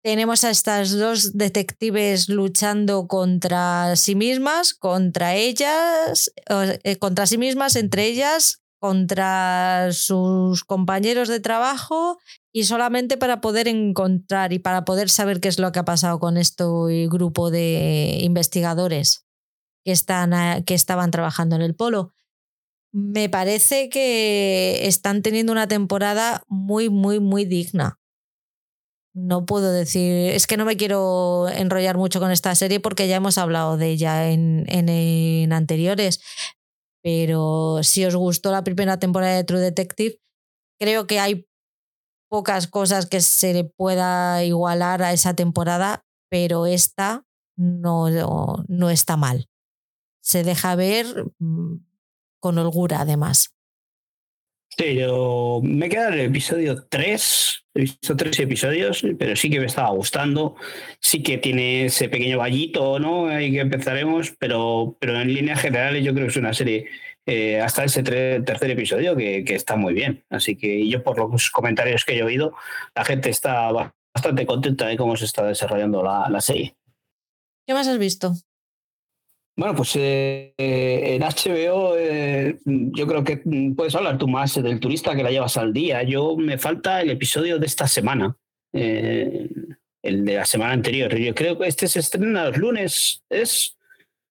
[0.03, 6.33] Tenemos a estas dos detectives luchando contra sí mismas, contra ellas,
[6.83, 12.19] eh, contra sí mismas, entre ellas, contra sus compañeros de trajo
[12.51, 16.19] y solamente para poder encontrar y para poder saber qué es lo que ha pasado
[16.19, 16.65] con este
[17.09, 19.25] grupo de investigadores
[19.85, 22.11] que, están, que estaban trabajando en el polo.
[22.91, 28.01] Me parece que están teniendo una temporada muy, muy, muy digna.
[29.15, 33.17] No puedo decir, es que no me quiero enrollar mucho con esta serie porque ya
[33.17, 36.19] hemos hablado de ella en, en anteriores,
[37.03, 40.19] pero si os gustó la primera temporada de True Detective,
[40.79, 41.47] creo que hay
[42.29, 47.25] pocas cosas que se le pueda igualar a esa temporada, pero esta
[47.55, 48.09] no,
[48.67, 49.49] no, está mal.
[50.23, 51.75] Se deja ver mm,
[52.39, 53.53] con holgura, además.
[54.77, 57.65] Yo me queda el episodio 3.
[57.75, 60.55] He visto tres episodios, pero sí que me estaba gustando.
[60.99, 63.27] Sí que tiene ese pequeño vallito, ¿no?
[63.27, 66.87] Ahí que empezaremos, pero, pero en líneas generales yo creo que es una serie
[67.25, 70.23] eh, hasta ese tercer episodio que, está muy bien.
[70.29, 72.53] Así que yo por los comentarios que he oído,
[72.95, 73.71] la gente está
[74.13, 76.75] bastante contenta de cómo se está desarrollando la, la serie.
[77.65, 78.33] ¿Qué más has visto?
[79.55, 83.43] Bueno, pues eh, en HBO eh, yo creo que
[83.75, 86.01] puedes hablar tú más del turista que la llevas al día.
[86.01, 88.35] Yo me falta el episodio de esta semana,
[88.73, 89.47] eh,
[90.01, 91.15] el de la semana anterior.
[91.15, 93.77] Yo creo que este se estrena los lunes, es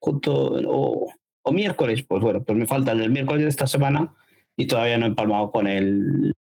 [0.01, 1.13] junto o,
[1.43, 2.03] o miércoles.
[2.03, 4.13] Pues bueno, pues me falta el del miércoles de esta semana
[4.57, 6.35] y todavía no he empalmado con el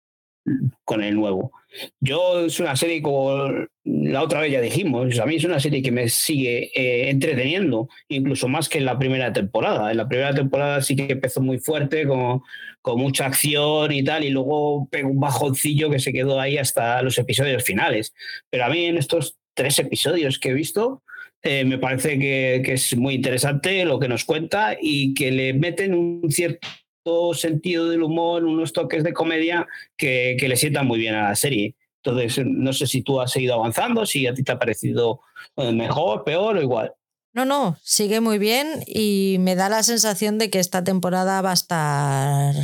[0.84, 1.52] con el nuevo.
[2.00, 3.48] Yo es una serie como
[3.84, 7.88] la otra vez ya dijimos, a mí es una serie que me sigue eh, entreteniendo,
[8.08, 9.90] incluso más que en la primera temporada.
[9.90, 12.42] En la primera temporada sí que empezó muy fuerte, con,
[12.80, 17.02] con mucha acción y tal, y luego pegó un bajoncillo que se quedó ahí hasta
[17.02, 18.14] los episodios finales.
[18.50, 21.02] Pero a mí en estos tres episodios que he visto,
[21.42, 25.54] eh, me parece que, que, es muy interesante lo que nos cuenta y que le
[25.54, 26.68] meten un cierto
[27.34, 29.66] sentido del humor, unos toques de comedia
[29.96, 31.76] que, que le sientan muy bien a la serie.
[32.04, 35.20] Entonces, no sé si tú has seguido avanzando, si a ti te ha parecido
[35.56, 36.92] eh, mejor, peor o igual.
[37.32, 41.50] No, no, sigue muy bien y me da la sensación de que esta temporada va
[41.50, 42.54] a estar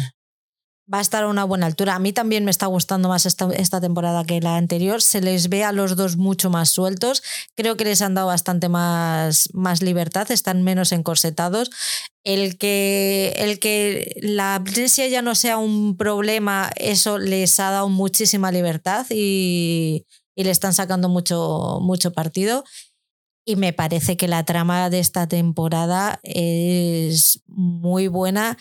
[0.93, 1.95] va a estar a una buena altura.
[1.95, 5.03] A mí también me está gustando más esta, esta, temporada que la anterior.
[5.03, 7.23] Se les ve a los dos mucho más sueltos.
[7.55, 11.71] Creo que les han dado bastante más, más libertad, están menos encorsetados.
[12.25, 17.89] El que, el que la amnesia ya no sea un problema, eso les ha dado
[17.89, 22.65] muchísima libertad y, y le están sacando mucho, mucho partido.
[23.45, 28.59] Y me parece que la trama de esta temporada es muy buena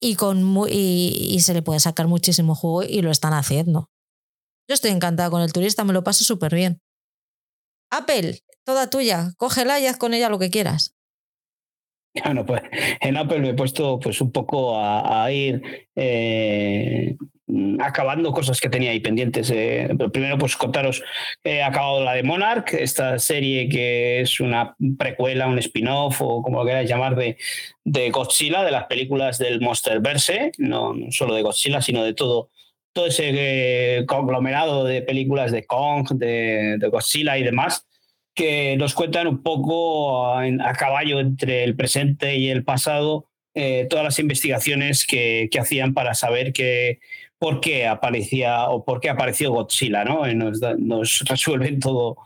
[0.00, 3.90] y, con, y, se le puede sacar muchísimo jugo y lo están haciendo.
[4.68, 6.80] Yo estoy encantada con el turista, me lo paso súper bien.
[7.90, 10.96] Apple, toda tuya, cógela y haz con ella lo que quieras.
[12.24, 12.62] Bueno, pues
[13.00, 17.16] en Apple me he puesto pues un poco a, ir eh,
[17.80, 19.50] acabando cosas que tenía ahí pendientes.
[19.50, 19.88] eh.
[19.96, 21.02] Pero primero, pues contaros,
[21.44, 26.60] he acabado la de Monarch, esta serie que es una precuela, un spin-off o como
[26.60, 27.36] lo queráis llamar de,
[27.84, 32.50] de Godzilla, de las películas del Monsterverse, no, no solo de Godzilla, sino de todo,
[32.92, 33.30] todo ese
[33.98, 37.86] eh, conglomerado de películas de Kong, de, de Godzilla y demás
[38.32, 43.86] que nos cuentan un poco a, a caballo entre el presente y el pasado eh,
[43.90, 47.00] todas las investigaciones que, que hacían para saber que,
[47.40, 50.22] por qué aparecía o por qué apareció Godzilla, ¿no?
[50.60, 52.16] Da- nos resuelven todo,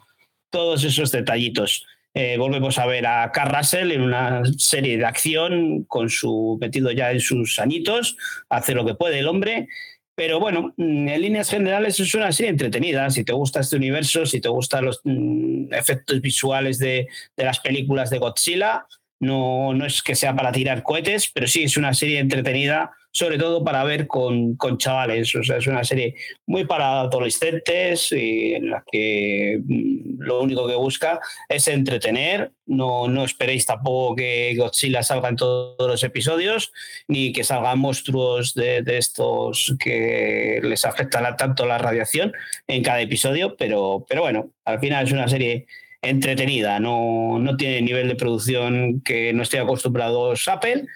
[0.51, 1.87] todos esos detallitos.
[2.15, 6.91] Eh, volvemos a ver a Carl Russell en una serie de acción con su metido
[6.91, 8.17] ya en sus añitos,
[8.49, 9.69] hace lo que puede el hombre.
[10.17, 13.09] Pero bueno, mm, en líneas generales es una serie entretenida.
[13.11, 17.61] Si te gusta este universo, si te gustan los mm, efectos visuales de, de las
[17.61, 18.87] películas de Godzilla,
[19.21, 23.39] no, no es que sea para tirar cohetes, pero sí es una serie entretenida, sobre
[23.39, 25.33] todo para ver con, con chavales.
[25.37, 26.17] O sea, es una serie
[26.47, 32.51] muy para adolescentes y en la que mm, lo único que busca es entretener.
[32.67, 36.73] No, no esperéis tampoco que Godzilla salga en todos los episodios,
[37.07, 42.33] ni que salgan monstruos de, de estos que les afecta tanto la radiación
[42.67, 45.67] en cada episodio, pero, pero bueno, al final es una serie
[46.03, 50.87] entretenida, no, no tiene nivel de producción que no estoy acostumbrado Apple,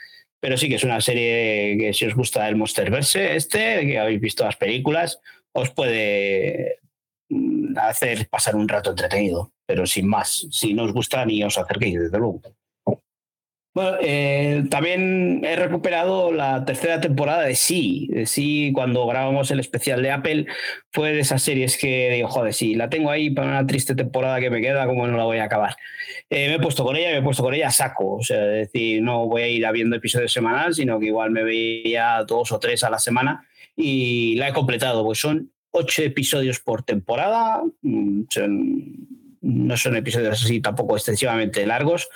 [0.40, 4.20] pero sí que es una serie que si os gusta el Monsterverse este, que habéis
[4.20, 5.20] visto las películas,
[5.52, 6.78] os puede
[7.28, 11.58] mm, hacer pasar un rato entretenido, pero sin más, si no os gusta ni os
[11.58, 12.42] acerquéis, desde luego.
[13.78, 18.08] Bueno, eh, también he recuperado la tercera temporada de Sí.
[18.26, 20.46] Sí, cuando grabamos el especial de Apple,
[20.90, 24.40] fue de esas series que digo, joder, sí, la tengo ahí para una triste temporada
[24.40, 25.76] que me queda, como no la voy a acabar.
[26.28, 28.14] Eh, me he puesto con ella, me he puesto con ella a saco.
[28.16, 31.44] O sea, es decir, no voy a ir habiendo episodios semanales, sino que igual me
[31.44, 33.46] veía dos o tres a la semana
[33.76, 37.62] y la he completado, pues son ocho episodios por temporada.
[37.82, 39.06] mm, son-
[39.40, 42.08] no son episodios así tampoco excesivamente largos.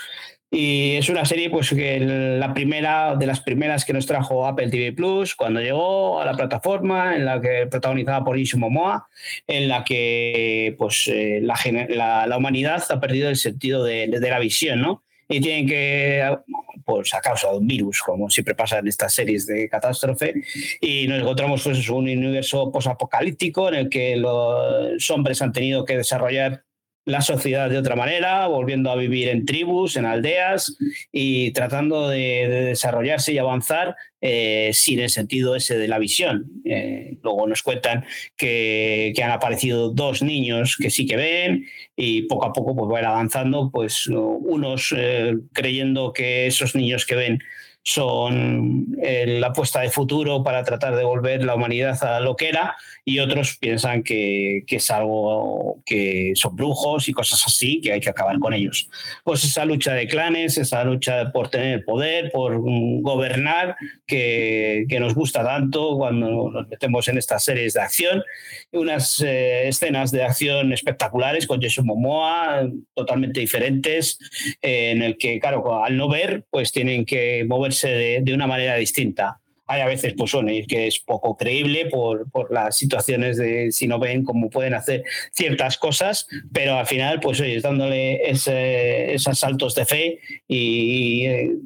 [0.55, 4.69] Y es una serie, pues que la primera de las primeras que nos trajo Apple
[4.69, 9.09] TV Plus cuando llegó a la plataforma, en la que protagonizada por Jason Momoa,
[9.47, 11.59] en la que pues eh, la,
[11.89, 15.03] la- la humanidad ha perdido el sentido de, de la visión, ¿no?
[15.27, 16.37] Y tienen que,
[16.85, 20.35] pues a causa de un virus, como siempre pasa en estas series de catástrofe,
[20.83, 25.97] y nos encontramos pues un universo posapocalíptico en el que los hombres han tenido que
[25.97, 26.65] desarrollar
[27.05, 30.77] la sociedad de otra manera, volviendo a vivir en tribus, en aldeas
[31.11, 32.19] y tratando de,
[32.49, 36.49] de desarrollarse y avanzar eh, sin el sentido ese de la visión.
[36.65, 38.05] Eh, luego nos cuentan
[38.37, 41.67] que, que han aparecido dos niños que sí que ven
[41.97, 47.17] y poco a poco pues van avanzando, pues unos eh, creyendo que esos niños que
[47.17, 47.43] ven
[47.85, 52.49] son eh, la apuesta de futuro para tratar de volver la humanidad a lo que
[52.49, 57.93] era y otros piensan que, que, es algo que son brujos y cosas así, que
[57.93, 58.89] hay que acabar con ellos.
[59.25, 63.77] Pues esa lucha de clanes, esa lucha por tener poder, por gobernar,
[64.07, 68.23] que, que, nos gusta tanto cuando nos metemos en estas series de acción,
[68.71, 74.19] unas eh, escenas de acción espectaculares con Jason Momoa, totalmente diferentes,
[74.61, 77.45] eh, en el que, claro, al no ver, pues tienen que
[77.81, 82.53] de, una manera distinta hay a veces pues bueno, que es poco creíble por, por,
[82.53, 87.41] las situaciones de si no ven cómo pueden hacer ciertas cosas, pero al final pues
[87.41, 91.57] oye, dándole esos saltos de fe y eh,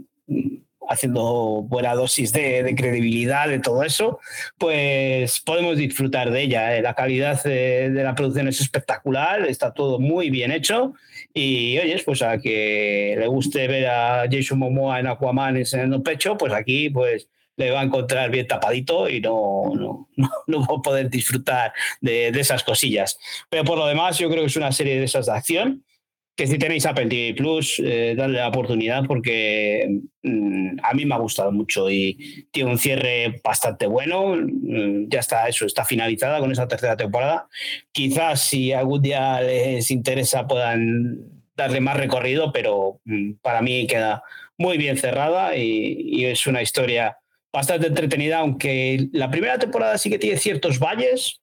[0.88, 4.20] haciendo buena dosis de, credibilidad de todo eso,
[4.56, 6.76] pues podemos disfrutar de ella.
[6.76, 6.82] ¿eh?
[6.82, 10.94] La calidad de, de, la producción es espectacular, está todo muy bien hecho
[11.38, 16.38] y oyes, pues a que le guste ver a Jason Momoa en Aquaman enseñando pecho,
[16.38, 20.76] pues aquí pues le va a encontrar bien tapadito y no, no, no, no va
[20.78, 23.18] a poder disfrutar de, de, esas cosillas.
[23.50, 25.84] Pero por lo demás, yo creo que es una serie de esas de acción
[26.36, 31.18] que si tenéis Apple TV Plus, eh, la oportunidad porque mm, a mí me ha
[31.18, 34.36] gustado mucho y tiene un cierre bastante bueno.
[34.36, 37.48] Mm, ya está, eso está finalizada con esa tercera temporada.
[37.90, 41.20] Quizás si algún día les interesa puedan
[41.56, 44.22] darle más recorrido, pero mm, para mí queda
[44.58, 47.16] muy bien cerrada y es una historia
[47.50, 51.40] bastante entretenida, aunque la primera temporada sí que tiene ciertos valles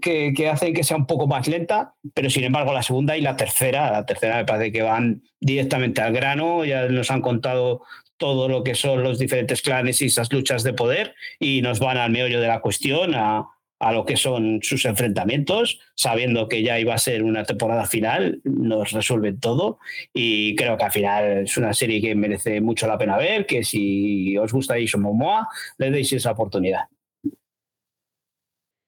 [0.00, 3.36] que, hacen que sea un poco más lenta, pero sin embargo la segunda y la
[3.36, 7.82] tercera, la tercera me parece que van directamente al grano, ya nos han contado
[8.16, 11.96] todo lo que son los diferentes clanes y esas luchas de poder y nos van
[11.96, 13.48] al meollo de la cuestión, a,
[13.82, 18.40] a lo que son sus enfrentamientos, sabiendo que ya iba a ser una temporada final,
[18.44, 19.80] nos resuelven todo
[20.14, 23.64] y creo que al final es una serie que merece mucho la pena ver, que
[23.64, 25.48] si os gusta Jason Momoa,
[25.78, 26.82] le deis esa oportunidad.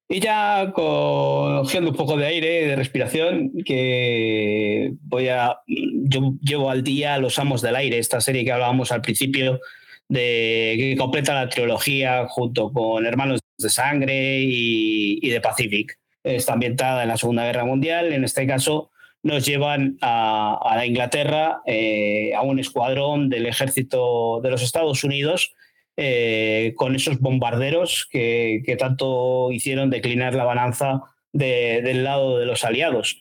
[0.08, 5.58] Y ya cogiendo un poco de aire, de respiración, que voy a.
[5.66, 9.60] Yo llevo al día Los Amos del Aire, esta serie que hablábamos al principio,
[10.08, 15.98] de que completa la trilogía junto con Hermanos de Sangre y, de Pacific.
[16.22, 18.12] Está ambientada en la Segunda Guerra Mundial.
[18.12, 18.90] En este caso,
[19.22, 25.54] nos llevan a, la Inglaterra, eh, a un escuadrón del ejército de los Estados Unidos
[25.96, 31.02] eh, con esos bombarderos que, tanto hicieron declinar la balanza
[31.32, 33.20] del lado de los aliados.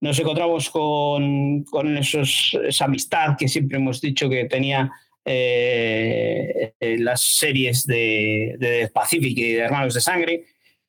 [0.00, 1.64] Nos encontramos con,
[1.98, 4.90] esos, esa amistad que siempre hemos dicho que tenía
[5.24, 10.44] eh, las series de, de Pacific y de Hermanos de Sangre,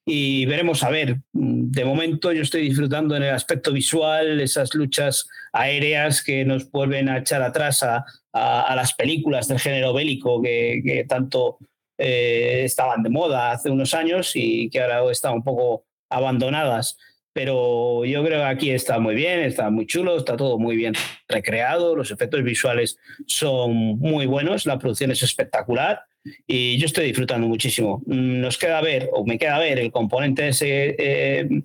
[0.06, 1.18] y veremos a ver.
[1.32, 7.10] De momento yo estoy disfrutando en el aspecto visual, esas luchas aéreas que nos vuelven
[7.10, 11.58] a echar atrás a, a, las películas del género bélico que, tanto
[11.98, 16.98] eh, estaban de moda hace unos años y que ahora están un poco abandonadas.
[17.34, 20.94] Pero yo creo que aquí está muy bien, está muy chulo, está todo muy bien
[21.30, 26.02] recreado, los efectos visuales son muy buenos, la producción es espectacular
[26.46, 28.02] y yo estoy disfrutando muchísimo.
[28.06, 31.64] Nos queda ver, o me queda ver, el componente ese eh,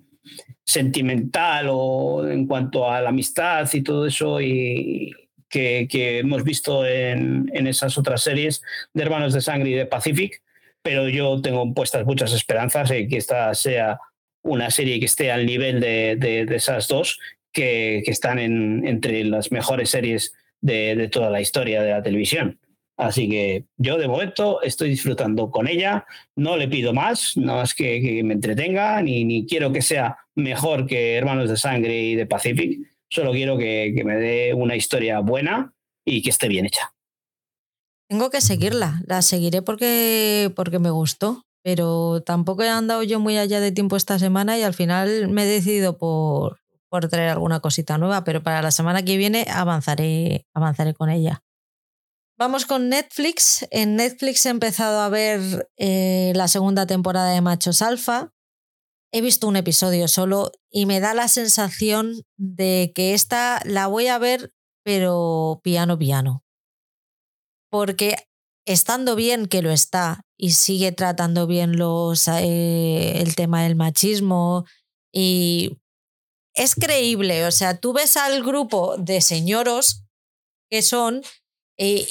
[0.63, 5.13] sentimental o en cuanto a la amistad y todo eso y,
[5.49, 8.61] que, hemos visto en, esas otras series
[8.93, 10.41] de Hermanos de Sangre y de Pacific,
[10.81, 13.99] pero yo tengo puestas muchas esperanzas en que esta sea
[14.43, 17.19] una serie que esté al nivel de, esas dos,
[17.51, 22.59] que, están entre las mejores series de, toda la historia de la televisión.
[22.95, 26.05] Así que yo de momento estoy disfrutando con ella,
[26.35, 30.87] no le pido más, no es que, me entretenga, ni, ni, quiero que sea mejor
[30.87, 35.73] que Hermanos de Sangre y de Pacific, Solo quiero que, me dé una historia buena
[36.05, 36.93] y que esté bien hecha.
[38.09, 43.37] Tengo que seguirla, la seguiré porque, porque me gustó, pero tampoco he andado yo muy
[43.37, 46.59] allá de tiempo esta semana y al final me he decidido por,
[46.89, 51.43] por traer alguna cosita nueva, pero para la semana que viene avanzaré, avanzaré con ella.
[52.37, 53.67] Vamos con Netflix.
[53.71, 58.31] En Netflix he empezado a ver eh, la segunda temporada de Machos Alfa
[59.11, 64.07] he visto un episodio solo y me da la sensación de que esta la voy
[64.07, 64.51] a ver,
[64.83, 66.43] pero piano piano.
[67.69, 68.15] Porque
[68.65, 74.65] estando bien que lo está y sigue tratando bien los, eh, el tema del machismo
[75.11, 75.77] y
[76.53, 80.03] es creíble, o sea, tú ves al grupo de señoros
[80.69, 81.21] que son
[81.77, 82.07] eh,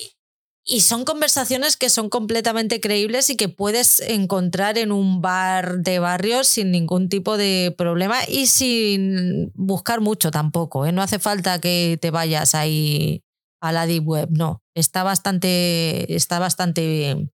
[0.68, 6.00] y son conversaciones que son completamente creíbles y que puedes encontrar en un bar de
[6.00, 10.84] barrio sin ningún tipo de problema y sin buscar mucho tampoco.
[10.84, 10.90] ¿eh?
[10.90, 13.22] No hace falta que te vayas ahí
[13.62, 14.60] a la deep web, no.
[14.74, 17.30] Está bastante, está bastante en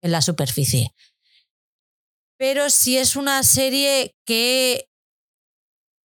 [0.00, 0.94] la superficie.
[2.38, 4.88] Pero si es una serie que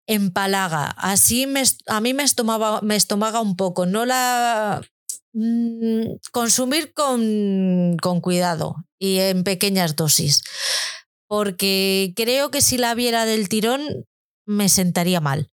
[0.08, 0.92] empalaga.
[0.98, 3.86] Así me, a mí me estomaga, me estomaga un poco.
[3.86, 4.82] No la
[5.38, 10.42] Mm, consumir con, con cuidado y en pequeñas dosis,
[11.28, 13.82] porque creo que si la viera del tirón
[14.48, 15.52] me sentaría mal.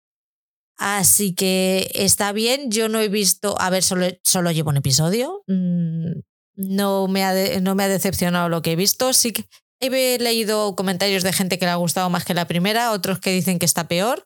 [0.77, 5.43] Así que está bien, yo no he visto, a ver, solo, solo llevo un episodio,
[5.47, 6.11] mm,
[6.55, 9.45] no me, ha no me ha decepcionado lo que he visto, sí que
[9.79, 13.31] he leído comentarios de gente que le ha gustado más que la primera, otros que
[13.31, 14.25] dicen que está peor,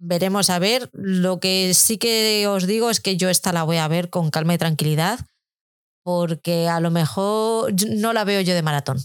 [0.00, 0.90] veremos a ver.
[0.92, 4.30] Lo que sí que os digo es que yo esta la voy a ver con
[4.30, 5.20] calma y tranquilidad,
[6.02, 8.98] porque a lo mejor no la veo yo de maratón.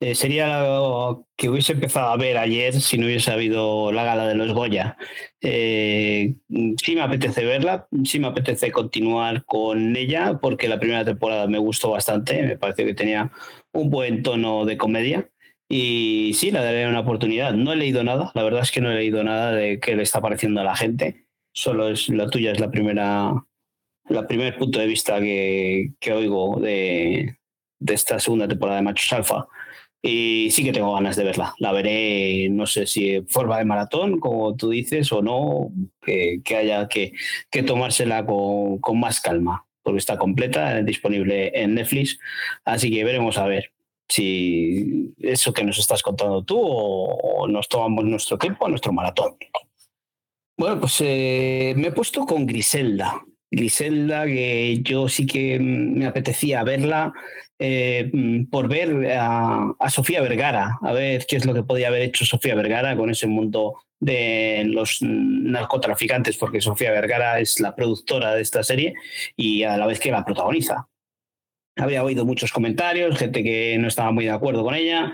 [0.00, 4.26] Eh, sería lo que hubiese empezado a ver ayer si no hubiese habido la gala
[4.26, 4.96] de los Goya.
[5.40, 6.34] Eh,
[6.82, 11.58] sí me apetece verla, sí me apetece continuar con ella, porque la primera temporada me
[11.58, 13.30] gustó bastante, me pareció que tenía
[13.72, 15.30] un buen tono de comedia.
[15.68, 17.52] Y sí, le daré una oportunidad.
[17.54, 20.02] No he leído nada, la verdad es que no he leído nada de qué le
[20.02, 21.26] está pareciendo a la gente.
[21.52, 23.32] Solo es la tuya, es la primera,
[24.08, 27.38] la primer punto de vista que, que oigo de,
[27.78, 29.46] de, esta segunda temporada de Machos Alfa.
[30.02, 31.54] Y sí que tengo ganas de verla.
[31.58, 35.70] La veré, no sé si en forma de maratón, como tú dices, o no,
[36.02, 37.12] que, que haya que,
[37.50, 42.18] que tomársela con, con más calma, porque está completa, disponible en Netflix.
[42.64, 43.73] Así que veremos a ver
[44.08, 49.36] si eso que nos estás contando tú o, nos tomamos nuestro tiempo, nuestro maratón.
[50.56, 53.22] Bueno, pues eh, me he puesto con Griselda.
[53.50, 57.12] Griselda, que yo sí que me apetecía verla
[57.58, 58.10] eh,
[58.50, 62.24] por ver a, a, Sofía Vergara, a ver qué es lo que podía haber hecho
[62.24, 68.42] Sofía Vergara con ese mundo de los narcotraficantes, porque Sofía Vergara es la productora de
[68.42, 68.94] esta serie
[69.36, 70.88] y a la vez que la protagoniza.
[71.76, 75.12] Había oído muchos comentarios, gente que no estaba muy de acuerdo con ella,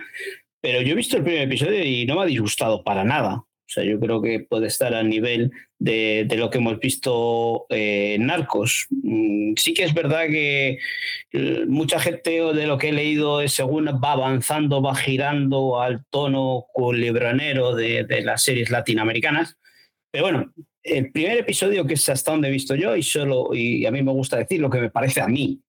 [0.61, 3.37] pero yo he visto el primer episodio y no me ha disgustado para nada.
[3.71, 7.67] O sea, yo creo que puede estar al nivel de, de lo que hemos visto
[7.71, 8.89] eh, en Narcos.
[8.91, 10.79] Mm, sí que es verdad que
[11.33, 16.05] eh, mucha gente de lo que he leído es según va avanzando, va girando al
[16.11, 19.57] tono culebronero de, de las series latinoamericanas.
[20.11, 23.87] Pero bueno, el primer episodio, que es hasta donde he visto yo, y solo, y
[23.87, 25.61] a mí me gusta decir lo que me parece a mí,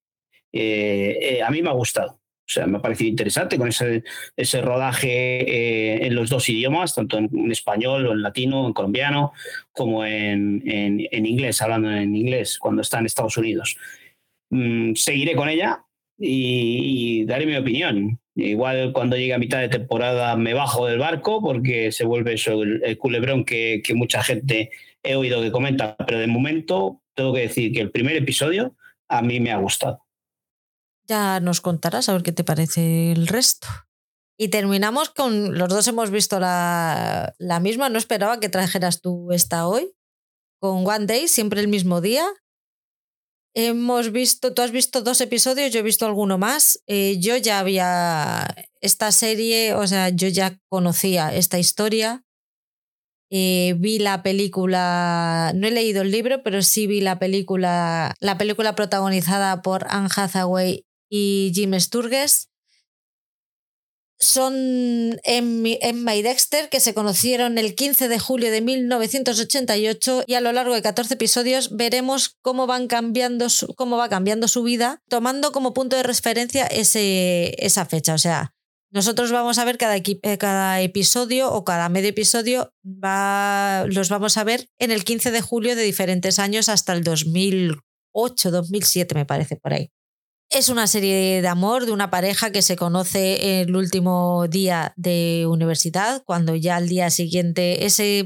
[0.53, 2.21] eh, a mí me ha gustado.
[2.51, 4.03] O sea, me ha parecido interesante con ese,
[4.35, 8.73] ese rodaje eh, en los dos idiomas, tanto en, en, español o en latino, en
[8.73, 9.31] colombiano,
[9.71, 13.77] como en, en, en, inglés, hablando en inglés, cuando está en Estados Unidos.
[14.49, 15.85] Mm, seguiré con ella
[16.17, 18.19] y, y, daré mi opinión.
[18.35, 22.63] Igual cuando llegue a mitad de temporada me bajo del barco porque se vuelve eso,
[22.63, 24.71] el, el culebrón que, que mucha gente
[25.03, 28.75] he oído que comenta, pero de momento tengo que decir que el primer episodio
[29.07, 30.00] a mí me ha gustado.
[31.11, 33.67] Ya nos contarás a ver qué te parece el resto.
[34.39, 39.33] Y terminamos con, los dos hemos visto la, la misma, no esperaba que trajeras tú
[39.33, 39.91] esta hoy,
[40.61, 42.25] con One Day, siempre el mismo día.
[43.53, 46.81] Hemos visto, tú has visto dos episodios, yo he visto alguno más.
[46.87, 48.47] Eh, yo ya había
[48.79, 52.23] esta serie, o sea, yo ya conocía esta historia.
[53.29, 58.37] Eh, vi la película, no he leído el libro, pero sí vi la película, la
[58.37, 62.47] película protagonizada por Anne Hathaway y Jim Sturges.
[64.17, 70.41] Son Emma y Dexter, que se conocieron el 15 de julio de 1988 y a
[70.41, 75.51] lo largo de 14 episodios veremos cómo, van cambiando cómo va cambiando su vida, tomando
[75.51, 78.13] como punto de referencia ese, esa fecha.
[78.13, 78.53] O sea,
[78.91, 79.97] nosotros vamos a ver cada,
[80.37, 85.41] cada episodio o cada medio episodio, va, los vamos a ver en el 15 de
[85.41, 89.91] julio de diferentes años hasta el 2008, 2007 me parece por ahí.
[90.53, 95.45] Es una serie de amor de una pareja que se conoce el último día de
[95.47, 98.25] universidad, cuando ya al día siguiente ese,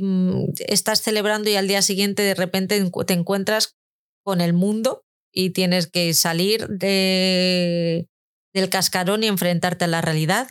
[0.67, 3.75] estás celebrando y al día siguiente de repente te encuentras
[4.23, 8.07] con el mundo y tienes que salir de,
[8.55, 10.49] del cascarón y enfrentarte a la realidad.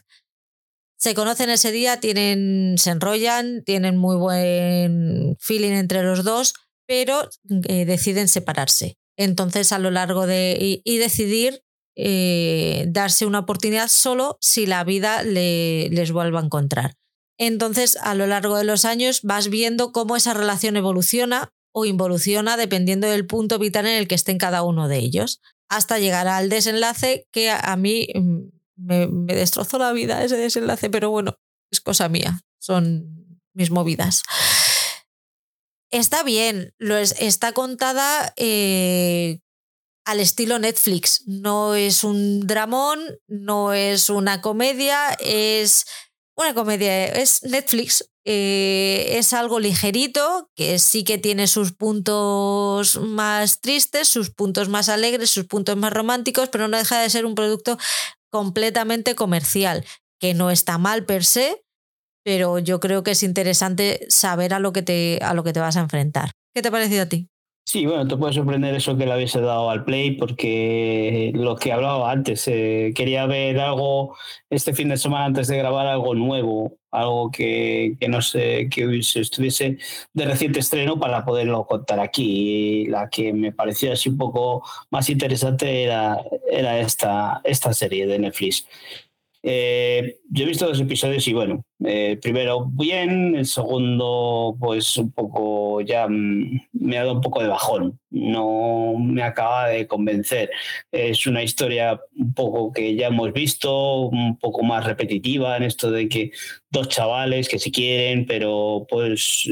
[0.97, 6.55] Se conocen ese día, tienen, se enrollan, tienen muy buen feeling entre los dos,
[6.87, 7.29] pero
[7.65, 8.97] eh, deciden separarse.
[9.17, 10.81] Entonces, a lo largo de.
[10.85, 11.64] y decidir
[11.97, 16.95] eh, darse una oportunidad solo si la vida le, les vuelva a encontrar.
[17.39, 22.57] Entonces, a lo largo de los años vas viendo cómo esa relación evoluciona o involuciona
[22.57, 26.49] dependiendo del punto vital en el que estén cada uno de ellos, hasta llegar al
[26.49, 28.41] desenlace que a mí mm,
[28.77, 31.37] me, destrozó la vida ese desenlace, pero bueno,
[31.73, 34.23] es cosa mía, son mis movidas.
[35.91, 39.41] Está bien, lo es, está contada eh,
[40.05, 41.23] al estilo Netflix.
[41.27, 45.87] No es un dramón, no es una comedia, es
[46.37, 48.11] una comedia, es Netflix.
[48.27, 54.89] Eh, es algo ligerito, que sí que tiene sus puntos más tristes, sus puntos más
[54.89, 57.77] alegres, sus puntos más románticos, pero no deja de ser un producto
[58.31, 59.85] completamente comercial,
[60.19, 61.63] que no está mal per se,
[62.25, 65.61] pero yo creo que es interesante saber a lo que te, a lo que te
[65.61, 66.31] vas a enfrentar.
[66.55, 67.29] ¿Qué te ha parecido a ti?
[67.67, 71.73] Sí, bueno, te puede sorprender eso que le hubiese dado al Play, porque lo que
[71.73, 74.17] hablaba antes, eh, quería ver algo
[74.51, 78.99] este fin de semana antes de grabar algo nuevo, algo que, que no sé, que
[78.99, 79.79] estuviese
[80.13, 82.83] de reciente estreno para poderlo contar aquí.
[82.85, 88.07] Y la que me pareció así un poco más interesante era, era esta, esta serie
[88.07, 88.67] de Netflix.
[89.43, 95.11] Eh, yo he visto dos episodios y bueno, eh, primero bien, el segundo pues un
[95.11, 100.51] poco ya mm, me ha dado un poco de bajón, no me acaba de convencer.
[100.93, 105.91] Es una historia un poco que ya hemos visto, un poco más repetitiva en esto
[105.91, 106.31] de que
[106.71, 109.49] dos chavales que se quieren, pero pues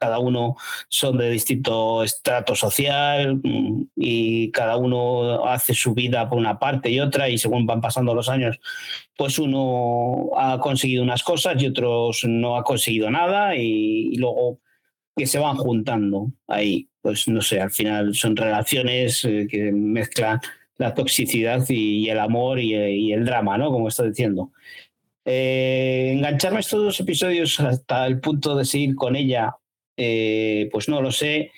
[0.00, 0.56] cada uno
[0.88, 6.90] son de distinto estrato social mm, y cada uno hace su vida por una parte
[6.90, 8.58] y otra y según van pasando los años,
[9.16, 14.60] pues uno ha conseguido unas cosas y otros no ha conseguido nada y, luego
[15.16, 16.88] que se van juntando ahí.
[17.00, 20.40] Pues no sé, al final son relaciones eh, que mezclan
[20.78, 23.70] la toxicidad y, el amor y, el drama, ¿no?
[23.70, 24.52] Como estoy diciendo.
[25.24, 29.56] Eh, engancharme estos dos episodios hasta el punto de seguir con ella,
[29.96, 31.52] eh, pues no lo sé.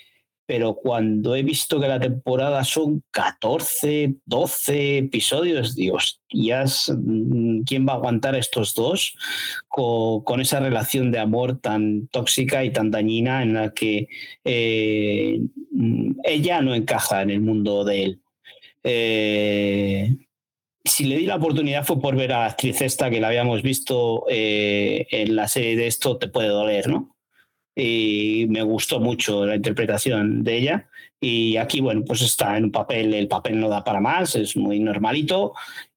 [0.47, 7.95] Pero cuando he visto que la temporada son 14, 12 episodios, hostias, mm, ¿quién va
[7.95, 9.17] a aguantar estos dos
[9.69, 14.09] con, con esa relación de amor tan tóxica y tan dañina en la que
[14.45, 15.41] eh,
[15.73, 18.21] mm, ella no encaja en el mundo de él?
[18.85, 20.17] Eh,
[20.85, 23.63] si le di la oportunidad fue por ver a la actriz esta que la habíamos
[23.63, 27.16] visto eh, en la serie de esto te puede doler, ¿no?
[27.77, 30.89] Y me gustó mucho la interpretación de ella.
[31.21, 34.57] Y aquí, bueno, pues está en un papel, el papel no da para más, es
[34.57, 35.53] muy normalito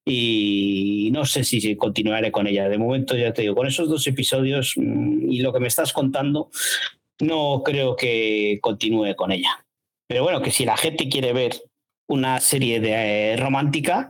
[0.06, 2.68] y no sé si continuaré con ella.
[2.68, 5.94] De momento, ya te digo, con esos dos episodios mm, y lo que me estás
[5.94, 6.50] contando,
[7.22, 9.66] no creo que continúe con ella.
[10.08, 11.54] Pero bueno, que si la gente quiere ver
[12.08, 14.10] una serie de eh, romántica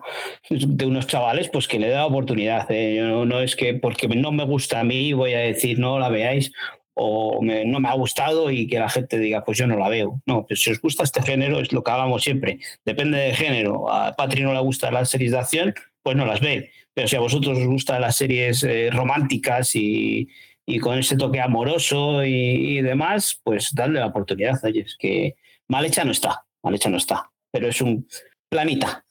[0.50, 2.66] de unos chavales, pues que le dé la oportunidad.
[2.70, 3.02] ¿eh?
[3.02, 6.54] No, es que porque no me gusta a mí voy a decir no la veáis
[7.02, 10.22] o no me ha gustado y que la gente diga, pues yo no la veo.
[10.26, 12.60] No, pues si os gusta este género, es lo que hablamos siempre.
[12.84, 13.90] Depende del género.
[13.90, 15.74] A Patri no le gustan las series de acción,
[16.04, 16.72] pues no las ve.
[16.94, 20.28] Pero si a vosotros os gustan las series eh, románticas y,
[20.66, 24.60] y, con ese toque amoroso y, y, demás, pues dadle la oportunidad.
[24.66, 25.36] Oye, es que
[25.70, 27.32] mal hecha no está, mal hecha no está.
[27.50, 28.08] Pero es un
[28.50, 29.06] planita,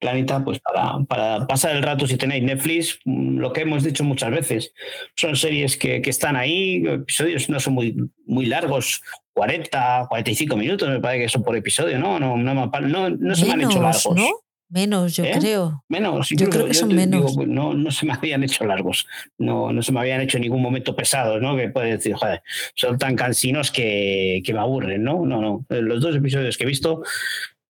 [0.00, 4.02] Planeta, pues para, para, pasar el rato si tenéis Netflix, mm, lo que hemos dicho
[4.02, 4.72] muchas veces,
[5.14, 7.96] son series que, que, están ahí, episodios no son muy,
[8.26, 9.02] muy largos,
[9.34, 12.18] 40, 45 minutos me parece que son por episodio, ¿no?
[12.18, 14.16] No, no, no, se me han hecho largos.
[14.16, 14.28] ¿no?
[14.70, 15.32] Menos, yo ¿Eh?
[15.38, 15.84] creo.
[15.88, 17.32] Menos, yo creo que son menos.
[17.32, 19.04] Digo, no, no se me habían hecho largos,
[19.36, 21.56] no, no se me habían hecho en ningún momento pesados, ¿no?
[21.56, 22.40] Que puede decir, joder,
[22.76, 25.26] son tan cansinos que, que me aburren, ¿no?
[25.26, 25.66] No, no.
[25.68, 27.02] Los dos episodios que he visto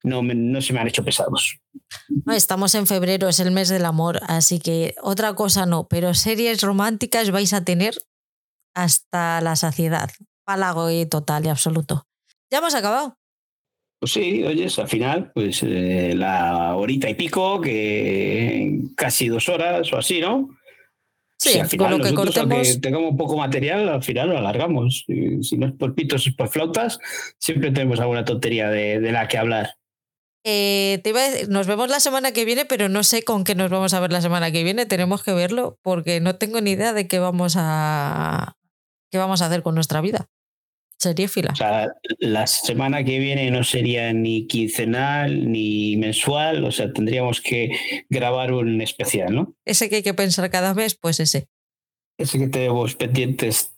[0.02, 1.58] no, me, no se me han hecho pesados.
[2.24, 6.14] No, estamos en febrero, es el mes del amor, así que otra cosa no, pero
[6.14, 7.94] series románticas vais a tener
[8.74, 10.10] hasta la saciedad.
[10.44, 12.06] Pálago y total y absoluto.
[12.50, 13.16] Ya hemos acabado.
[14.00, 19.92] Pues sí, oyes, al final, pues eh, la horita y pico, que casi dos horas
[19.92, 20.48] o así, ¿no?
[21.38, 22.66] Sí, si al final con lo que nosotros, cortemos.
[22.68, 25.04] aunque tengamos poco material, al final lo alargamos.
[25.06, 26.98] Si, si no es por pitos, es por flautas,
[27.38, 29.74] siempre tenemos alguna tontería de, de la que hablar.
[30.44, 33.44] Eh, te iba a decir, nos vemos la semana que viene, pero no sé con
[33.44, 34.86] qué nos vamos a ver la semana que viene.
[34.86, 38.56] Tenemos que verlo porque no tengo ni idea de qué vamos a
[39.10, 40.28] qué vamos a hacer con nuestra vida.
[40.98, 41.50] Sería fila.
[41.52, 41.88] O sea,
[42.18, 47.70] la semana que viene no sería ni quincenal ni mensual, o sea, tendríamos que
[48.10, 49.54] grabar un especial, ¿no?
[49.64, 51.48] Ese que hay que pensar cada mes, pues ese.
[52.18, 53.72] Ese que tenemos pendientes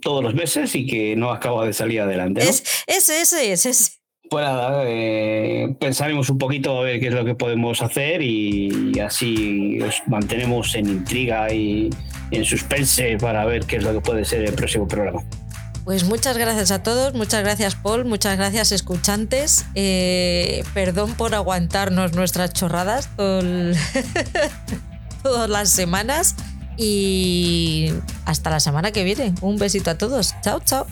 [0.00, 2.44] todos los meses y que no acaba de salir adelante.
[2.44, 2.48] ¿no?
[2.48, 3.98] Es, ese, ese, ese, ese.
[4.30, 8.98] Pues nada, eh, pensaremos un poquito a ver qué es lo que podemos hacer y,
[9.00, 11.88] así os mantenemos en intriga y
[12.30, 15.22] en suspense para ver qué es lo que puede ser el próximo programa.
[15.88, 19.64] Pues muchas gracias a todos, muchas gracias Paul, muchas gracias escuchantes.
[19.74, 23.08] Eh, perdón por aguantarnos nuestras chorradas
[25.22, 26.36] todas las semanas
[26.76, 27.90] y
[28.26, 29.32] hasta la semana que viene.
[29.40, 30.34] Un besito a todos.
[30.42, 30.86] Chao, chao.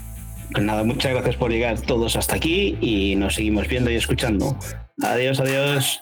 [0.52, 4.56] Pues nada, muchas gracias por llegar todos hasta aquí y nos seguimos viendo y escuchando.
[5.02, 6.00] Adiós, adiós.